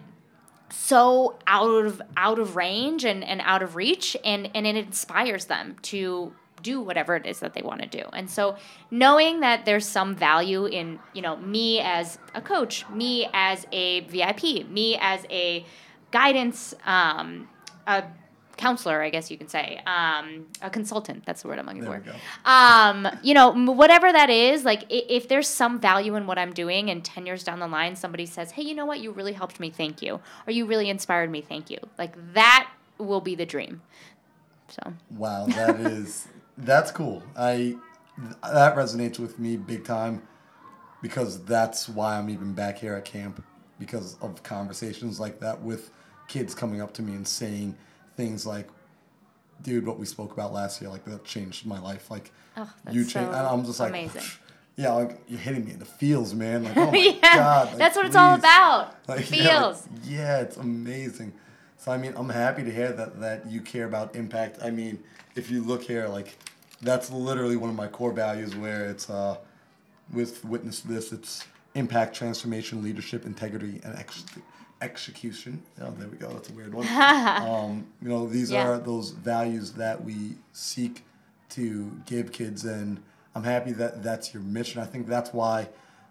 so 0.69 1.37
out 1.45 1.85
of 1.85 2.01
out 2.15 2.39
of 2.39 2.55
range 2.55 3.03
and, 3.05 3.23
and 3.23 3.41
out 3.43 3.63
of 3.63 3.75
reach 3.75 4.15
and, 4.23 4.49
and 4.53 4.65
it 4.65 4.75
inspires 4.75 5.45
them 5.45 5.75
to 5.81 6.33
do 6.61 6.81
whatever 6.81 7.15
it 7.15 7.25
is 7.25 7.39
that 7.39 7.53
they 7.53 7.61
want 7.61 7.81
to 7.81 7.87
do. 7.87 8.03
And 8.13 8.29
so 8.29 8.55
knowing 8.89 9.41
that 9.41 9.65
there's 9.65 9.85
some 9.85 10.15
value 10.15 10.65
in, 10.65 10.99
you 11.13 11.21
know, 11.21 11.35
me 11.37 11.79
as 11.79 12.17
a 12.33 12.41
coach, 12.41 12.87
me 12.89 13.29
as 13.33 13.67
a 13.71 14.01
VIP, 14.01 14.67
me 14.69 14.97
as 14.99 15.25
a 15.29 15.65
guidance 16.11 16.73
um, 16.85 17.47
a 17.85 18.03
counselor, 18.57 19.01
I 19.01 19.09
guess 19.09 19.31
you 19.31 19.37
can 19.37 19.47
say, 19.47 19.81
um, 19.85 20.47
a 20.61 20.69
consultant. 20.69 21.25
That's 21.25 21.41
the 21.41 21.47
word 21.47 21.59
I'm 21.59 21.65
looking 21.65 21.81
There 21.83 22.01
for. 22.01 22.49
Um, 22.49 23.07
you 23.23 23.33
know, 23.33 23.51
whatever 23.51 24.11
that 24.11 24.29
is, 24.29 24.65
like 24.65 24.83
if 24.89 25.27
there's 25.27 25.47
some 25.47 25.79
value 25.79 26.15
in 26.15 26.27
what 26.27 26.37
I'm 26.37 26.53
doing, 26.53 26.89
and 26.89 27.03
ten 27.03 27.25
years 27.25 27.43
down 27.43 27.59
the 27.59 27.67
line, 27.67 27.95
somebody 27.95 28.25
says, 28.25 28.51
"Hey, 28.51 28.63
you 28.63 28.75
know 28.75 28.85
what? 28.85 28.99
You 28.99 29.11
really 29.11 29.33
helped 29.33 29.59
me. 29.59 29.69
Thank 29.69 30.01
you," 30.01 30.19
or 30.45 30.51
"You 30.51 30.65
really 30.65 30.89
inspired 30.89 31.31
me. 31.31 31.41
Thank 31.41 31.69
you." 31.69 31.77
Like 31.97 32.15
that 32.33 32.69
will 32.97 33.21
be 33.21 33.35
the 33.35 33.45
dream. 33.45 33.81
So 34.69 34.93
wow, 35.11 35.45
that 35.47 35.79
is 35.79 36.27
that's 36.57 36.91
cool. 36.91 37.23
I 37.37 37.75
that 38.43 38.75
resonates 38.75 39.19
with 39.19 39.39
me 39.39 39.57
big 39.57 39.85
time 39.85 40.27
because 41.01 41.43
that's 41.45 41.87
why 41.87 42.17
I'm 42.17 42.29
even 42.29 42.53
back 42.53 42.79
here 42.79 42.95
at 42.95 43.05
camp 43.05 43.43
because 43.79 44.17
of 44.21 44.41
conversations 44.43 45.19
like 45.19 45.39
that 45.39 45.61
with 45.61 45.91
kids 46.27 46.55
coming 46.55 46.81
up 46.81 46.93
to 46.95 47.01
me 47.01 47.13
and 47.13 47.27
saying 47.27 47.75
things 48.17 48.45
like, 48.45 48.67
"Dude, 49.61 49.85
what 49.85 49.97
we 49.99 50.05
spoke 50.05 50.33
about 50.33 50.51
last 50.51 50.81
year, 50.81 50.89
like 50.89 51.05
that 51.05 51.23
changed 51.23 51.65
my 51.65 51.79
life." 51.79 52.11
Like 52.11 52.31
Oh, 52.57 52.69
you 52.91 53.01
changed, 53.03 53.13
so 53.13 53.37
and 53.37 53.47
I'm 53.47 53.63
just 53.65 53.79
like, 53.79 53.89
amazing. 53.91 54.23
yeah, 54.75 54.91
like 54.91 55.19
you're 55.27 55.39
hitting 55.39 55.63
me 55.63 55.71
in 55.73 55.79
the 55.79 55.85
feels, 55.85 56.33
man. 56.33 56.63
Like, 56.63 56.75
oh 56.77 56.91
my 56.91 56.97
yeah, 56.97 57.35
god, 57.35 57.67
like, 57.69 57.77
that's 57.77 57.95
what 57.95 58.05
it's 58.07 58.15
all 58.15 58.33
about. 58.35 58.95
Like, 59.07 59.29
yeah, 59.31 59.61
like, 59.61 59.75
Feels. 59.75 59.87
yeah, 60.03 60.41
it's 60.41 60.57
amazing. 60.57 61.31
So 61.77 61.91
I 61.91 61.97
mean, 61.97 62.13
I'm 62.17 62.29
happy 62.29 62.63
to 62.63 62.71
hear 62.71 62.91
that 62.91 63.19
that 63.21 63.49
you 63.49 63.61
care 63.61 63.85
about 63.85 64.15
impact. 64.15 64.57
I 64.63 64.71
mean, 64.71 65.01
if 65.35 65.49
you 65.51 65.61
look 65.63 65.83
here, 65.83 66.07
like 66.07 66.37
that's 66.81 67.09
literally 67.11 67.55
one 67.55 67.69
of 67.69 67.75
my 67.75 67.87
core 67.87 68.11
values. 68.11 68.55
Where 68.55 68.89
it's 68.89 69.09
uh, 69.09 69.37
with 70.11 70.43
witness 70.43 70.79
this, 70.81 71.11
it's 71.11 71.45
impact, 71.75 72.15
transformation, 72.15 72.81
leadership, 72.83 73.25
integrity, 73.25 73.79
and 73.83 73.95
ex- 73.97 74.25
execution. 74.81 75.61
Oh, 75.81 75.91
there 75.97 76.07
we 76.07 76.17
go. 76.17 76.29
That's 76.29 76.49
a 76.49 76.53
weird 76.53 76.73
one. 76.73 76.87
um, 76.97 77.87
you 78.01 78.09
know, 78.09 78.27
these 78.27 78.51
Yeah. 78.51 78.65
are 78.67 78.77
those 78.79 79.11
values 79.11 79.73
that 79.73 80.03
we 80.03 80.35
seek 80.53 81.03
to 81.49 81.91
give 82.05 82.31
kids, 82.31 82.65
and 82.65 83.01
I'm 83.35 83.43
happy 83.43 83.71
that 83.73 84.03
that's 84.03 84.33
your 84.33 84.43
mission. 84.43 84.81
I 84.81 84.85
think 84.85 85.07
that's 85.07 85.33
why 85.33 85.69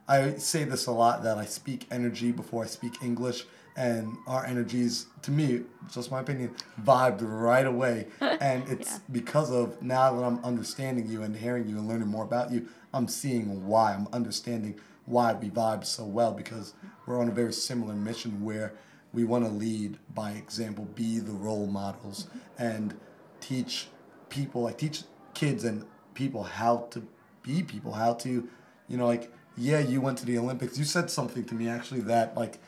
I 0.09 0.35
say 0.37 0.64
this 0.64 0.87
a 0.87 0.92
lot 0.92 1.22
that 1.24 1.37
I 1.38 1.44
speak 1.44 1.87
energy 1.90 2.31
before 2.33 2.62
I 2.64 2.67
speak 2.67 3.02
English, 3.02 3.44
and 3.77 4.17
our 4.27 4.44
energies, 4.46 5.06
to 5.23 5.31
me, 5.31 5.62
just 5.92 6.10
my 6.10 6.21
opinion, 6.21 6.54
vibed 6.83 7.19
right 7.23 7.67
away. 7.67 8.06
And 8.40 8.67
it's 8.69 8.92
Yeah. 8.92 8.98
because 9.12 9.50
of 9.50 9.83
now 9.83 10.14
that 10.14 10.25
I'm 10.25 10.42
understanding 10.44 11.06
you 11.08 11.23
and 11.23 11.37
hearing 11.37 11.69
you 11.69 11.79
and 11.79 11.88
learning 11.88 12.08
more 12.08 12.25
about 12.25 12.50
you, 12.50 12.69
I'm 12.94 13.08
seeing 13.08 13.67
why. 13.67 13.92
I'm 13.94 14.08
understanding 14.12 14.79
why 15.04 15.33
we 15.35 15.50
vibe 15.50 15.85
so 15.85 16.04
well 16.04 16.33
because 16.33 16.73
we're 17.07 17.21
on 17.21 17.29
a 17.29 17.33
very 17.33 17.52
similar 17.52 17.94
mission 17.94 18.44
where 18.44 18.73
we 19.13 19.25
want 19.25 19.44
to 19.44 19.50
lead 19.50 19.98
by 20.15 20.33
example, 20.33 20.85
be 20.94 21.19
the 21.19 21.33
role 21.33 21.67
models, 21.67 22.29
and 22.59 22.94
teach 23.40 23.87
people, 24.29 24.63
like 24.63 24.79
teach 24.79 25.04
kids 25.35 25.65
and 25.65 25.85
people 26.15 26.42
how 26.42 26.88
to 26.90 27.07
be 27.42 27.63
people, 27.63 27.92
how 27.92 28.15
to, 28.15 28.48
you 28.88 28.96
know, 28.96 29.07
like, 29.07 29.33
yeah, 29.57 29.79
you 29.79 30.00
went 30.00 30.19
to 30.19 30.27
the 30.27 30.37
Olympics. 30.37 30.79
You 30.79 30.85
said 30.85 31.11
something 31.11 31.44
to 31.44 31.54
me 31.54 31.69
actually 31.69 32.00
that, 32.00 32.37
like, 32.37 32.59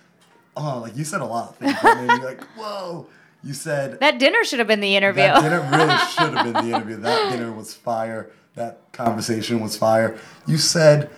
oh, 0.57 0.81
like 0.83 0.97
you 0.97 1.05
said 1.05 1.21
a 1.21 1.25
lot 1.25 1.51
of 1.51 1.57
things 1.57 1.75
that 1.83 1.97
made 1.99 2.19
me 2.19 2.25
like, 2.25 2.43
whoa. 2.57 3.07
You 3.45 3.55
said 3.55 4.01
that 4.01 4.19
dinner 4.19 4.43
should 4.43 4.59
have 4.59 4.67
been 4.67 4.81
the 4.81 4.97
interview. 4.97 5.23
That 5.23 5.43
dinner 5.43 5.61
really 5.71 5.97
should 5.99 6.35
have 6.35 6.45
been 6.45 6.71
the 6.71 6.77
interview. 6.77 6.97
That 6.97 7.31
dinner 7.31 7.53
was 7.53 7.73
fire. 7.73 8.31
That 8.57 8.91
conversation 8.91 9.61
was 9.61 9.77
fire. 9.77 10.19
You 10.47 10.59
said 10.59 11.09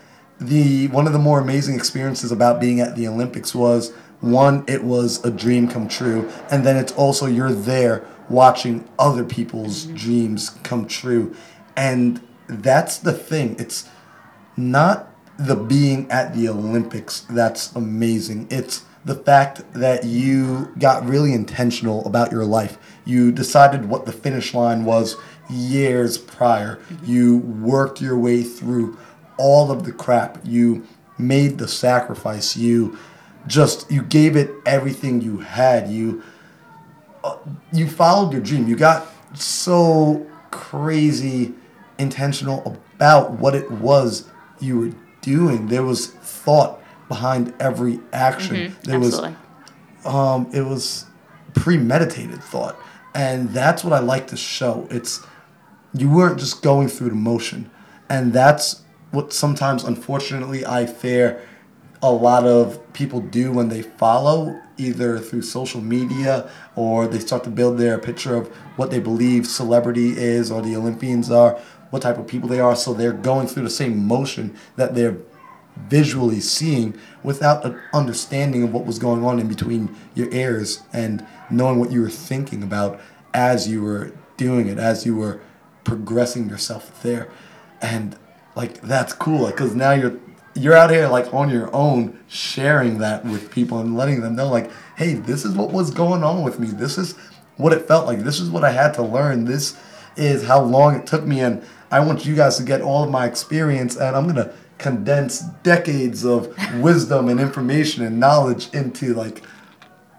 the 0.40 0.88
one 0.88 1.06
of 1.06 1.12
the 1.12 1.18
more 1.18 1.40
amazing 1.40 1.74
experiences 1.74 2.32
about 2.32 2.60
being 2.60 2.80
at 2.80 2.96
the 2.96 3.06
Olympics 3.06 3.54
was 3.54 3.92
one, 4.20 4.64
it 4.66 4.84
was 4.84 5.24
a 5.24 5.30
dream 5.30 5.68
come 5.68 5.88
true, 5.88 6.30
and 6.50 6.64
then 6.64 6.76
it's 6.76 6.92
also 6.92 7.26
you're 7.26 7.52
there 7.52 8.04
watching 8.28 8.88
other 8.98 9.24
people's 9.24 9.86
mm-hmm. 9.86 9.96
dreams 9.96 10.50
come 10.62 10.86
true. 10.86 11.34
And 11.76 12.20
that's 12.46 12.98
the 12.98 13.12
thing. 13.12 13.56
It's 13.58 13.88
not 14.56 15.08
the 15.38 15.56
being 15.56 16.10
at 16.10 16.34
the 16.34 16.48
Olympics 16.48 17.20
that's 17.30 17.74
amazing. 17.74 18.46
It's 18.50 18.84
the 19.04 19.14
fact 19.14 19.62
that 19.72 20.04
you 20.04 20.72
got 20.78 21.06
really 21.06 21.32
intentional 21.32 22.06
about 22.06 22.30
your 22.30 22.44
life. 22.44 22.76
You 23.06 23.32
decided 23.32 23.86
what 23.86 24.04
the 24.04 24.12
finish 24.12 24.52
line 24.52 24.84
was 24.84 25.16
years 25.48 26.18
prior. 26.18 26.76
Mm-hmm. 26.76 27.06
You 27.06 27.38
worked 27.38 28.02
your 28.02 28.18
way 28.18 28.42
through 28.42 28.98
all 29.40 29.72
of 29.72 29.84
the 29.84 29.92
crap. 29.92 30.38
You 30.44 30.86
made 31.18 31.56
the 31.58 31.66
sacrifice. 31.66 32.56
You 32.56 32.98
just 33.46 33.90
you 33.90 34.02
gave 34.02 34.36
it 34.36 34.50
everything 34.66 35.22
you 35.22 35.38
had. 35.38 35.88
You 35.88 36.22
uh, 37.24 37.36
you 37.72 37.88
followed 37.88 38.32
your 38.32 38.42
dream. 38.42 38.68
You 38.68 38.76
got 38.76 39.06
so 39.34 40.26
crazy 40.50 41.54
intentional 41.98 42.78
about 42.94 43.32
what 43.32 43.54
it 43.54 43.70
was 43.70 44.28
you 44.60 44.78
were 44.78 44.92
doing. 45.22 45.68
There 45.68 45.82
was 45.82 46.08
thought 46.08 46.82
behind 47.08 47.54
every 47.58 47.98
action. 48.12 48.56
Mm-hmm, 48.56 48.82
there 48.82 48.96
absolutely. 48.96 49.36
was 50.04 50.14
um, 50.14 50.50
it 50.52 50.62
was 50.62 51.06
premeditated 51.54 52.42
thought. 52.42 52.76
And 53.14 53.50
that's 53.50 53.82
what 53.82 53.92
I 53.92 53.98
like 53.98 54.28
to 54.28 54.36
show. 54.36 54.86
It's 54.90 55.24
you 55.92 56.10
weren't 56.10 56.38
just 56.38 56.62
going 56.62 56.88
through 56.88 57.08
the 57.10 57.16
motion. 57.16 57.70
And 58.08 58.32
that's 58.32 58.82
what 59.10 59.32
sometimes 59.32 59.84
unfortunately 59.84 60.64
I 60.64 60.86
fear 60.86 61.42
a 62.02 62.10
lot 62.10 62.46
of 62.46 62.92
people 62.92 63.20
do 63.20 63.52
when 63.52 63.68
they 63.68 63.82
follow 63.82 64.58
either 64.78 65.18
through 65.18 65.42
social 65.42 65.80
media 65.80 66.50
or 66.74 67.06
they 67.06 67.18
start 67.18 67.44
to 67.44 67.50
build 67.50 67.78
their 67.78 67.98
picture 67.98 68.34
of 68.34 68.48
what 68.76 68.90
they 68.90 69.00
believe 69.00 69.46
celebrity 69.46 70.16
is 70.16 70.50
or 70.50 70.62
the 70.62 70.74
Olympians 70.74 71.30
are, 71.30 71.60
what 71.90 72.02
type 72.02 72.16
of 72.16 72.26
people 72.26 72.48
they 72.48 72.60
are. 72.60 72.74
So 72.74 72.94
they're 72.94 73.12
going 73.12 73.46
through 73.46 73.64
the 73.64 73.70
same 73.70 74.06
motion 74.06 74.56
that 74.76 74.94
they're 74.94 75.18
visually 75.76 76.40
seeing 76.40 76.98
without 77.22 77.64
an 77.64 77.78
understanding 77.92 78.62
of 78.62 78.72
what 78.72 78.86
was 78.86 78.98
going 78.98 79.24
on 79.24 79.38
in 79.38 79.48
between 79.48 79.94
your 80.14 80.32
ears 80.32 80.82
and 80.92 81.26
knowing 81.50 81.78
what 81.78 81.92
you 81.92 82.00
were 82.00 82.10
thinking 82.10 82.62
about 82.62 83.00
as 83.34 83.68
you 83.68 83.82
were 83.82 84.12
doing 84.36 84.68
it, 84.68 84.78
as 84.78 85.04
you 85.04 85.14
were 85.14 85.40
progressing 85.84 86.48
yourself 86.48 87.02
there. 87.02 87.30
And 87.80 88.16
like 88.54 88.80
that's 88.82 89.12
cool 89.12 89.46
because 89.46 89.74
now 89.74 89.92
you're 89.92 90.16
you're 90.54 90.76
out 90.76 90.90
here 90.90 91.08
like 91.08 91.32
on 91.32 91.48
your 91.48 91.74
own 91.74 92.18
sharing 92.28 92.98
that 92.98 93.24
with 93.24 93.50
people 93.50 93.78
and 93.78 93.96
letting 93.96 94.20
them 94.20 94.34
know 94.34 94.48
like 94.48 94.70
hey 94.96 95.14
this 95.14 95.44
is 95.44 95.54
what 95.54 95.70
was 95.70 95.90
going 95.90 96.24
on 96.24 96.42
with 96.42 96.58
me. 96.58 96.68
This 96.68 96.98
is 96.98 97.14
what 97.56 97.72
it 97.72 97.86
felt 97.86 98.06
like. 98.06 98.20
This 98.20 98.40
is 98.40 98.50
what 98.50 98.64
i 98.64 98.70
had 98.70 98.94
to 98.94 99.02
learn. 99.02 99.44
This 99.44 99.76
is 100.16 100.44
how 100.44 100.62
long 100.62 100.96
it 100.96 101.06
took 101.06 101.24
me 101.24 101.40
and 101.40 101.62
i 101.90 102.00
want 102.00 102.26
you 102.26 102.34
guys 102.34 102.56
to 102.56 102.62
get 102.62 102.80
all 102.82 103.04
of 103.04 103.10
my 103.10 103.26
experience 103.26 103.96
and 103.96 104.16
i'm 104.16 104.26
gonna 104.26 104.52
condense 104.78 105.40
decades 105.62 106.24
of 106.24 106.54
wisdom 106.80 107.28
and 107.28 107.38
information 107.38 108.04
and 108.04 108.18
knowledge 108.18 108.72
into 108.74 109.14
like 109.14 109.42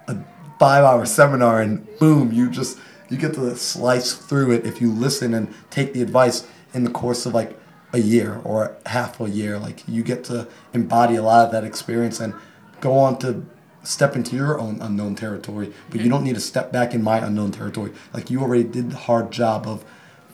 a 0.07 0.15
five 0.59 0.83
hour 0.83 1.05
seminar 1.05 1.61
and 1.61 1.85
boom 1.99 2.31
you 2.31 2.49
just 2.49 2.79
you 3.09 3.17
get 3.17 3.33
to 3.33 3.55
slice 3.55 4.13
through 4.13 4.51
it 4.51 4.65
if 4.65 4.79
you 4.79 4.91
listen 4.91 5.33
and 5.33 5.53
take 5.69 5.93
the 5.93 6.01
advice 6.01 6.47
in 6.73 6.83
the 6.83 6.91
course 6.91 7.25
of 7.25 7.33
like 7.33 7.57
a 7.93 7.99
year 7.99 8.41
or 8.43 8.75
half 8.85 9.19
a 9.19 9.29
year 9.29 9.57
like 9.59 9.83
you 9.87 10.03
get 10.03 10.23
to 10.23 10.47
embody 10.73 11.15
a 11.15 11.21
lot 11.21 11.45
of 11.45 11.51
that 11.51 11.63
experience 11.63 12.19
and 12.19 12.33
go 12.79 12.97
on 12.97 13.17
to 13.19 13.45
step 13.83 14.15
into 14.15 14.35
your 14.35 14.59
own 14.59 14.79
unknown 14.81 15.15
territory 15.15 15.73
but 15.89 15.99
you 16.01 16.09
don't 16.09 16.23
need 16.23 16.35
to 16.35 16.41
step 16.41 16.71
back 16.71 16.93
in 16.93 17.03
my 17.03 17.17
unknown 17.17 17.51
territory 17.51 17.91
like 18.13 18.29
you 18.29 18.39
already 18.39 18.63
did 18.63 18.91
the 18.91 18.97
hard 18.97 19.31
job 19.31 19.67
of 19.67 19.83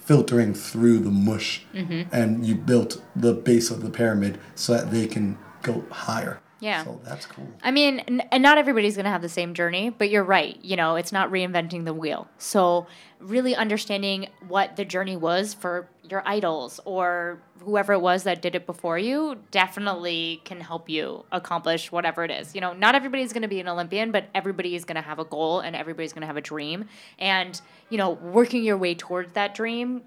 filtering 0.08 0.54
through 0.54 1.00
the 1.00 1.12
mush 1.12 1.66
mm-hmm. 1.74 2.04
and 2.16 2.46
you 2.46 2.56
built 2.56 3.02
the 3.14 3.34
base 3.34 3.70
of 3.70 3.82
the 3.82 3.90
pyramid 3.90 4.40
so 4.56 4.74
that 4.74 4.90
they 4.90 5.06
can 5.06 5.38
go 5.62 5.84
higher. 5.92 6.40
Yeah. 6.60 6.84
So 6.84 7.00
that's 7.04 7.26
cool. 7.26 7.48
I 7.62 7.72
mean, 7.72 8.00
n- 8.00 8.24
and 8.32 8.42
not 8.42 8.58
everybody's 8.58 8.96
going 8.96 9.06
to 9.06 9.12
have 9.12 9.22
the 9.22 9.30
same 9.30 9.54
journey, 9.54 9.90
but 9.90 10.10
you're 10.10 10.24
right. 10.24 10.58
You 10.64 10.76
know, 10.76 10.96
it's 10.96 11.12
not 11.12 11.30
reinventing 11.32 11.86
the 11.86 11.94
wheel. 11.94 12.28
So, 12.38 12.88
really 13.20 13.56
understanding 13.56 14.28
what 14.48 14.76
the 14.76 14.86
journey 14.86 15.18
was 15.18 15.54
for 15.54 15.88
your 16.08 16.22
idols 16.26 16.80
or 16.86 17.40
whoever 17.62 17.94
it 17.94 18.00
was 18.00 18.24
that 18.24 18.42
did 18.42 18.56
it 18.56 18.66
before 18.66 18.98
you 19.00 19.38
definitely 19.50 20.42
can 20.46 20.62
help 20.62 20.88
you 20.88 21.26
accomplish 21.32 21.92
whatever 21.92 22.24
it 22.24 22.32
is. 22.32 22.54
You 22.54 22.62
know, 22.62 22.74
not 22.74 22.96
everybody's 22.96 23.34
going 23.34 23.42
to 23.42 23.48
be 23.48 23.60
an 23.60 23.68
Olympian, 23.68 24.12
but 24.12 24.26
everybody 24.36 24.76
is 24.76 24.86
going 24.86 24.96
to 24.96 25.02
have 25.02 25.20
a 25.20 25.26
goal 25.26 25.60
and 25.60 25.76
everybody's 25.76 26.14
going 26.14 26.22
to 26.22 26.28
have 26.28 26.38
a 26.38 26.42
dream. 26.42 26.86
And, 27.18 27.60
you 27.90 27.98
know, 27.98 28.12
working 28.12 28.64
your 28.64 28.78
way 28.78 28.94
towards 28.96 29.34
that 29.34 29.56
dream 29.56 30.04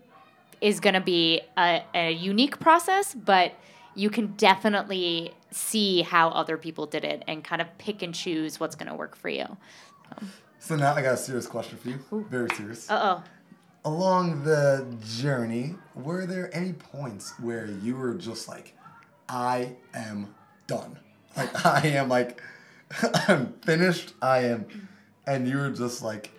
is 0.60 0.78
going 0.80 0.94
to 0.94 1.00
be 1.00 1.40
a, 1.56 1.82
a 1.94 2.12
unique 2.12 2.60
process, 2.60 3.14
but 3.14 3.52
you 3.94 4.08
can 4.10 4.28
definitely 4.36 5.34
see 5.50 6.02
how 6.02 6.28
other 6.30 6.56
people 6.56 6.86
did 6.86 7.04
it 7.04 7.22
and 7.26 7.42
kind 7.42 7.60
of 7.60 7.78
pick 7.78 8.02
and 8.02 8.14
choose 8.14 8.60
what's 8.60 8.76
going 8.76 8.88
to 8.88 8.94
work 8.94 9.16
for 9.16 9.28
you. 9.28 9.46
So. 10.08 10.26
so 10.58 10.76
now 10.76 10.94
I 10.94 11.02
got 11.02 11.14
a 11.14 11.16
serious 11.16 11.46
question 11.46 11.78
for 11.78 11.88
you. 11.88 11.98
Ooh. 12.12 12.26
Very 12.30 12.50
serious. 12.54 12.90
Uh 12.90 13.20
oh. 13.20 13.24
Along 13.84 14.44
the 14.44 14.86
journey, 15.16 15.74
were 15.94 16.26
there 16.26 16.54
any 16.54 16.74
points 16.74 17.32
where 17.40 17.66
you 17.66 17.96
were 17.96 18.14
just 18.14 18.48
like, 18.48 18.76
I 19.28 19.76
am 19.94 20.34
done? 20.66 20.98
Like, 21.36 21.66
I 21.66 21.88
am 21.88 22.08
like, 22.08 22.42
I'm 23.28 23.54
finished. 23.62 24.12
I 24.20 24.40
am. 24.44 24.66
And 25.26 25.48
you 25.48 25.58
were 25.58 25.70
just 25.70 26.02
like, 26.02 26.30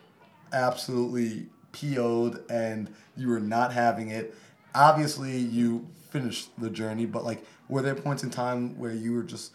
absolutely 0.54 1.48
PO'd 1.72 2.44
and 2.50 2.94
you 3.16 3.30
were 3.30 3.40
not 3.40 3.74
having 3.74 4.10
it. 4.10 4.36
Obviously, 4.76 5.38
you 5.38 5.88
finished 6.10 6.50
the 6.58 6.70
journey, 6.70 7.06
but 7.06 7.24
like, 7.24 7.44
were 7.72 7.82
there 7.82 7.96
points 7.96 8.22
in 8.22 8.30
time 8.30 8.78
where 8.78 8.92
you 8.92 9.14
were 9.14 9.24
just 9.24 9.54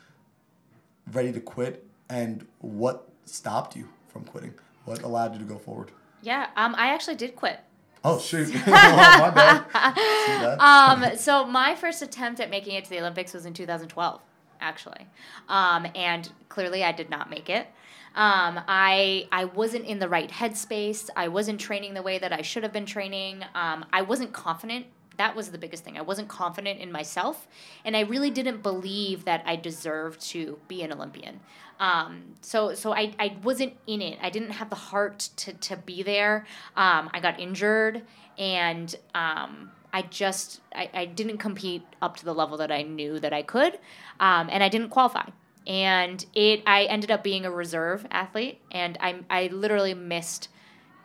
ready 1.12 1.31
to 1.31 1.39
quit, 1.39 1.87
and 2.09 2.45
what 2.61 3.09
stopped 3.27 3.77
you 3.77 3.89
from 4.09 4.25
quitting? 4.25 4.55
What 4.87 5.03
allowed 5.03 5.35
you 5.35 5.39
to 5.39 5.45
go 5.45 5.59
forward? 5.59 5.93
Yeah, 6.23 6.49
um, 6.57 6.75
I 6.77 6.89
actually 6.89 7.17
did 7.17 7.37
quit. 7.37 7.61
Oh 8.03 8.19
shoot! 8.19 8.51
oh, 8.67 8.71
my 8.71 9.31
bad. 9.31 10.59
um, 10.59 11.17
so 11.17 11.45
my 11.45 11.75
first 11.77 12.03
attempt 12.03 12.41
at 12.41 12.51
making 12.51 12.75
it 12.75 12.85
to 12.85 12.91
the 12.91 12.99
Olympics 12.99 13.35
was 13.35 13.45
in 13.45 13.53
2012, 13.53 14.21
actually, 14.61 15.07
um, 15.49 15.87
and 15.95 16.33
clearly 16.49 16.83
I 16.83 16.93
did 16.93 17.11
not 17.11 17.29
make 17.29 17.51
it. 17.51 17.67
Um, 18.14 18.61
I 18.67 19.29
I 19.31 19.45
wasn't 19.45 19.85
in 19.85 19.99
the 19.99 20.09
right 20.09 20.31
headspace. 20.31 21.11
I 21.14 21.29
wasn't 21.29 21.61
training 21.61 21.93
the 21.93 22.03
way 22.03 22.19
that 22.19 22.33
I 22.33 22.41
should 22.41 22.62
have 22.62 22.73
been 22.73 22.87
training. 22.87 23.45
Um, 23.55 23.85
I 23.93 24.01
wasn't 24.01 24.33
confident 24.33 24.87
that 25.17 25.35
was 25.35 25.51
the 25.51 25.59
biggest 25.59 25.85
thing. 25.85 25.97
I 25.97 26.03
wasn't 26.03 26.29
confident 26.29 26.81
in 26.81 26.93
myself, 26.93 27.47
and 27.85 27.97
I 27.97 28.01
really 28.01 28.31
didn't 28.31 28.62
believe 28.62 29.25
that 29.25 29.43
I 29.47 29.57
deserved 29.57 30.21
to 30.33 30.59
be 30.69 30.83
an 30.83 30.93
Olympian. 30.93 31.41
Um, 31.79 32.37
so 32.41 32.75
so 32.75 32.95
I, 32.95 33.14
I 33.19 33.37
wasn't 33.43 33.75
in 33.87 34.01
it. 34.03 34.19
I 34.23 34.31
didn't 34.31 34.53
have 34.53 34.71
the 34.71 34.77
heart 34.77 35.29
to, 35.37 35.53
to 35.53 35.77
be 35.77 36.03
there. 36.03 36.47
Um, 36.77 37.11
I 37.12 37.21
got 37.21 37.39
injured, 37.39 38.03
and 38.39 38.95
um, 39.14 39.71
I 39.93 40.03
just 40.03 40.61
I, 40.75 40.91
I 40.93 41.05
didn't 41.07 41.39
compete 41.39 41.83
up 42.01 42.17
to 42.19 42.25
the 42.25 42.35
level 42.35 42.57
that 42.59 42.73
I 42.73 42.83
knew 42.83 43.19
that 43.21 43.33
I 43.33 43.43
could, 43.43 43.79
um, 44.21 44.49
and 44.51 44.62
I 44.62 44.69
didn't 44.69 44.91
qualify. 44.91 45.29
And 45.67 46.25
it 46.35 46.62
I 46.67 46.85
ended 46.85 47.11
up 47.11 47.25
being 47.25 47.45
a 47.45 47.51
reserve 47.51 48.07
athlete, 48.11 48.61
and 48.71 48.97
I 49.01 49.21
I 49.29 49.47
literally 49.49 49.95
missed 49.95 50.49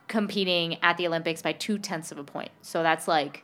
competing 0.07 0.77
at 0.83 0.97
the 0.97 1.07
Olympics 1.07 1.41
by 1.41 1.53
two 1.53 1.77
tenths 1.77 2.11
of 2.11 2.17
a 2.17 2.23
point. 2.23 2.51
So 2.61 2.83
that's 2.83 3.07
like 3.07 3.43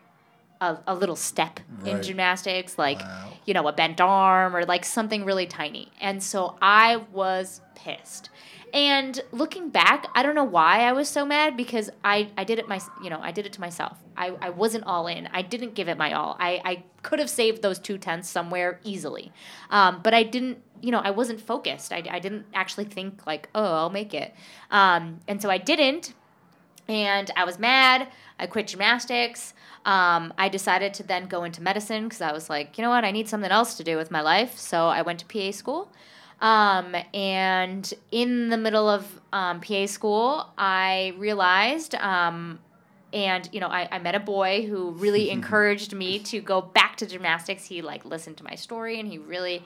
a, 0.61 0.77
a 0.87 0.95
little 0.95 1.15
step 1.15 1.59
right. 1.79 1.95
in 1.95 2.03
gymnastics, 2.03 2.77
like, 2.77 2.99
wow. 2.99 3.31
you 3.45 3.53
know, 3.53 3.67
a 3.67 3.73
bent 3.73 4.01
arm 4.01 4.55
or 4.55 4.65
like 4.65 4.85
something 4.85 5.25
really 5.25 5.47
tiny. 5.47 5.91
And 5.99 6.21
so 6.21 6.57
I 6.61 6.97
was 7.11 7.61
pissed. 7.75 8.29
And 8.73 9.21
looking 9.31 9.69
back, 9.69 10.07
I 10.13 10.23
don't 10.23 10.35
know 10.35 10.43
why 10.43 10.81
I 10.81 10.91
was 10.91 11.07
so 11.07 11.25
mad 11.25 11.55
because 11.55 11.89
I, 12.03 12.29
I 12.37 12.43
did 12.43 12.59
it 12.59 12.67
my 12.67 12.81
you 13.01 13.09
know 13.09 13.19
I 13.21 13.31
did 13.31 13.45
it 13.45 13.53
to 13.53 13.61
myself. 13.61 13.97
I, 14.17 14.33
I 14.41 14.49
wasn't 14.49 14.83
all 14.83 15.07
in. 15.07 15.27
I 15.31 15.41
didn't 15.41 15.73
give 15.73 15.87
it 15.87 15.97
my 15.97 16.13
all. 16.13 16.35
I, 16.39 16.61
I 16.65 16.83
could 17.01 17.19
have 17.19 17.29
saved 17.29 17.61
those 17.61 17.79
two 17.79 17.97
tenths 17.97 18.29
somewhere 18.29 18.79
easily, 18.83 19.31
um, 19.69 20.01
but 20.03 20.13
I 20.13 20.23
didn't. 20.23 20.61
You 20.81 20.91
know 20.91 20.99
I 20.99 21.11
wasn't 21.11 21.39
focused. 21.39 21.93
I, 21.93 22.03
I 22.09 22.19
didn't 22.19 22.45
actually 22.53 22.85
think 22.85 23.25
like 23.25 23.49
oh 23.55 23.73
I'll 23.73 23.89
make 23.89 24.13
it, 24.13 24.33
um, 24.69 25.21
and 25.27 25.41
so 25.41 25.49
I 25.49 25.57
didn't, 25.57 26.13
and 26.89 27.31
I 27.35 27.45
was 27.45 27.57
mad. 27.57 28.09
I 28.39 28.47
quit 28.47 28.67
gymnastics. 28.67 29.53
Um, 29.85 30.33
I 30.37 30.49
decided 30.49 30.93
to 30.95 31.03
then 31.03 31.27
go 31.27 31.43
into 31.43 31.61
medicine 31.61 32.03
because 32.03 32.21
I 32.21 32.31
was 32.31 32.49
like, 32.49 32.77
you 32.77 32.83
know 32.83 32.89
what, 32.89 33.05
I 33.05 33.11
need 33.11 33.27
something 33.27 33.51
else 33.51 33.75
to 33.75 33.83
do 33.83 33.97
with 33.97 34.11
my 34.11 34.21
life. 34.21 34.57
So 34.57 34.87
I 34.87 35.01
went 35.01 35.19
to 35.19 35.25
PA 35.25 35.51
school. 35.51 35.91
Um, 36.39 36.95
and 37.13 37.91
in 38.11 38.49
the 38.49 38.57
middle 38.57 38.87
of 38.87 39.21
um, 39.33 39.59
PA 39.61 39.87
school, 39.87 40.47
I 40.57 41.13
realized, 41.17 41.95
um, 41.95 42.59
and 43.11 43.49
you 43.51 43.59
know, 43.59 43.67
I, 43.67 43.87
I 43.91 43.99
met 43.99 44.13
a 44.13 44.19
boy 44.19 44.65
who 44.67 44.91
really 44.91 45.29
encouraged 45.31 45.95
me 45.95 46.19
to 46.19 46.41
go 46.41 46.61
back 46.61 46.97
to 46.97 47.07
gymnastics. 47.07 47.65
He 47.65 47.81
like 47.81 48.05
listened 48.05 48.37
to 48.37 48.43
my 48.43 48.55
story 48.55 48.99
and 48.99 49.07
he 49.07 49.17
really 49.17 49.63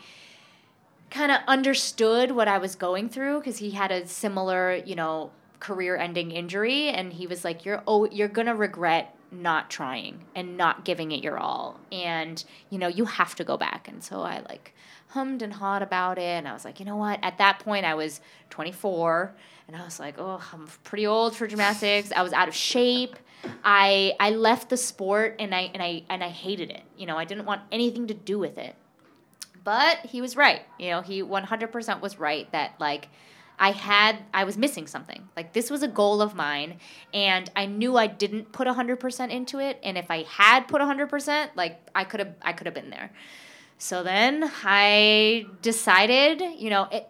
kind 1.09 1.31
of 1.31 1.39
understood 1.45 2.31
what 2.31 2.47
I 2.47 2.57
was 2.57 2.75
going 2.75 3.09
through 3.09 3.39
because 3.39 3.57
he 3.57 3.71
had 3.71 3.91
a 3.91 4.07
similar, 4.07 4.75
you 4.75 4.95
know, 4.95 5.31
career-ending 5.61 6.31
injury, 6.31 6.89
and 6.89 7.13
he 7.13 7.25
was 7.27 7.45
like, 7.45 7.63
"You're 7.63 7.81
oh, 7.87 8.05
you're 8.05 8.27
gonna 8.27 8.55
regret 8.55 9.15
not 9.31 9.69
trying 9.69 10.25
and 10.35 10.57
not 10.57 10.83
giving 10.83 11.13
it 11.13 11.23
your 11.23 11.39
all, 11.39 11.79
and 11.91 12.43
you 12.69 12.77
know, 12.77 12.89
you 12.89 13.05
have 13.05 13.35
to 13.35 13.45
go 13.45 13.55
back." 13.55 13.87
And 13.87 14.03
so 14.03 14.21
I 14.21 14.39
like 14.49 14.73
hummed 15.11 15.41
and 15.41 15.53
hawed 15.53 15.81
about 15.81 16.17
it, 16.17 16.23
and 16.23 16.47
I 16.47 16.53
was 16.53 16.65
like, 16.65 16.79
you 16.79 16.85
know 16.85 16.95
what? 16.95 17.19
At 17.21 17.37
that 17.37 17.59
point, 17.59 17.85
I 17.85 17.95
was 17.95 18.21
24, 18.49 19.33
and 19.67 19.75
I 19.75 19.83
was 19.83 19.99
like, 19.99 20.15
oh, 20.17 20.41
I'm 20.53 20.67
pretty 20.83 21.05
old 21.05 21.35
for 21.35 21.47
gymnastics. 21.47 22.11
I 22.15 22.21
was 22.23 22.33
out 22.33 22.47
of 22.47 22.55
shape. 22.55 23.15
I 23.63 24.13
I 24.19 24.31
left 24.31 24.69
the 24.69 24.77
sport, 24.77 25.35
and 25.39 25.53
I 25.53 25.71
and 25.73 25.81
I 25.81 26.03
and 26.09 26.23
I 26.23 26.29
hated 26.29 26.69
it. 26.69 26.83
You 26.97 27.05
know, 27.05 27.17
I 27.17 27.25
didn't 27.25 27.45
want 27.45 27.61
anything 27.71 28.07
to 28.07 28.13
do 28.13 28.37
with 28.39 28.57
it. 28.57 28.75
But 29.63 29.97
he 29.99 30.21
was 30.21 30.35
right. 30.35 30.61
You 30.79 30.89
know, 30.89 31.01
he 31.01 31.21
100% 31.21 32.01
was 32.01 32.19
right 32.19 32.51
that 32.51 32.73
like 32.79 33.09
I 33.61 33.71
had 33.71 34.17
I 34.33 34.43
was 34.43 34.57
missing 34.57 34.87
something. 34.87 35.29
Like 35.37 35.53
this 35.53 35.69
was 35.69 35.83
a 35.83 35.87
goal 35.87 36.19
of 36.19 36.33
mine 36.33 36.79
and 37.13 37.49
I 37.55 37.67
knew 37.67 37.95
I 37.95 38.07
didn't 38.07 38.51
put 38.51 38.67
100% 38.67 39.29
into 39.29 39.59
it 39.59 39.79
and 39.83 39.99
if 39.99 40.09
I 40.09 40.23
had 40.23 40.67
put 40.67 40.81
100%, 40.81 41.49
like 41.55 41.79
I 41.93 42.03
could 42.03 42.19
have 42.21 42.33
I 42.41 42.53
could 42.53 42.65
have 42.65 42.73
been 42.73 42.89
there. 42.89 43.11
So 43.77 44.01
then 44.01 44.51
I 44.63 45.45
decided, 45.61 46.41
you 46.59 46.71
know, 46.71 46.87
it, 46.91 47.07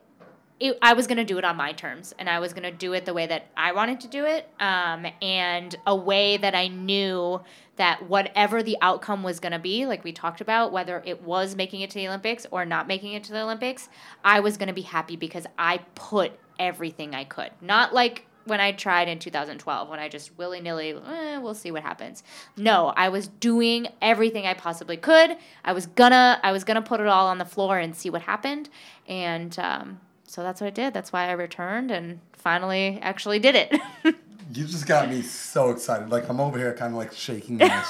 it, 0.59 0.77
I 0.81 0.93
was 0.93 1.07
going 1.07 1.17
to 1.17 1.25
do 1.25 1.37
it 1.37 1.45
on 1.45 1.55
my 1.55 1.71
terms 1.71 2.13
and 2.19 2.29
I 2.29 2.39
was 2.39 2.53
going 2.53 2.63
to 2.63 2.71
do 2.71 2.93
it 2.93 3.05
the 3.05 3.13
way 3.13 3.27
that 3.27 3.47
I 3.57 3.71
wanted 3.71 4.01
to 4.01 4.07
do 4.09 4.25
it 4.25 4.47
um, 4.59 5.07
and 5.21 5.75
a 5.87 5.95
way 5.95 6.37
that 6.37 6.53
I 6.53 6.67
knew 6.67 7.41
that 7.77 8.07
whatever 8.07 8.61
the 8.61 8.77
outcome 8.81 9.23
was 9.23 9.39
going 9.39 9.53
to 9.53 9.59
be, 9.59 9.85
like 9.85 10.03
we 10.03 10.11
talked 10.11 10.39
about, 10.39 10.71
whether 10.71 11.01
it 11.03 11.23
was 11.23 11.55
making 11.55 11.81
it 11.81 11.89
to 11.91 11.95
the 11.97 12.07
Olympics 12.07 12.45
or 12.51 12.63
not 12.63 12.87
making 12.87 13.13
it 13.13 13.23
to 13.23 13.31
the 13.31 13.41
Olympics, 13.41 13.89
I 14.23 14.39
was 14.41 14.57
going 14.57 14.67
to 14.67 14.73
be 14.73 14.81
happy 14.81 15.15
because 15.15 15.47
I 15.57 15.79
put 15.95 16.33
everything 16.59 17.15
I 17.15 17.23
could. 17.23 17.51
Not 17.61 17.93
like 17.93 18.25
when 18.45 18.59
I 18.59 18.71
tried 18.71 19.07
in 19.07 19.19
2012, 19.19 19.89
when 19.89 19.99
I 19.99 20.09
just 20.09 20.37
willy 20.37 20.61
nilly, 20.61 20.93
eh, 20.93 21.37
we'll 21.37 21.53
see 21.53 21.71
what 21.71 21.83
happens. 21.83 22.23
No, 22.57 22.93
I 22.95 23.09
was 23.09 23.27
doing 23.27 23.87
everything 24.01 24.45
I 24.45 24.53
possibly 24.53 24.97
could. 24.97 25.37
I 25.63 25.73
was 25.73 25.85
gonna, 25.85 26.39
I 26.43 26.51
was 26.51 26.63
gonna 26.63 26.81
put 26.81 26.99
it 26.99 27.07
all 27.07 27.27
on 27.27 27.37
the 27.37 27.45
floor 27.45 27.77
and 27.77 27.95
see 27.95 28.09
what 28.09 28.23
happened, 28.23 28.69
and 29.07 29.57
um, 29.59 29.99
so 30.25 30.43
that's 30.43 30.61
what 30.61 30.67
I 30.67 30.71
did. 30.71 30.93
That's 30.93 31.11
why 31.11 31.27
I 31.27 31.33
returned 31.33 31.91
and 31.91 32.19
finally 32.33 32.99
actually 33.01 33.39
did 33.39 33.55
it. 33.55 33.79
you 34.53 34.65
just 34.65 34.87
got 34.87 35.09
me 35.09 35.21
so 35.21 35.69
excited. 35.69 36.09
Like 36.09 36.29
I'm 36.29 36.39
over 36.39 36.57
here, 36.57 36.73
kind 36.73 36.93
of 36.93 36.97
like 36.97 37.13
shaking 37.13 37.57
my 37.57 37.67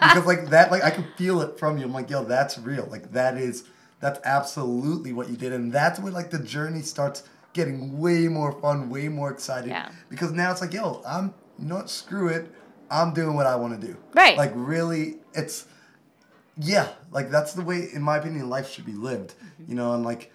because 0.00 0.26
like 0.26 0.50
that, 0.50 0.70
like 0.70 0.84
I 0.84 0.90
can 0.90 1.06
feel 1.16 1.40
it 1.40 1.58
from 1.58 1.78
you. 1.78 1.84
I'm 1.84 1.92
like, 1.92 2.10
yo, 2.10 2.24
that's 2.24 2.58
real. 2.58 2.86
Like 2.90 3.12
that 3.12 3.36
is, 3.36 3.64
that's 4.00 4.20
absolutely 4.24 5.12
what 5.12 5.28
you 5.28 5.36
did, 5.36 5.52
and 5.52 5.72
that's 5.72 5.98
where 5.98 6.12
like 6.12 6.30
the 6.30 6.38
journey 6.38 6.82
starts 6.82 7.22
getting 7.58 7.98
way 7.98 8.28
more 8.28 8.52
fun, 8.52 8.88
way 8.88 9.08
more 9.08 9.32
excited. 9.32 9.70
Yeah. 9.70 9.90
Because 10.08 10.30
now 10.30 10.52
it's 10.52 10.60
like, 10.60 10.72
yo, 10.72 11.02
I'm 11.04 11.34
you 11.58 11.66
know 11.66 11.74
what, 11.74 11.90
screw 11.90 12.28
it. 12.28 12.50
I'm 12.88 13.12
doing 13.12 13.34
what 13.34 13.46
I 13.46 13.56
want 13.56 13.78
to 13.78 13.86
do. 13.86 13.96
Right. 14.14 14.38
Like 14.38 14.52
really, 14.54 15.16
it's 15.34 15.66
yeah, 16.56 16.88
like 17.10 17.30
that's 17.30 17.52
the 17.54 17.62
way, 17.62 17.88
in 17.92 18.00
my 18.00 18.16
opinion, 18.18 18.48
life 18.48 18.70
should 18.70 18.86
be 18.86 18.92
lived. 18.92 19.30
Mm-hmm. 19.34 19.70
You 19.70 19.76
know, 19.76 19.92
and 19.92 20.04
like 20.04 20.32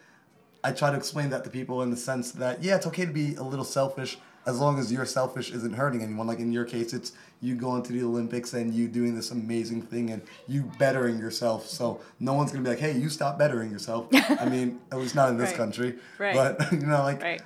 I 0.63 0.73
try 0.73 0.91
to 0.91 0.97
explain 0.97 1.29
that 1.29 1.45
to 1.45 1.49
people 1.49 1.81
in 1.81 1.91
the 1.91 1.97
sense 1.97 2.33
that 2.33 2.61
yeah, 2.61 2.75
it's 2.75 2.87
okay 2.87 3.05
to 3.05 3.13
be 3.13 3.35
a 3.35 3.43
little 3.43 3.65
selfish 3.65 4.17
as 4.45 4.59
long 4.59 4.77
as 4.77 4.91
your 4.91 5.05
selfish 5.05 5.51
isn't 5.51 5.73
hurting 5.73 6.01
anyone. 6.01 6.27
Like 6.27 6.39
in 6.39 6.51
your 6.51 6.65
case, 6.65 6.93
it's 6.93 7.13
you 7.41 7.55
going 7.55 7.83
to 7.83 7.93
the 7.93 8.03
Olympics 8.03 8.53
and 8.53 8.73
you 8.73 8.87
doing 8.87 9.15
this 9.15 9.31
amazing 9.31 9.81
thing 9.81 10.09
and 10.09 10.21
you 10.47 10.71
bettering 10.77 11.17
yourself. 11.17 11.67
So 11.67 12.01
no 12.19 12.33
one's 12.33 12.51
gonna 12.51 12.63
be 12.63 12.69
like, 12.69 12.79
hey, 12.79 12.97
you 12.97 13.09
stop 13.09 13.37
bettering 13.37 13.71
yourself. 13.71 14.07
I 14.13 14.45
mean, 14.45 14.81
at 14.91 14.99
least 14.99 15.15
not 15.15 15.29
in 15.29 15.37
this 15.37 15.49
right. 15.49 15.57
country. 15.57 15.95
Right. 16.17 16.35
But 16.35 16.71
you 16.71 16.79
know, 16.79 17.03
like 17.03 17.21
right. 17.21 17.41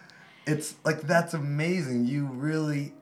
it's 0.46 0.76
like 0.84 1.02
that's 1.02 1.34
amazing. 1.34 2.06
You 2.06 2.26
really, 2.26 2.94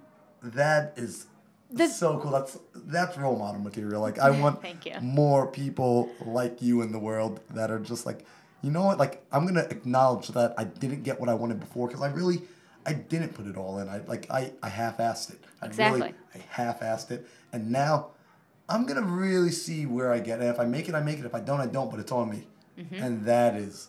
that 0.44 0.94
is. 0.98 1.28
The, 1.72 1.88
so 1.88 2.20
cool. 2.20 2.32
That's 2.32 2.58
that's 2.76 3.18
role 3.18 3.38
model 3.38 3.60
material. 3.60 4.02
Like 4.02 4.20
I 4.20 4.30
want 4.42 4.62
more 5.02 5.48
people 5.48 6.10
like 6.26 6.62
you 6.62 6.82
in 6.82 6.92
the 6.92 7.00
world 7.00 7.40
that 7.50 7.72
are 7.72 7.80
just 7.80 8.06
like, 8.06 8.26
you 8.62 8.72
know 8.72 8.84
what? 8.84 8.98
Like 8.98 9.26
I'm 9.32 9.46
gonna 9.46 9.68
acknowledge 9.70 10.30
that 10.30 10.54
I 10.58 10.66
didn't 10.66 11.04
get 11.04 11.20
what 11.20 11.28
I 11.28 11.34
wanted 11.34 11.60
before 11.60 11.88
because 11.88 12.02
I 12.02 12.12
really 12.12 12.44
I 12.86 12.94
didn't 12.94 13.34
put 13.34 13.48
it 13.48 13.58
all 13.58 13.80
in. 13.80 13.90
I 13.90 14.00
like 14.06 14.30
I, 14.30 14.52
I 14.62 14.70
half-assed 14.70 15.32
it. 15.32 15.40
I 15.62 15.66
exactly. 15.66 16.02
Really, 16.02 16.14
I 16.34 16.38
half-assed 16.50 17.12
it, 17.12 17.28
and 17.52 17.72
now 17.72 18.10
I'm 18.70 18.86
gonna 18.86 19.02
really 19.02 19.52
see 19.52 19.86
where 19.86 20.12
I 20.12 20.20
get. 20.20 20.40
And 20.40 20.50
if 20.50 20.60
I 20.60 20.66
make 20.66 20.88
it, 20.88 20.96
I 20.96 21.02
make 21.02 21.20
it. 21.20 21.26
If 21.26 21.36
I 21.36 21.40
don't, 21.40 21.60
I 21.60 21.68
don't. 21.68 21.90
But 21.90 22.00
it's 22.00 22.12
on 22.12 22.30
me, 22.30 22.48
mm-hmm. 22.78 22.96
and 22.96 23.26
that 23.26 23.56
is. 23.56 23.88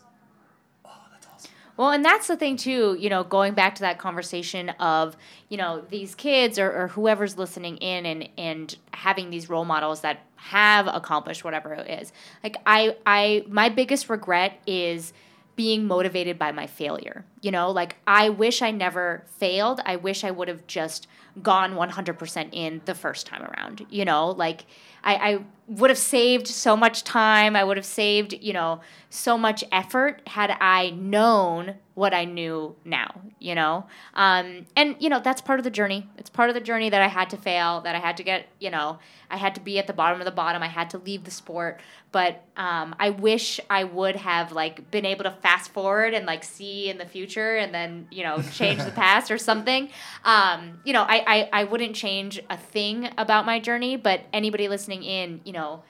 Oh, 0.85 0.91
that's 1.11 1.27
awesome. 1.27 1.51
Well, 1.77 1.91
and 1.91 2.05
that's 2.05 2.27
the 2.27 2.37
thing 2.37 2.57
too. 2.57 2.97
You 2.99 3.11
know, 3.11 3.23
going 3.25 3.55
back 3.55 3.75
to 3.77 3.83
that 3.83 3.99
conversation 3.99 4.71
of 4.71 5.17
you 5.49 5.57
know 5.57 5.83
these 5.91 6.15
kids 6.15 6.59
or, 6.59 6.73
or 6.73 6.89
whoever's 6.89 7.37
listening 7.37 7.77
in 7.79 8.07
and 8.07 8.29
and 8.39 8.77
having 8.93 9.31
these 9.31 9.49
role 9.49 9.65
models 9.65 10.01
that 10.01 10.21
have 10.37 10.87
accomplished 10.87 11.45
whatever 11.45 11.75
it 11.75 11.91
is. 12.03 12.13
Like 12.43 12.57
I 12.65 12.97
I 13.05 13.45
my 13.49 13.69
biggest 13.69 14.09
regret 14.09 14.61
is 14.67 15.13
being 15.57 15.87
motivated 15.87 16.39
by 16.39 16.53
my 16.53 16.67
failure. 16.67 17.25
You 17.41 17.51
know, 17.51 17.71
like 17.71 17.97
I 18.07 18.29
wish 18.29 18.63
I 18.63 18.71
never 18.71 19.25
failed. 19.27 19.81
I 19.85 19.97
wish 19.97 20.23
I 20.23 20.31
would 20.31 20.49
have 20.49 20.67
just 20.67 21.09
gone 21.43 21.75
100% 21.75 22.49
in 22.53 22.81
the 22.85 22.95
first 22.95 23.27
time 23.27 23.43
around. 23.43 23.87
You 23.91 24.05
know, 24.05 24.31
like 24.31 24.67
I, 25.07 25.15
I 25.15 25.39
would 25.69 25.91
have 25.91 25.99
saved 25.99 26.47
so 26.47 26.77
much 26.77 27.03
time. 27.03 27.57
I 27.57 27.65
would 27.65 27.77
have 27.77 27.87
saved, 27.87 28.33
you 28.35 28.53
know, 28.53 28.81
so 29.09 29.39
much 29.39 29.65
effort 29.73 30.21
had 30.27 30.51
I 30.61 30.91
known 30.91 31.77
what 31.95 32.13
I 32.13 32.25
knew 32.27 32.77
now, 32.85 33.23
you 33.39 33.55
know? 33.55 33.87
Um, 34.15 34.67
and, 34.77 34.97
you 34.99 35.09
know, 35.09 35.19
that's 35.19 35.41
part 35.41 35.59
of 35.59 35.65
the 35.65 35.71
journey. 35.71 36.07
It's 36.19 36.29
part 36.29 36.51
of 36.51 36.55
the 36.55 36.61
journey 36.61 36.91
that 36.91 37.01
I 37.01 37.09
had 37.09 37.31
to 37.31 37.39
fail, 37.39 37.81
that 37.81 37.97
I 37.97 37.99
had 37.99 38.19
to 38.19 38.23
get, 38.23 38.47
you 38.61 38.71
know, 38.71 38.99
I 39.31 39.39
had 39.39 39.55
to 39.55 39.61
be 39.61 39.79
at 39.79 39.87
the 39.87 39.95
bottom 39.95 40.21
of 40.21 40.27
the 40.27 40.31
bottom. 40.31 40.63
I 40.63 40.69
had 40.69 40.91
to 40.91 40.99
leave 40.99 41.25
the 41.25 41.31
sport. 41.31 41.81
But 42.13 42.43
um, 42.57 42.95
I 43.01 43.11
wish 43.11 43.61
I 43.71 43.85
would 43.85 44.17
have, 44.17 44.53
like, 44.53 44.91
been 44.91 45.07
able 45.07 45.25
to 45.25 45.31
fast 45.31 45.73
forward 45.73 46.13
and, 46.15 46.27
like, 46.27 46.45
see 46.45 46.89
in 46.89 46.99
the 46.99 47.07
future 47.07 47.57
and 47.57 47.75
then, 47.75 48.09
you 48.11 48.23
know, 48.23 48.43
change 48.53 48.85
the 48.85 48.91
past 48.95 49.31
or 49.31 49.39
something. 49.39 49.89
Um, 50.25 50.81
you 50.85 50.93
know, 50.93 51.03
I, 51.03 51.25
I, 51.27 51.49
I 51.53 51.65
wouldn't 51.65 51.97
change 51.97 52.41
a 52.51 52.57
thing 52.57 53.09
about 53.17 53.47
my 53.47 53.59
journey, 53.59 53.97
but 53.97 54.21
anybody 54.33 54.69
listening 54.69 54.96
in, 55.03 55.41
you 55.45 55.53
know, 55.53 55.83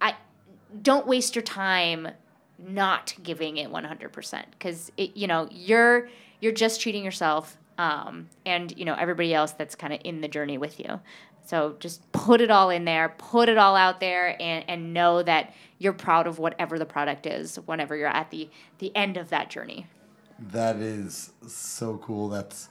I 0.00 0.14
don't 0.82 1.06
waste 1.06 1.34
your 1.34 1.42
time 1.42 2.08
not 2.58 3.14
giving 3.22 3.56
it 3.56 3.70
100% 3.70 4.44
because 4.52 4.92
you 4.96 5.26
know 5.26 5.48
you're 5.50 6.08
you're 6.40 6.52
just 6.52 6.80
treating 6.80 7.04
yourself 7.04 7.56
um, 7.78 8.28
and 8.46 8.76
you 8.76 8.84
know 8.84 8.94
everybody 8.94 9.34
else 9.34 9.52
that's 9.52 9.74
kind 9.74 9.92
of 9.92 10.00
in 10.04 10.20
the 10.20 10.28
journey 10.28 10.58
with 10.58 10.78
you. 10.78 11.00
So 11.44 11.74
just 11.80 12.10
put 12.12 12.40
it 12.40 12.50
all 12.50 12.70
in 12.70 12.84
there 12.84 13.08
put 13.18 13.48
it 13.48 13.58
all 13.58 13.74
out 13.74 13.98
there 13.98 14.40
and, 14.40 14.64
and 14.68 14.94
know 14.94 15.22
that 15.24 15.52
you're 15.78 15.92
proud 15.92 16.28
of 16.28 16.38
whatever 16.38 16.78
the 16.78 16.86
product 16.86 17.26
is 17.26 17.56
whenever 17.66 17.96
you're 17.96 18.06
at 18.06 18.30
the 18.30 18.48
the 18.78 18.94
end 18.94 19.16
of 19.16 19.30
that 19.30 19.50
journey. 19.50 19.86
That 20.38 20.76
is 20.76 21.32
so 21.46 21.98
cool. 21.98 22.28
That's 22.28 22.68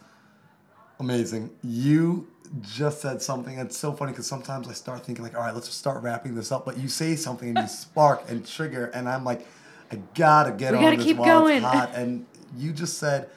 amazing 1.01 1.49
you 1.63 2.27
just 2.61 3.01
said 3.01 3.21
something 3.21 3.55
that's 3.55 3.77
so 3.77 3.93
funny 3.93 4.11
because 4.11 4.27
sometimes 4.27 4.67
i 4.67 4.73
start 4.73 5.05
thinking 5.05 5.23
like 5.23 5.35
all 5.35 5.41
right 5.41 5.53
let's 5.53 5.67
just 5.67 5.79
start 5.79 6.01
wrapping 6.03 6.35
this 6.35 6.51
up 6.51 6.65
but 6.65 6.77
you 6.77 6.87
say 6.87 7.15
something 7.15 7.49
and 7.49 7.57
you 7.57 7.67
spark 7.83 8.23
and 8.29 8.45
trigger 8.47 8.85
and 8.93 9.07
i'm 9.09 9.23
like 9.23 9.45
I 9.91 9.99
gotta 10.15 10.51
get 10.51 10.71
we 10.71 10.77
on 10.77 10.83
gotta 10.83 10.97
this 10.97 11.05
keep 11.05 11.17
while 11.17 11.41
going. 11.41 11.57
it's 11.57 11.65
hot. 11.65 11.91
And 11.93 12.25
you 12.57 12.71
just 12.71 12.97
said, 12.97 13.29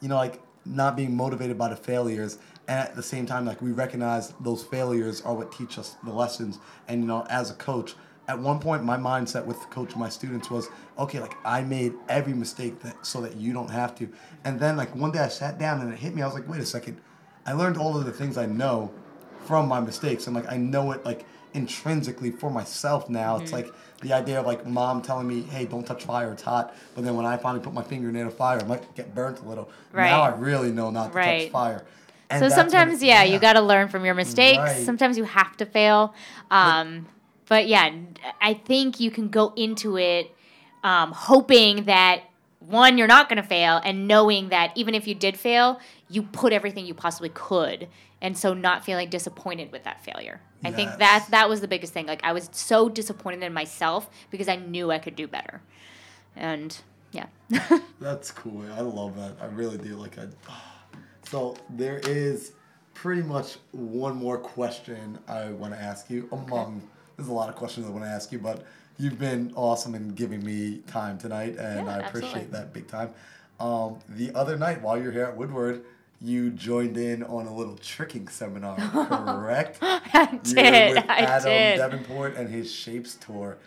you 0.00 0.08
know, 0.08 0.16
like 0.16 0.40
not 0.64 0.96
being 0.96 1.16
motivated 1.16 1.58
by 1.58 1.68
the 1.68 1.76
failures, 1.76 2.38
and 2.68 2.78
at 2.78 2.94
the 2.94 3.02
same 3.02 3.26
time, 3.26 3.44
like 3.44 3.60
we 3.60 3.72
recognize 3.72 4.32
those 4.40 4.62
failures 4.64 5.20
are 5.22 5.34
what 5.34 5.52
teach 5.52 5.78
us 5.78 5.96
the 6.04 6.12
lessons. 6.12 6.58
And 6.88 7.02
you 7.02 7.06
know, 7.06 7.26
as 7.28 7.50
a 7.50 7.54
coach, 7.54 7.94
at 8.28 8.38
one 8.38 8.58
point, 8.58 8.84
my 8.84 8.96
mindset 8.96 9.44
with 9.44 9.58
coaching 9.70 9.98
my 9.98 10.08
students 10.08 10.50
was, 10.50 10.68
okay, 10.98 11.20
like 11.20 11.34
I 11.44 11.62
made 11.62 11.94
every 12.08 12.34
mistake 12.34 12.80
that 12.80 13.04
so 13.06 13.20
that 13.20 13.36
you 13.36 13.52
don't 13.52 13.70
have 13.70 13.94
to. 13.96 14.08
And 14.44 14.58
then 14.58 14.76
like 14.76 14.94
one 14.94 15.12
day 15.12 15.20
I 15.20 15.28
sat 15.28 15.58
down 15.58 15.80
and 15.80 15.92
it 15.92 15.98
hit 15.98 16.14
me. 16.14 16.22
I 16.22 16.26
was 16.26 16.34
like, 16.34 16.48
wait 16.48 16.60
a 16.60 16.66
second, 16.66 17.00
I 17.46 17.52
learned 17.52 17.76
all 17.76 17.96
of 17.96 18.04
the 18.04 18.12
things 18.12 18.36
I 18.36 18.46
know 18.46 18.92
from 19.44 19.68
my 19.68 19.80
mistakes, 19.80 20.26
and 20.26 20.34
like 20.34 20.50
I 20.50 20.56
know 20.56 20.92
it 20.92 21.04
like 21.04 21.24
intrinsically 21.54 22.30
for 22.30 22.50
myself 22.50 23.08
now. 23.08 23.34
Mm-hmm. 23.34 23.44
It's 23.44 23.52
like 23.52 23.72
the 24.02 24.12
idea 24.12 24.40
of 24.40 24.46
like 24.46 24.66
mom 24.66 25.00
telling 25.00 25.28
me, 25.28 25.42
"Hey, 25.42 25.64
don't 25.64 25.86
touch 25.86 26.04
fire; 26.04 26.32
it's 26.32 26.42
hot." 26.42 26.74
But 26.94 27.04
then 27.04 27.16
when 27.16 27.24
I 27.24 27.36
finally 27.36 27.62
put 27.62 27.72
my 27.72 27.82
finger 27.82 28.10
near 28.10 28.24
the 28.24 28.30
fire, 28.30 28.60
I 28.60 28.64
might 28.64 28.94
get 28.94 29.14
burnt 29.14 29.40
a 29.40 29.48
little. 29.48 29.70
Right. 29.92 30.10
Now 30.10 30.22
I 30.22 30.34
really 30.34 30.72
know 30.72 30.90
not 30.90 31.12
to 31.12 31.18
right. 31.18 31.42
touch 31.42 31.52
fire. 31.52 31.84
And 32.28 32.40
so 32.40 32.48
sometimes, 32.48 33.02
yeah, 33.02 33.22
yeah, 33.22 33.34
you 33.34 33.38
got 33.38 33.52
to 33.52 33.60
learn 33.60 33.88
from 33.88 34.04
your 34.04 34.14
mistakes. 34.14 34.58
Right. 34.58 34.84
Sometimes 34.84 35.16
you 35.16 35.22
have 35.22 35.56
to 35.58 35.66
fail. 35.66 36.12
Um, 36.50 37.06
but, 37.44 37.48
but, 37.48 37.68
yeah, 37.68 37.94
I 38.40 38.54
think 38.54 38.98
you 38.98 39.12
can 39.12 39.28
go 39.28 39.52
into 39.54 39.96
it 39.96 40.34
um, 40.82 41.12
hoping 41.12 41.84
that 41.84 42.22
one, 42.58 42.98
you're 42.98 43.06
not 43.06 43.28
going 43.28 43.36
to 43.36 43.48
fail, 43.48 43.80
and 43.84 44.08
knowing 44.08 44.48
that 44.48 44.72
even 44.74 44.94
if 44.94 45.06
you 45.06 45.14
did 45.14 45.36
fail, 45.36 45.78
you 46.08 46.22
put 46.22 46.52
everything 46.52 46.86
you 46.86 46.94
possibly 46.94 47.30
could, 47.30 47.88
and 48.20 48.36
so 48.36 48.54
not 48.54 48.84
feeling 48.84 49.08
disappointed 49.08 49.72
with 49.72 49.84
that 49.84 50.04
failure. 50.04 50.40
I 50.64 50.72
think 50.72 50.98
that 50.98 51.26
that 51.30 51.48
was 51.48 51.60
the 51.60 51.68
biggest 51.68 51.92
thing. 51.92 52.06
Like 52.06 52.24
I 52.24 52.32
was 52.32 52.48
so 52.52 52.88
disappointed 52.88 53.42
in 53.42 53.52
myself 53.52 54.10
because 54.30 54.48
I 54.48 54.56
knew 54.56 54.90
I 54.90 54.98
could 54.98 55.14
do 55.16 55.28
better, 55.28 55.60
and 56.34 56.76
yeah. 57.12 57.26
That's 58.00 58.30
cool. 58.30 58.64
I 58.72 58.80
love 58.80 59.16
that. 59.16 59.36
I 59.40 59.46
really 59.46 59.78
do. 59.78 59.96
Like, 59.96 60.18
I. 60.18 60.26
So 61.28 61.56
there 61.70 61.98
is 62.04 62.52
pretty 62.94 63.22
much 63.22 63.56
one 63.72 64.14
more 64.14 64.38
question 64.38 65.18
I 65.26 65.46
want 65.50 65.74
to 65.74 65.80
ask 65.80 66.08
you. 66.08 66.28
Among 66.30 66.88
there's 67.16 67.28
a 67.28 67.32
lot 67.32 67.48
of 67.48 67.56
questions 67.56 67.84
I 67.84 67.90
want 67.90 68.04
to 68.04 68.08
ask 68.10 68.30
you, 68.30 68.38
but 68.38 68.64
you've 68.96 69.18
been 69.18 69.52
awesome 69.56 69.96
in 69.96 70.10
giving 70.10 70.44
me 70.44 70.82
time 70.86 71.18
tonight, 71.18 71.56
and 71.58 71.86
Yeah, 71.86 71.96
I 71.96 71.98
appreciate 71.98 72.30
absolutely. 72.30 72.52
that 72.52 72.72
big 72.72 72.86
time. 72.86 73.10
Um, 73.58 73.98
the 74.08 74.32
other 74.36 74.56
night 74.56 74.80
while 74.82 75.02
you're 75.02 75.10
here 75.10 75.24
at 75.24 75.36
Woodward, 75.36 75.84
you 76.20 76.50
joined 76.50 76.96
in 76.96 77.22
on 77.22 77.46
a 77.46 77.54
little 77.54 77.76
tricking 77.76 78.28
seminar, 78.28 78.76
correct? 79.36 79.78
I 79.82 80.38
did. 80.42 80.96
with 80.96 81.04
I 81.10 81.18
Adam 81.20 81.50
did. 81.50 81.76
Davenport 81.78 82.36
and 82.36 82.48
his 82.48 82.72
Shapes 82.72 83.14
tour. 83.14 83.58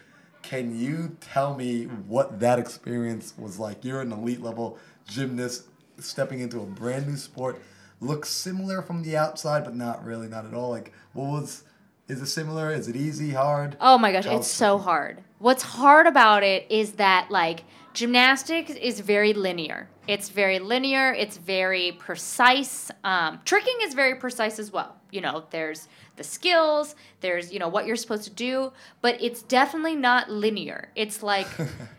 Can 0.42 0.78
you 0.78 1.16
tell 1.22 1.56
me 1.56 1.84
what 1.86 2.40
that 2.40 2.60
experience 2.60 3.34
was 3.38 3.60
like? 3.60 3.84
You're 3.84 4.02
an 4.02 4.12
elite 4.12 4.42
level 4.42 4.78
gymnast 5.08 5.66
stepping 6.00 6.40
into 6.40 6.60
a 6.62 6.66
brand 6.66 7.08
new 7.08 7.18
sport. 7.18 7.62
Looks 8.02 8.30
similar 8.30 8.82
from 8.82 9.04
the 9.04 9.18
outside, 9.18 9.66
but 9.66 9.76
not 9.76 10.04
really, 10.06 10.28
not 10.28 10.46
at 10.46 10.54
all. 10.54 10.70
Like, 10.70 10.94
what 11.14 11.28
was? 11.28 11.64
Is 12.10 12.24
it 12.24 12.26
similar? 12.26 12.72
Is 12.72 12.88
it 12.88 12.96
easy? 12.96 13.32
Hard? 13.32 13.78
Oh 13.80 14.00
my 14.00 14.12
gosh, 14.12 14.26
it's 14.26 14.48
so 14.48 14.80
hard. 14.80 15.24
What's 15.38 15.62
hard 15.62 16.08
about 16.08 16.44
it 16.44 16.66
is 16.70 16.94
that 16.94 17.30
like 17.30 17.64
gymnastics 17.94 18.72
is 18.72 19.00
very 19.00 19.34
linear. 19.34 19.88
It's 20.08 20.30
very 20.30 20.58
linear. 20.58 21.14
It's 21.14 21.38
very 21.38 21.92
precise. 21.94 22.90
Um, 23.04 23.40
tricking 23.46 23.78
is 23.84 23.94
very 23.94 24.16
precise 24.16 24.58
as 24.58 24.74
well. 24.74 24.96
You 25.12 25.22
know, 25.22 25.46
there's 25.52 25.88
the 26.16 26.24
skills. 26.24 26.96
There's 27.22 27.54
you 27.54 27.60
know 27.60 27.70
what 27.70 27.86
you're 27.86 27.96
supposed 27.96 28.24
to 28.24 28.32
do, 28.32 28.74
but 29.02 29.22
it's 29.22 29.44
definitely 29.44 29.96
not 29.96 30.32
linear. 30.32 30.90
It's 30.96 31.22
like. 31.22 31.48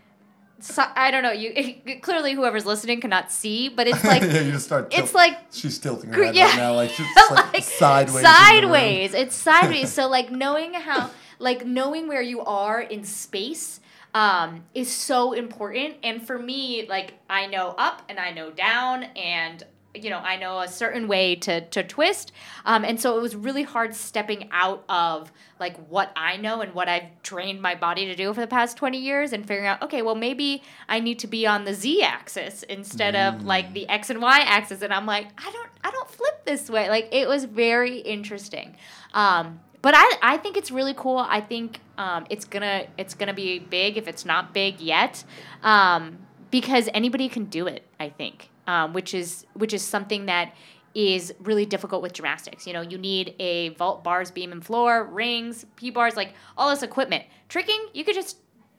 So, 0.61 0.85
I 0.95 1.11
don't 1.11 1.23
know. 1.23 1.33
You 1.33 1.99
clearly 2.03 2.35
whoever's 2.35 2.67
listening 2.67 3.01
cannot 3.01 3.31
see, 3.33 3.69
but 3.69 3.87
it's 3.87 4.05
like 4.05 4.23
yeah, 4.23 4.41
you 4.47 4.53
just 4.53 4.67
start. 4.67 4.93
it's 4.93 5.15
like 5.15 5.39
she's 5.53 5.79
tilting 5.79 6.13
her 6.13 6.25
head 6.25 6.35
yeah. 6.35 6.47
right 6.47 6.57
now, 6.57 6.75
like 6.75 6.91
she's 6.91 7.07
like, 7.31 7.53
Like, 7.55 7.63
sideways. 7.65 8.17
in 8.17 8.23
the 8.23 8.29
room. 8.29 8.37
sideways. 8.37 9.15
It's 9.15 9.35
sideways. 9.37 9.93
so 9.93 10.09
like 10.09 10.31
knowing 10.31 10.75
how, 10.75 11.11
like 11.39 11.65
knowing 11.67 12.09
where 12.09 12.23
you 12.23 12.41
are 12.43 12.81
in 12.81 13.05
space, 13.05 13.81
um, 14.15 14.65
is 14.75 14.91
so 14.91 15.33
important. 15.33 15.95
And 16.03 16.27
for 16.27 16.39
me, 16.39 16.87
like 16.89 17.15
I 17.29 17.47
know 17.47 17.75
up 17.79 18.03
and 18.09 18.19
I 18.19 18.33
know 18.33 18.51
down, 18.51 19.05
and 19.17 19.63
you 19.95 20.11
know 20.11 20.18
I 20.18 20.36
know 20.36 20.61
a 20.61 20.68
certain 20.68 21.09
way 21.09 21.34
to 21.36 21.61
to 21.61 21.82
twist. 21.82 22.32
Um, 22.64 22.84
and 22.84 23.01
so 23.01 23.16
it 23.16 23.22
was 23.22 23.34
really 23.34 23.62
hard 23.62 23.95
stepping 23.95 24.49
out 24.53 24.84
of 24.88 25.32
like 25.59 25.76
what 25.88 26.11
I 26.16 26.36
know 26.36 26.61
and 26.61 26.74
what 26.74 26.88
I've 26.88 27.22
trained 27.22 27.61
my 27.61 27.74
body 27.74 28.07
to 28.07 28.16
do 28.16 28.32
for 28.32 28.41
the 28.41 28.47
past 28.47 28.76
20 28.76 28.99
years 28.99 29.32
and 29.32 29.47
figuring 29.47 29.68
out, 29.68 29.82
okay, 29.82 30.03
well, 30.03 30.14
maybe 30.14 30.62
I 30.88 31.01
need 31.01 31.18
to 31.20 31.26
be 31.26 31.47
on 31.47 31.64
the 31.64 31.74
Z 31.74 32.03
axis 32.03 32.62
instead 32.64 33.14
of 33.14 33.45
like 33.45 33.74
the 33.74 33.88
X 33.88 34.11
and 34.11 34.22
Y 34.22 34.38
axis. 34.41 34.82
And 34.82 34.93
I'm 34.93 35.07
like, 35.07 35.28
I 35.38 35.51
don't, 35.51 35.68
I 35.84 35.91
don't 35.91 36.11
flip 36.11 36.45
this 36.45 36.70
way. 36.70 36.88
Like 36.88 37.09
it 37.12 37.28
was 37.28 37.45
very 37.45 37.99
interesting. 37.99 38.76
Um, 39.12 39.61
but 39.82 39.95
I, 39.97 40.16
I 40.22 40.36
think 40.36 40.57
it's 40.57 40.70
really 40.70 40.95
cool. 40.95 41.18
I 41.18 41.41
think 41.41 41.80
um, 41.97 42.26
it's 42.28 42.45
gonna 42.45 42.86
it's 42.99 43.14
gonna 43.14 43.34
be 43.34 43.59
big 43.59 43.97
if 43.97 44.09
it's 44.09 44.24
not 44.24 44.53
big 44.53 44.80
yet, 44.80 45.24
um, 45.62 46.18
because 46.51 46.88
anybody 46.94 47.28
can 47.28 47.44
do 47.44 47.66
it. 47.66 47.84
I 47.98 48.09
think, 48.09 48.51
um, 48.66 48.92
which 48.92 49.14
is 49.14 49.46
which 49.55 49.72
is 49.72 49.82
something 49.82 50.26
that 50.26 50.55
is 50.94 51.32
really 51.40 51.66
difficult 51.66 52.03
with 52.03 52.12
gymnastics. 52.12 52.66
You 52.66 52.72
know, 52.72 52.80
you 52.80 52.98
need 52.98 53.34
a 53.38 53.70
vault, 53.70 54.03
bars, 54.03 54.30
beam, 54.30 54.53
and 54.53 54.64
floor, 54.64 55.05
rings, 55.05 55.64
P 55.76 55.90
bars, 55.90 56.16
like 56.16 56.34
all 56.57 56.70
this 56.70 56.82
equipment. 56.82 57.24
Tricking, 57.48 57.80
you 57.92 58.05
could 58.05 58.14
just 58.14 58.38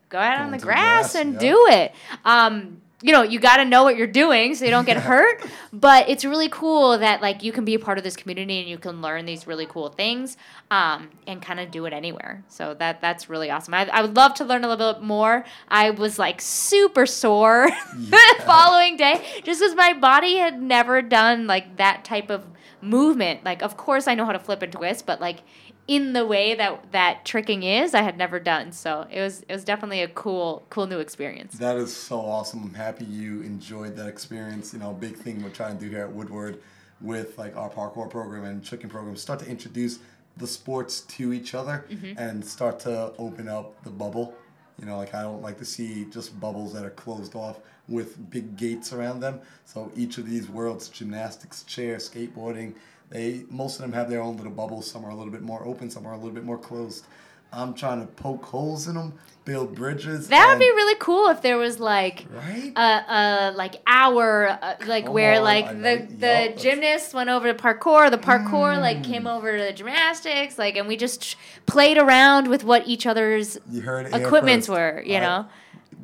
go 0.09 0.17
out 0.17 0.37
Go 0.37 0.43
on 0.43 0.49
the 0.51 0.55
into 0.55 0.65
grass, 0.65 1.13
grass, 1.13 1.15
and 1.15 1.33
yeah. 1.33 1.39
do 1.39 1.67
it. 1.69 1.93
Um, 2.25 2.81
you 3.01 3.11
know, 3.11 3.23
you 3.23 3.39
got 3.39 3.57
to 3.57 3.65
know 3.65 3.83
what 3.83 3.97
you're 3.97 4.07
doing 4.07 4.55
so 4.55 4.65
you 4.65 4.71
don't 4.71 4.85
get 4.85 4.97
hurt. 5.03 5.43
But 5.73 6.09
it's 6.09 6.23
really 6.23 6.49
cool 6.49 6.97
that 6.97 7.21
like 7.21 7.43
you 7.43 7.51
can 7.51 7.65
be 7.65 7.73
a 7.73 7.79
part 7.79 7.97
of 7.97 8.03
this 8.03 8.15
community 8.15 8.59
and 8.59 8.69
you 8.69 8.77
can 8.77 9.01
learn 9.01 9.25
these 9.25 9.47
really 9.47 9.65
cool 9.65 9.89
things 9.89 10.37
um, 10.69 11.09
and 11.27 11.41
kind 11.41 11.59
of 11.59 11.71
do 11.71 11.85
it 11.85 11.93
anywhere. 11.93 12.43
So 12.47 12.73
that 12.75 13.01
that's 13.01 13.29
really 13.29 13.49
awesome. 13.49 13.73
I, 13.73 13.87
I 13.87 14.01
would 14.01 14.15
love 14.15 14.33
to 14.35 14.45
learn 14.45 14.63
a 14.63 14.67
little 14.67 14.93
bit 14.93 15.03
more. 15.03 15.45
I 15.67 15.89
was 15.91 16.19
like 16.19 16.41
super 16.41 17.05
sore 17.05 17.69
the 17.95 18.41
following 18.45 18.97
day 18.97 19.23
just 19.43 19.59
because 19.59 19.75
my 19.75 19.93
body 19.93 20.37
had 20.37 20.61
never 20.61 21.01
done 21.01 21.47
like 21.47 21.77
that 21.77 22.03
type 22.05 22.29
of 22.29 22.45
movement. 22.81 23.43
Like, 23.43 23.61
of 23.61 23.77
course, 23.77 24.07
I 24.07 24.15
know 24.15 24.25
how 24.25 24.31
to 24.31 24.39
flip 24.39 24.61
and 24.61 24.71
twist, 24.71 25.05
but 25.05 25.21
like 25.21 25.39
in 25.87 26.13
the 26.13 26.25
way 26.25 26.55
that 26.55 26.91
that 26.91 27.25
tricking 27.25 27.63
is, 27.63 27.93
I 27.93 28.01
had 28.01 28.17
never 28.17 28.39
done. 28.39 28.71
So 28.71 29.07
it 29.11 29.21
was 29.21 29.41
it 29.41 29.53
was 29.53 29.63
definitely 29.63 30.01
a 30.01 30.07
cool 30.07 30.65
cool 30.69 30.87
new 30.87 30.99
experience. 30.99 31.57
That 31.57 31.77
is 31.77 31.95
so 31.95 32.19
awesome. 32.19 32.63
I'm 32.63 32.73
happy 32.73 33.05
you 33.05 33.41
enjoyed 33.41 33.95
that 33.97 34.07
experience. 34.07 34.73
You 34.73 34.79
know, 34.79 34.93
big 34.93 35.15
thing 35.15 35.43
we're 35.43 35.49
trying 35.49 35.77
to 35.77 35.83
do 35.83 35.89
here 35.89 36.03
at 36.03 36.11
Woodward 36.11 36.61
with 37.01 37.37
like 37.37 37.55
our 37.57 37.69
parkour 37.69 38.09
program 38.09 38.43
and 38.43 38.63
tricking 38.63 38.89
program, 38.89 39.15
start 39.15 39.39
to 39.39 39.47
introduce 39.47 39.99
the 40.37 40.47
sports 40.47 41.01
to 41.01 41.33
each 41.33 41.53
other 41.53 41.85
mm-hmm. 41.89 42.17
and 42.17 42.45
start 42.45 42.79
to 42.81 43.13
open 43.17 43.47
up 43.47 43.83
the 43.83 43.89
bubble. 43.89 44.35
You 44.79 44.85
know, 44.85 44.97
like 44.97 45.13
I 45.13 45.21
don't 45.23 45.41
like 45.41 45.57
to 45.59 45.65
see 45.65 46.05
just 46.05 46.39
bubbles 46.39 46.73
that 46.73 46.85
are 46.85 46.91
closed 46.91 47.35
off 47.35 47.59
with 47.87 48.29
big 48.29 48.55
gates 48.55 48.93
around 48.93 49.19
them. 49.19 49.41
So 49.65 49.91
each 49.95 50.17
of 50.17 50.27
these 50.27 50.49
worlds, 50.49 50.89
gymnastics, 50.89 51.63
chair, 51.63 51.97
skateboarding, 51.97 52.73
they 53.11 53.43
most 53.49 53.75
of 53.75 53.81
them 53.83 53.93
have 53.93 54.09
their 54.09 54.21
own 54.21 54.37
little 54.37 54.51
bubbles. 54.51 54.89
Some 54.89 55.05
are 55.05 55.09
a 55.11 55.15
little 55.15 55.31
bit 55.31 55.41
more 55.43 55.63
open, 55.65 55.89
some 55.91 56.05
are 56.07 56.13
a 56.13 56.17
little 56.17 56.31
bit 56.33 56.43
more 56.43 56.57
closed. 56.57 57.05
I'm 57.53 57.73
trying 57.73 57.99
to 57.99 58.07
poke 58.07 58.45
holes 58.45 58.87
in 58.87 58.95
them, 58.95 59.13
build 59.43 59.75
bridges. 59.75 60.29
That 60.29 60.47
would 60.47 60.59
be 60.59 60.69
really 60.69 60.95
cool 61.01 61.27
if 61.27 61.41
there 61.41 61.57
was 61.57 61.81
like 61.81 62.25
right. 62.31 62.71
a, 62.77 63.13
a 63.13 63.51
like 63.57 63.75
hour 63.85 64.47
uh, 64.61 64.75
like 64.85 65.03
Come 65.03 65.13
where 65.13 65.35
on, 65.35 65.43
like 65.43 65.65
I 65.65 65.73
the 65.73 65.79
know- 65.79 66.05
the 66.05 66.15
that's- 66.17 66.61
gymnasts 66.61 67.13
went 67.13 67.29
over 67.29 67.51
to 67.51 67.61
parkour 67.61 68.09
the 68.09 68.17
parkour 68.17 68.79
like 68.79 69.03
came 69.03 69.23
Mm. 69.23 69.35
over 69.35 69.57
to 69.57 69.63
the 69.65 69.73
gymnastics 69.73 70.57
like 70.57 70.77
and 70.77 70.87
we 70.87 70.95
just 70.95 71.35
played 71.65 71.97
around 71.97 72.47
with 72.47 72.63
what 72.63 72.87
each 72.87 73.05
other's 73.05 73.57
You 73.69 73.81
heard 73.81 74.13
equipments 74.15 74.69
were 74.69 75.03
you 75.05 75.15
All 75.15 75.21
know 75.21 75.37
right. 75.41 75.45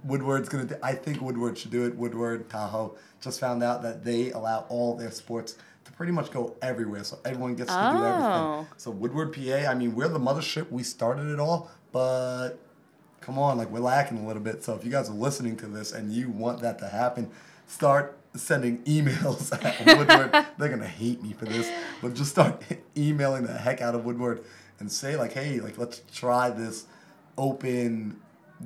Woodward's 0.04 0.48
gonna. 0.50 0.66
Do, 0.66 0.76
I 0.84 0.94
think 0.94 1.22
Woodward 1.22 1.58
should 1.58 1.72
do 1.72 1.86
it. 1.86 1.96
Woodward, 1.96 2.50
Tahoe 2.50 2.96
just 3.20 3.40
found 3.42 3.62
out 3.64 3.82
that 3.84 4.06
they 4.06 4.32
allow 4.32 4.66
all 4.70 4.96
their 4.96 5.12
sports 5.12 5.58
pretty 5.98 6.12
much 6.12 6.32
go 6.32 6.56
everywhere, 6.62 7.04
so 7.04 7.18
everyone 7.26 7.56
gets 7.56 7.72
to 7.74 7.76
do 7.76 7.82
Oh. 7.82 8.06
everything. 8.60 8.68
So 8.78 8.92
Woodward, 8.92 9.34
PA. 9.34 9.66
I 9.70 9.74
mean, 9.74 9.96
we're 9.96 10.08
the 10.08 10.20
mothership. 10.20 10.72
We 10.72 10.84
started 10.84 11.28
it 11.34 11.40
all, 11.40 11.70
but 11.92 12.52
come 13.22 13.38
on, 13.40 13.58
like 13.58 13.70
we're 13.72 13.80
lacking 13.80 14.20
a 14.20 14.28
little 14.28 14.42
bit. 14.44 14.64
So 14.64 14.76
if 14.76 14.86
you 14.86 14.92
guys 14.92 15.10
are 15.10 15.14
listening 15.14 15.58
to 15.58 15.68
this 15.68 15.92
and 15.92 16.12
you 16.14 16.30
want 16.30 16.62
that 16.62 16.78
to 16.80 16.88
happen, 16.88 17.30
start 17.66 18.16
sending 18.36 18.78
emails 18.84 19.52
at 19.64 19.86
Woodward. 19.98 20.46
They're 20.58 20.70
gonna 20.70 20.86
hate 20.88 21.24
me 21.24 21.34
for 21.34 21.46
this, 21.46 21.70
but 22.02 22.14
just 22.14 22.30
start 22.32 22.62
emailing 22.98 23.46
the 23.48 23.54
heck 23.58 23.82
out 23.82 23.96
of 23.96 24.06
Woodward 24.06 24.44
and 24.80 24.92
say 24.92 25.16
like, 25.18 25.34
hey, 25.34 25.60
like 25.60 25.78
let's 25.80 26.02
try 26.14 26.52
this 26.52 26.86
open 27.38 28.20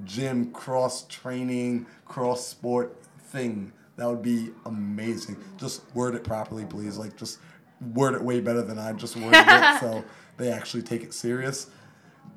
gym 0.04 0.52
cross 0.52 1.06
training 1.08 1.86
cross 2.06 2.46
sport 2.46 2.96
thing. 3.20 3.72
That 4.02 4.10
would 4.10 4.24
be 4.24 4.50
amazing. 4.66 5.38
Just 5.60 5.84
word 5.94 6.16
it 6.16 6.24
properly, 6.24 6.66
please. 6.66 6.98
Like 6.98 7.16
just 7.18 7.38
word 7.94 8.16
it 8.16 8.22
way 8.24 8.40
better 8.40 8.64
than 8.64 8.80
I 8.80 8.94
just 8.94 9.16
worded 9.16 9.46
it, 9.46 9.80
so 9.80 10.04
they 10.38 10.52
actually 10.52 10.82
take 10.82 11.04
it 11.04 11.14
serious. 11.14 11.70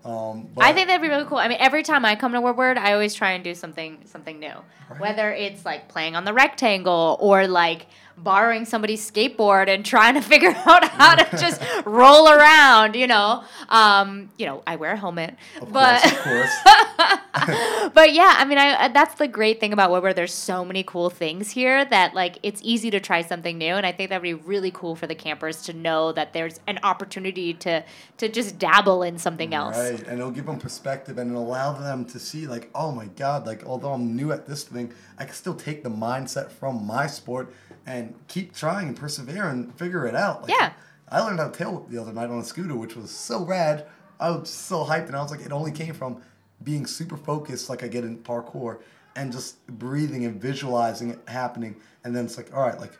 Um, 0.04 0.50
but 0.54 0.62
I 0.62 0.74
think 0.74 0.88
that'd 0.88 1.00
be 1.00 1.08
really 1.08 1.24
cool. 1.24 1.38
I 1.38 1.48
mean, 1.48 1.56
every 1.58 1.82
time 1.82 2.04
I 2.04 2.16
come 2.16 2.32
to 2.32 2.40
Woodward, 2.42 2.76
I 2.76 2.92
always 2.92 3.14
try 3.14 3.30
and 3.30 3.42
do 3.42 3.54
something 3.54 4.02
something 4.04 4.38
new. 4.38 4.52
Right. 4.90 5.00
Whether 5.00 5.32
it's 5.32 5.64
like 5.64 5.88
playing 5.88 6.16
on 6.16 6.26
the 6.26 6.34
rectangle 6.34 7.16
or 7.18 7.46
like 7.46 7.86
borrowing 8.16 8.64
somebody's 8.64 9.08
skateboard 9.08 9.68
and 9.68 9.84
trying 9.84 10.14
to 10.14 10.20
figure 10.34 10.54
out 10.66 10.84
how 10.84 11.14
to 11.14 11.36
just 11.36 11.62
roll 11.84 12.28
around, 12.28 12.94
you 12.94 13.06
know. 13.06 13.44
Um, 13.68 14.30
you 14.38 14.46
know, 14.46 14.62
I 14.66 14.76
wear 14.76 14.92
a 14.92 14.96
helmet, 14.96 15.36
of 15.60 15.72
but 15.72 16.02
course, 16.02 16.22
course. 16.22 16.54
but 17.94 18.12
yeah, 18.12 18.34
I 18.36 18.44
mean, 18.44 18.58
I 18.58 18.88
that's 18.88 19.14
the 19.16 19.28
great 19.28 19.60
thing 19.60 19.72
about 19.72 19.90
Woodward. 19.90 20.16
There's 20.16 20.34
so 20.34 20.64
many 20.64 20.82
cool 20.82 21.10
things 21.10 21.50
here 21.50 21.84
that 21.84 22.14
like 22.14 22.38
it's 22.42 22.60
easy 22.64 22.90
to 22.90 23.00
try 23.00 23.22
something 23.22 23.58
new, 23.58 23.74
and 23.74 23.86
I 23.86 23.92
think 23.92 24.10
that'd 24.10 24.22
be 24.22 24.34
really 24.34 24.70
cool 24.70 24.96
for 24.96 25.06
the 25.06 25.14
campers 25.14 25.62
to 25.62 25.72
know 25.72 26.12
that 26.12 26.32
there's 26.32 26.60
an 26.66 26.78
opportunity 26.82 27.54
to 27.54 27.84
to 28.18 28.28
just 28.28 28.58
dabble 28.58 29.02
in 29.02 29.18
something 29.18 29.54
else. 29.54 29.76
Right, 29.76 30.02
and 30.06 30.18
it'll 30.18 30.30
give 30.30 30.46
them 30.46 30.58
perspective 30.58 31.18
and 31.18 31.30
it'll 31.30 31.46
allow 31.46 31.72
them 31.72 32.04
to 32.06 32.18
see, 32.18 32.46
like, 32.46 32.70
oh 32.74 32.92
my 32.92 33.06
God, 33.06 33.46
like, 33.46 33.64
although 33.64 33.92
I'm 33.92 34.16
new 34.16 34.32
at 34.32 34.46
this 34.46 34.64
thing, 34.64 34.92
I 35.18 35.24
can 35.24 35.34
still 35.34 35.54
take 35.54 35.82
the 35.82 35.90
mindset 35.90 36.50
from 36.50 36.86
my 36.86 37.06
sport 37.06 37.52
and 37.87 38.14
keep 38.28 38.55
trying 38.55 38.89
and 38.89 38.97
persevere 38.97 39.49
and 39.49 39.76
figure 39.78 40.07
it 40.07 40.14
out. 40.14 40.43
Like, 40.43 40.51
Yeah. 40.51 40.72
I 41.09 41.20
learned 41.20 41.39
how 41.39 41.49
to 41.49 41.57
tail 41.57 41.74
whip 41.74 41.91
the 41.91 42.01
other 42.01 42.12
night 42.12 42.30
on 42.30 42.39
a 42.39 42.45
scooter, 42.45 42.74
which 42.74 42.97
was 42.97 43.11
so 43.11 43.45
rad. 43.45 43.87
I 44.18 44.30
was 44.30 44.49
so 44.49 44.85
hyped, 44.85 45.07
and 45.07 45.16
I 45.16 45.22
was 45.22 45.30
like, 45.30 45.41
it 45.41 45.53
only 45.53 45.70
came 45.70 45.95
from 45.95 46.22
being 46.62 46.87
super 46.87 47.16
focused, 47.16 47.68
like 47.68 47.82
I 47.82 47.89
get 47.89 48.05
in 48.05 48.18
parkour, 48.18 48.80
and 49.16 49.32
just 49.32 49.64
breathing 49.66 50.24
and 50.24 50.41
visualizing 50.41 51.11
it 51.11 51.18
happening 51.28 51.76
and 52.03 52.14
then 52.14 52.24
it's 52.24 52.37
like 52.37 52.55
all 52.55 52.62
right 52.62 52.80
like 52.80 52.99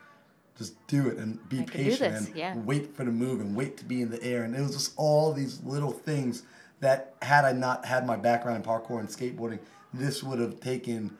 just 0.57 0.75
do 0.87 1.09
it 1.09 1.17
and 1.19 1.47
be 1.49 1.61
I 1.61 1.65
patient 1.65 2.15
and 2.15 2.37
yeah. 2.37 2.57
wait 2.57 2.95
for 2.95 3.05
the 3.05 3.11
move 3.11 3.41
and 3.41 3.57
wait 3.57 3.77
to 3.79 3.85
be 3.85 4.03
in 4.03 4.11
the 4.11 4.23
air 4.23 4.45
and 4.45 4.55
it 4.55 4.61
was 4.61 4.73
just 4.73 4.93
all 4.97 5.33
these 5.33 5.63
little 5.65 5.91
things 5.91 6.45
that 6.81 7.15
had 7.23 7.45
I 7.45 7.53
not 7.53 7.85
had 7.85 8.07
my 8.07 8.17
background 8.17 8.59
in 8.59 8.63
parkour 8.63 9.01
and 9.01 9.09
skateboarding 9.09 9.59
this 9.93 10.23
would 10.23 10.39
have 10.39 10.61
taken 10.61 11.17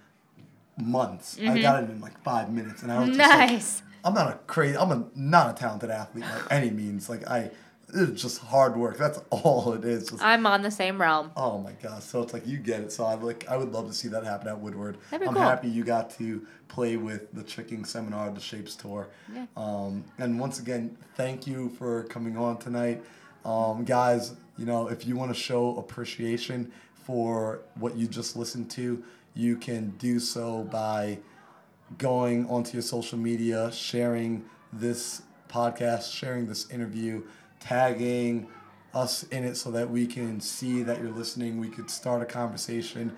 months 0.79 1.39
I 1.41 1.61
got 1.61 1.85
it 1.85 1.91
in 1.91 2.01
like 2.01 2.21
five 2.23 2.53
minutes 2.53 2.83
and 2.83 2.91
I 2.93 2.99
was 3.01 3.09
just 3.17 3.19
like, 3.21 3.31
Mm-hmm. 3.31 3.53
Nice. 3.55 3.83
I'm 4.05 4.13
not 4.15 4.29
a 4.31 4.39
crazy. 4.47 4.77
I'm 4.77 4.91
a 4.91 5.07
not 5.15 5.51
a 5.51 5.59
talented 5.59 5.91
athlete 5.91 6.25
by 6.25 6.57
any 6.57 6.71
means. 6.71 7.09
Like 7.09 7.27
I, 7.27 7.51
it's 7.95 8.21
just 8.21 8.39
hard 8.41 8.77
work. 8.77 8.99
That's 8.99 9.19
all 9.31 9.73
it 9.73 9.85
is. 9.85 10.09
Just, 10.11 10.23
I'm 10.23 10.47
on 10.47 10.61
the 10.63 10.71
same 10.71 11.01
realm. 11.01 11.31
oh 11.37 11.59
my 11.59 11.73
gosh. 11.83 12.03
So 12.03 12.23
it's 12.23 12.33
like 12.35 12.47
you 12.47 12.59
get 12.59 12.81
it. 12.81 12.93
So 12.93 13.05
I 13.05 13.15
like. 13.15 13.47
I 13.49 13.57
would 13.57 13.73
love 13.73 13.87
to 13.89 13.95
see 13.95 14.09
that 14.09 14.25
happen 14.25 14.49
at 14.49 14.59
Woodward. 14.59 14.99
I'm 15.11 15.21
cool. 15.23 15.33
happy 15.33 15.69
you 15.71 15.85
got 15.85 16.11
to 16.19 16.47
play 16.69 16.97
with 16.99 17.33
the 17.33 17.43
tricking 17.43 17.85
seminar, 17.87 18.31
the 18.31 18.41
Shapes 18.41 18.77
Tour. 18.77 19.09
Yeah. 19.33 19.47
Um, 19.57 20.05
and 20.19 20.39
once 20.39 20.59
again, 20.59 20.99
thank 21.17 21.47
you 21.47 21.71
for 21.79 22.03
coming 22.05 22.37
on 22.37 22.59
tonight, 22.59 23.03
um, 23.47 23.85
guys. 23.85 24.35
You 24.59 24.67
know, 24.67 24.89
if 24.89 25.07
you 25.07 25.17
want 25.17 25.35
to 25.35 25.41
show 25.41 25.77
appreciation 25.79 26.73
for 27.05 27.61
what 27.77 27.97
you 27.97 28.07
just 28.07 28.37
listened 28.37 28.71
to, 28.73 29.03
you 29.35 29.57
can 29.57 29.91
do 29.99 30.21
so 30.21 30.65
by 30.65 31.19
going 31.99 32.49
onto 32.49 32.73
your 32.73 32.83
social 32.83 33.19
media, 33.19 33.71
sharing 33.73 34.45
this 34.73 35.23
podcast, 35.49 36.13
sharing 36.13 36.47
this 36.47 36.71
interview, 36.71 37.23
tagging 37.61 38.49
us 38.93 39.25
in 39.25 39.45
it 39.45 39.57
so 39.57 39.71
that 39.71 39.91
we 39.91 40.07
can 40.07 40.41
see 40.41 40.83
that 40.83 41.01
you're 41.01 41.11
listening. 41.11 41.59
We 41.59 41.69
could 41.69 41.91
start 41.91 42.23
a 42.23 42.27
conversation. 42.27 43.17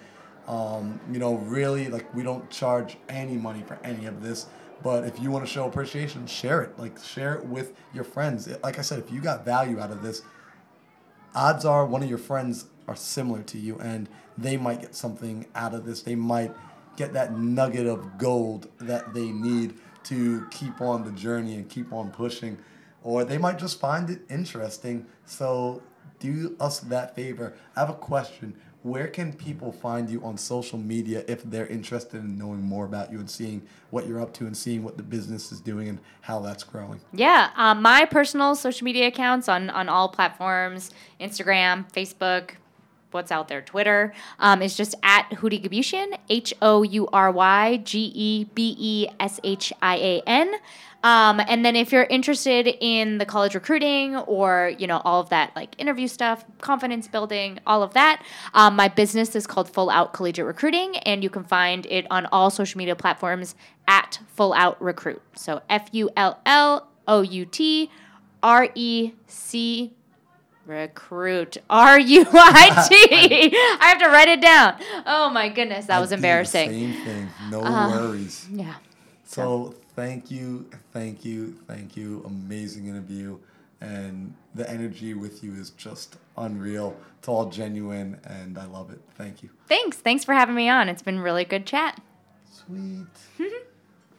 Um, 0.48 1.00
you 1.10 1.18
know, 1.18 1.34
really, 1.34 1.88
like, 1.88 2.12
we 2.14 2.22
don't 2.22 2.48
charge 2.50 2.96
any 3.08 3.36
money 3.36 3.62
for 3.66 3.78
any 3.84 4.06
of 4.06 4.22
this. 4.22 4.46
But 4.82 5.04
if 5.04 5.20
you 5.20 5.30
want 5.30 5.44
to 5.44 5.50
show 5.50 5.66
appreciation, 5.66 6.26
share 6.26 6.62
it. 6.62 6.78
Like, 6.78 7.02
share 7.02 7.34
it 7.34 7.46
with 7.46 7.74
your 7.92 8.04
friends. 8.04 8.48
Like 8.62 8.78
I 8.78 8.82
said, 8.82 8.98
if 8.98 9.10
you 9.10 9.20
got 9.20 9.44
value 9.44 9.80
out 9.80 9.90
of 9.90 10.02
this, 10.02 10.22
odds 11.34 11.64
are 11.64 11.84
one 11.84 12.02
of 12.02 12.08
your 12.08 12.18
friends 12.18 12.66
are 12.88 12.96
similar 12.96 13.42
to 13.42 13.58
you 13.58 13.78
and 13.78 14.08
they 14.38 14.56
might 14.56 14.80
get 14.80 14.94
something 14.94 15.46
out 15.54 15.74
of 15.74 15.84
this. 15.84 16.02
They 16.02 16.14
might 16.14 16.52
get 16.96 17.12
that 17.12 17.38
nugget 17.38 17.86
of 17.86 18.18
gold 18.18 18.68
that 18.78 19.14
they 19.14 19.30
need 19.30 19.74
to 20.04 20.46
keep 20.50 20.80
on 20.80 21.04
the 21.04 21.12
journey 21.12 21.54
and 21.54 21.68
keep 21.68 21.92
on 21.92 22.10
pushing. 22.10 22.58
Or 23.02 23.24
they 23.24 23.38
might 23.38 23.58
just 23.58 23.80
find 23.80 24.08
it 24.10 24.20
interesting. 24.28 25.06
So 25.24 25.82
do 26.18 26.56
us 26.60 26.80
that 26.80 27.14
favor. 27.14 27.54
I 27.74 27.80
have 27.80 27.90
a 27.90 27.94
question. 27.94 28.54
Where 28.82 29.08
can 29.08 29.32
people 29.32 29.72
find 29.72 30.08
you 30.08 30.22
on 30.22 30.38
social 30.38 30.78
media 30.78 31.24
if 31.26 31.42
they're 31.42 31.66
interested 31.66 32.18
in 32.18 32.38
knowing 32.38 32.62
more 32.62 32.84
about 32.84 33.10
you 33.10 33.18
and 33.18 33.28
seeing 33.28 33.62
what 33.90 34.06
you're 34.06 34.20
up 34.20 34.32
to 34.34 34.46
and 34.46 34.56
seeing 34.56 34.84
what 34.84 34.96
the 34.96 35.02
business 35.02 35.50
is 35.50 35.60
doing 35.60 35.88
and 35.88 35.98
how 36.20 36.38
that's 36.38 36.62
growing? 36.62 37.00
Yeah, 37.12 37.50
um, 37.56 37.82
my 37.82 38.04
personal 38.04 38.54
social 38.54 38.84
media 38.84 39.08
accounts 39.08 39.48
on 39.48 39.70
on 39.70 39.88
all 39.88 40.08
platforms, 40.08 40.92
Instagram, 41.20 41.90
Facebook, 41.92 42.50
what's 43.16 43.32
out 43.32 43.48
there, 43.48 43.60
Twitter, 43.60 44.14
um, 44.38 44.62
is 44.62 44.76
just 44.76 44.94
at 45.02 45.28
Houry 45.30 45.60
Gebeshian, 45.60 46.16
H 46.28 46.54
O 46.62 46.84
U 46.84 47.08
R 47.12 47.32
Y 47.32 47.78
G 47.78 48.12
E 48.14 48.44
B 48.54 48.76
E 48.78 49.08
S 49.18 49.40
H 49.42 49.72
I 49.82 49.96
A 49.96 50.22
N. 50.26 50.54
Um, 51.02 51.40
and 51.40 51.64
then 51.64 51.76
if 51.76 51.92
you're 51.92 52.04
interested 52.04 52.66
in 52.80 53.18
the 53.18 53.26
college 53.26 53.54
recruiting 53.54 54.16
or 54.16 54.72
you 54.78 54.86
know 54.86 55.00
all 55.04 55.20
of 55.20 55.28
that 55.28 55.54
like 55.54 55.74
interview 55.78 56.08
stuff, 56.08 56.44
confidence 56.60 57.08
building, 57.08 57.58
all 57.66 57.82
of 57.82 57.94
that, 57.94 58.24
um, 58.54 58.76
my 58.76 58.88
business 58.88 59.34
is 59.34 59.46
called 59.46 59.68
Full 59.70 59.90
Out 59.90 60.12
Collegiate 60.12 60.46
Recruiting, 60.46 60.96
and 60.98 61.22
you 61.22 61.30
can 61.30 61.44
find 61.44 61.86
it 61.86 62.06
on 62.10 62.26
all 62.26 62.50
social 62.50 62.78
media 62.78 62.96
platforms 62.96 63.54
at 63.88 64.18
Full 64.34 64.52
Out 64.52 64.80
Recruit. 64.82 65.22
So 65.34 65.62
F 65.68 65.88
U 65.92 66.10
L 66.16 66.40
L 66.46 66.88
O 67.08 67.22
U 67.22 67.44
T 67.44 67.90
R 68.42 68.68
E 68.74 69.12
C 69.26 69.95
Recruit 70.66 71.56
R 71.70 71.98
U 71.98 72.26
I 72.32 72.86
T. 72.88 72.96
I 73.80 73.86
have 73.88 73.98
to 74.00 74.08
write 74.08 74.28
it 74.28 74.40
down. 74.42 74.74
Oh 75.06 75.30
my 75.30 75.48
goodness, 75.48 75.86
that 75.86 75.96
I 75.96 76.00
was 76.00 76.12
embarrassing. 76.12 76.70
Same 76.70 76.92
thing. 77.04 77.28
No 77.50 77.62
Uh, 77.62 77.88
worries. 77.90 78.46
Yeah. 78.50 78.74
So 79.24 79.74
thank 79.94 80.30
you, 80.30 80.68
thank 80.92 81.24
you, 81.24 81.56
thank 81.66 81.96
you. 81.96 82.22
Amazing 82.26 82.86
interview, 82.88 83.38
and 83.80 84.34
the 84.54 84.68
energy 84.70 85.14
with 85.14 85.42
you 85.44 85.52
is 85.54 85.70
just 85.70 86.16
unreal. 86.36 86.96
It's 87.18 87.28
all 87.28 87.48
genuine, 87.50 88.20
and 88.24 88.58
I 88.58 88.66
love 88.66 88.90
it. 88.90 89.00
Thank 89.16 89.42
you. 89.42 89.50
Thanks. 89.68 89.96
Thanks 89.98 90.24
for 90.24 90.32
having 90.34 90.54
me 90.54 90.68
on. 90.68 90.88
It's 90.88 91.02
been 91.02 91.18
really 91.20 91.44
good 91.44 91.66
chat. 91.66 92.00
Sweet. 92.52 93.06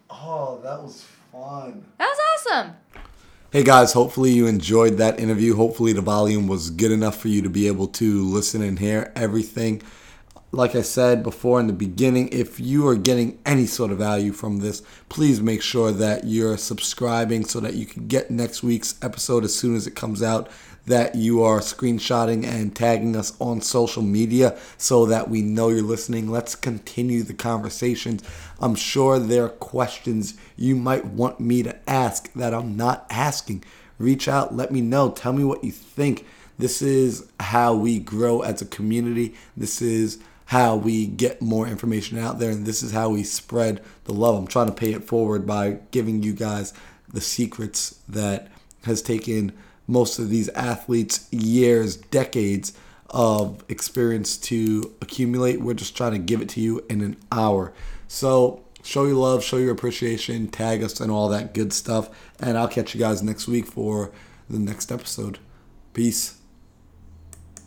oh, 0.09 0.59
that 0.63 0.81
was 0.81 1.03
fun. 1.31 1.83
That 1.97 2.07
was 2.07 2.19
awesome. 2.47 2.75
Hey 3.57 3.63
guys, 3.63 3.91
hopefully 3.91 4.33
you 4.33 4.45
enjoyed 4.45 4.97
that 4.97 5.19
interview. 5.19 5.55
Hopefully 5.55 5.91
the 5.91 5.99
volume 5.99 6.47
was 6.47 6.69
good 6.69 6.91
enough 6.91 7.19
for 7.19 7.27
you 7.27 7.41
to 7.41 7.49
be 7.49 7.65
able 7.65 7.87
to 7.87 8.23
listen 8.23 8.61
and 8.61 8.77
hear 8.77 9.11
everything. 9.15 9.81
Like 10.51 10.75
I 10.75 10.83
said 10.83 11.23
before 11.23 11.59
in 11.59 11.65
the 11.65 11.73
beginning, 11.73 12.29
if 12.31 12.59
you 12.59 12.87
are 12.87 12.95
getting 12.95 13.39
any 13.47 13.65
sort 13.65 13.89
of 13.89 13.97
value 13.97 14.31
from 14.31 14.59
this, 14.59 14.83
please 15.09 15.41
make 15.41 15.63
sure 15.63 15.91
that 15.91 16.25
you're 16.25 16.55
subscribing 16.55 17.45
so 17.45 17.59
that 17.61 17.73
you 17.73 17.87
can 17.87 18.05
get 18.05 18.29
next 18.29 18.61
week's 18.61 18.93
episode 19.01 19.43
as 19.43 19.55
soon 19.55 19.75
as 19.75 19.87
it 19.87 19.95
comes 19.95 20.21
out. 20.21 20.51
That 20.87 21.15
you 21.15 21.43
are 21.43 21.59
screenshotting 21.59 22.45
and 22.45 22.75
tagging 22.75 23.15
us 23.15 23.33
on 23.39 23.61
social 23.61 24.01
media 24.01 24.57
so 24.77 25.05
that 25.05 25.29
we 25.29 25.41
know 25.41 25.67
you're 25.67 25.81
listening. 25.81 26.31
Let's 26.31 26.55
continue 26.55 27.23
the 27.23 27.33
conversations. 27.33 28.23
I'm 28.59 28.75
sure 28.75 29.19
there 29.19 29.43
are 29.43 29.49
questions 29.49 30.35
you 30.55 30.75
might 30.75 31.05
want 31.05 31.41
me 31.41 31.61
to 31.63 31.77
ask 31.89 32.31
that 32.33 32.53
I'm 32.53 32.77
not 32.77 33.05
asking. 33.09 33.65
Reach 33.99 34.29
out, 34.29 34.55
let 34.55 34.71
me 34.71 34.79
know, 34.79 35.11
tell 35.11 35.33
me 35.33 35.43
what 35.43 35.63
you 35.63 35.71
think. 35.71 36.25
This 36.57 36.81
is 36.81 37.27
how 37.39 37.75
we 37.75 37.99
grow 37.99 38.41
as 38.41 38.61
a 38.61 38.65
community. 38.65 39.35
This 39.55 39.81
is 39.81 40.19
how 40.45 40.77
we 40.77 41.05
get 41.05 41.41
more 41.41 41.67
information 41.67 42.17
out 42.17 42.39
there, 42.39 42.51
and 42.51 42.65
this 42.65 42.81
is 42.81 42.93
how 42.93 43.09
we 43.09 43.23
spread 43.23 43.83
the 44.05 44.13
love. 44.13 44.37
I'm 44.37 44.47
trying 44.47 44.67
to 44.67 44.73
pay 44.73 44.93
it 44.93 45.03
forward 45.03 45.45
by 45.45 45.79
giving 45.91 46.23
you 46.23 46.33
guys 46.33 46.73
the 47.11 47.19
secrets 47.19 47.99
that 48.07 48.47
has 48.85 49.01
taken 49.01 49.51
most 49.87 50.19
of 50.19 50.29
these 50.29 50.49
athletes 50.49 51.27
years, 51.31 51.97
decades 51.97 52.73
of 53.09 53.63
experience 53.69 54.37
to 54.37 54.93
accumulate. 55.01 55.61
We're 55.61 55.73
just 55.73 55.95
trying 55.95 56.11
to 56.11 56.19
give 56.19 56.41
it 56.41 56.49
to 56.49 56.59
you 56.59 56.85
in 56.89 57.01
an 57.01 57.17
hour. 57.31 57.73
So 58.07 58.63
show 58.83 59.05
your 59.05 59.15
love, 59.15 59.43
show 59.43 59.57
your 59.57 59.71
appreciation, 59.71 60.47
tag 60.47 60.83
us, 60.83 60.99
and 60.99 61.11
all 61.11 61.29
that 61.29 61.53
good 61.53 61.73
stuff. 61.73 62.09
And 62.39 62.57
I'll 62.57 62.67
catch 62.67 62.93
you 62.93 62.99
guys 62.99 63.23
next 63.23 63.47
week 63.47 63.65
for 63.65 64.11
the 64.49 64.59
next 64.59 64.91
episode. 64.91 65.39
Peace. 65.93 66.36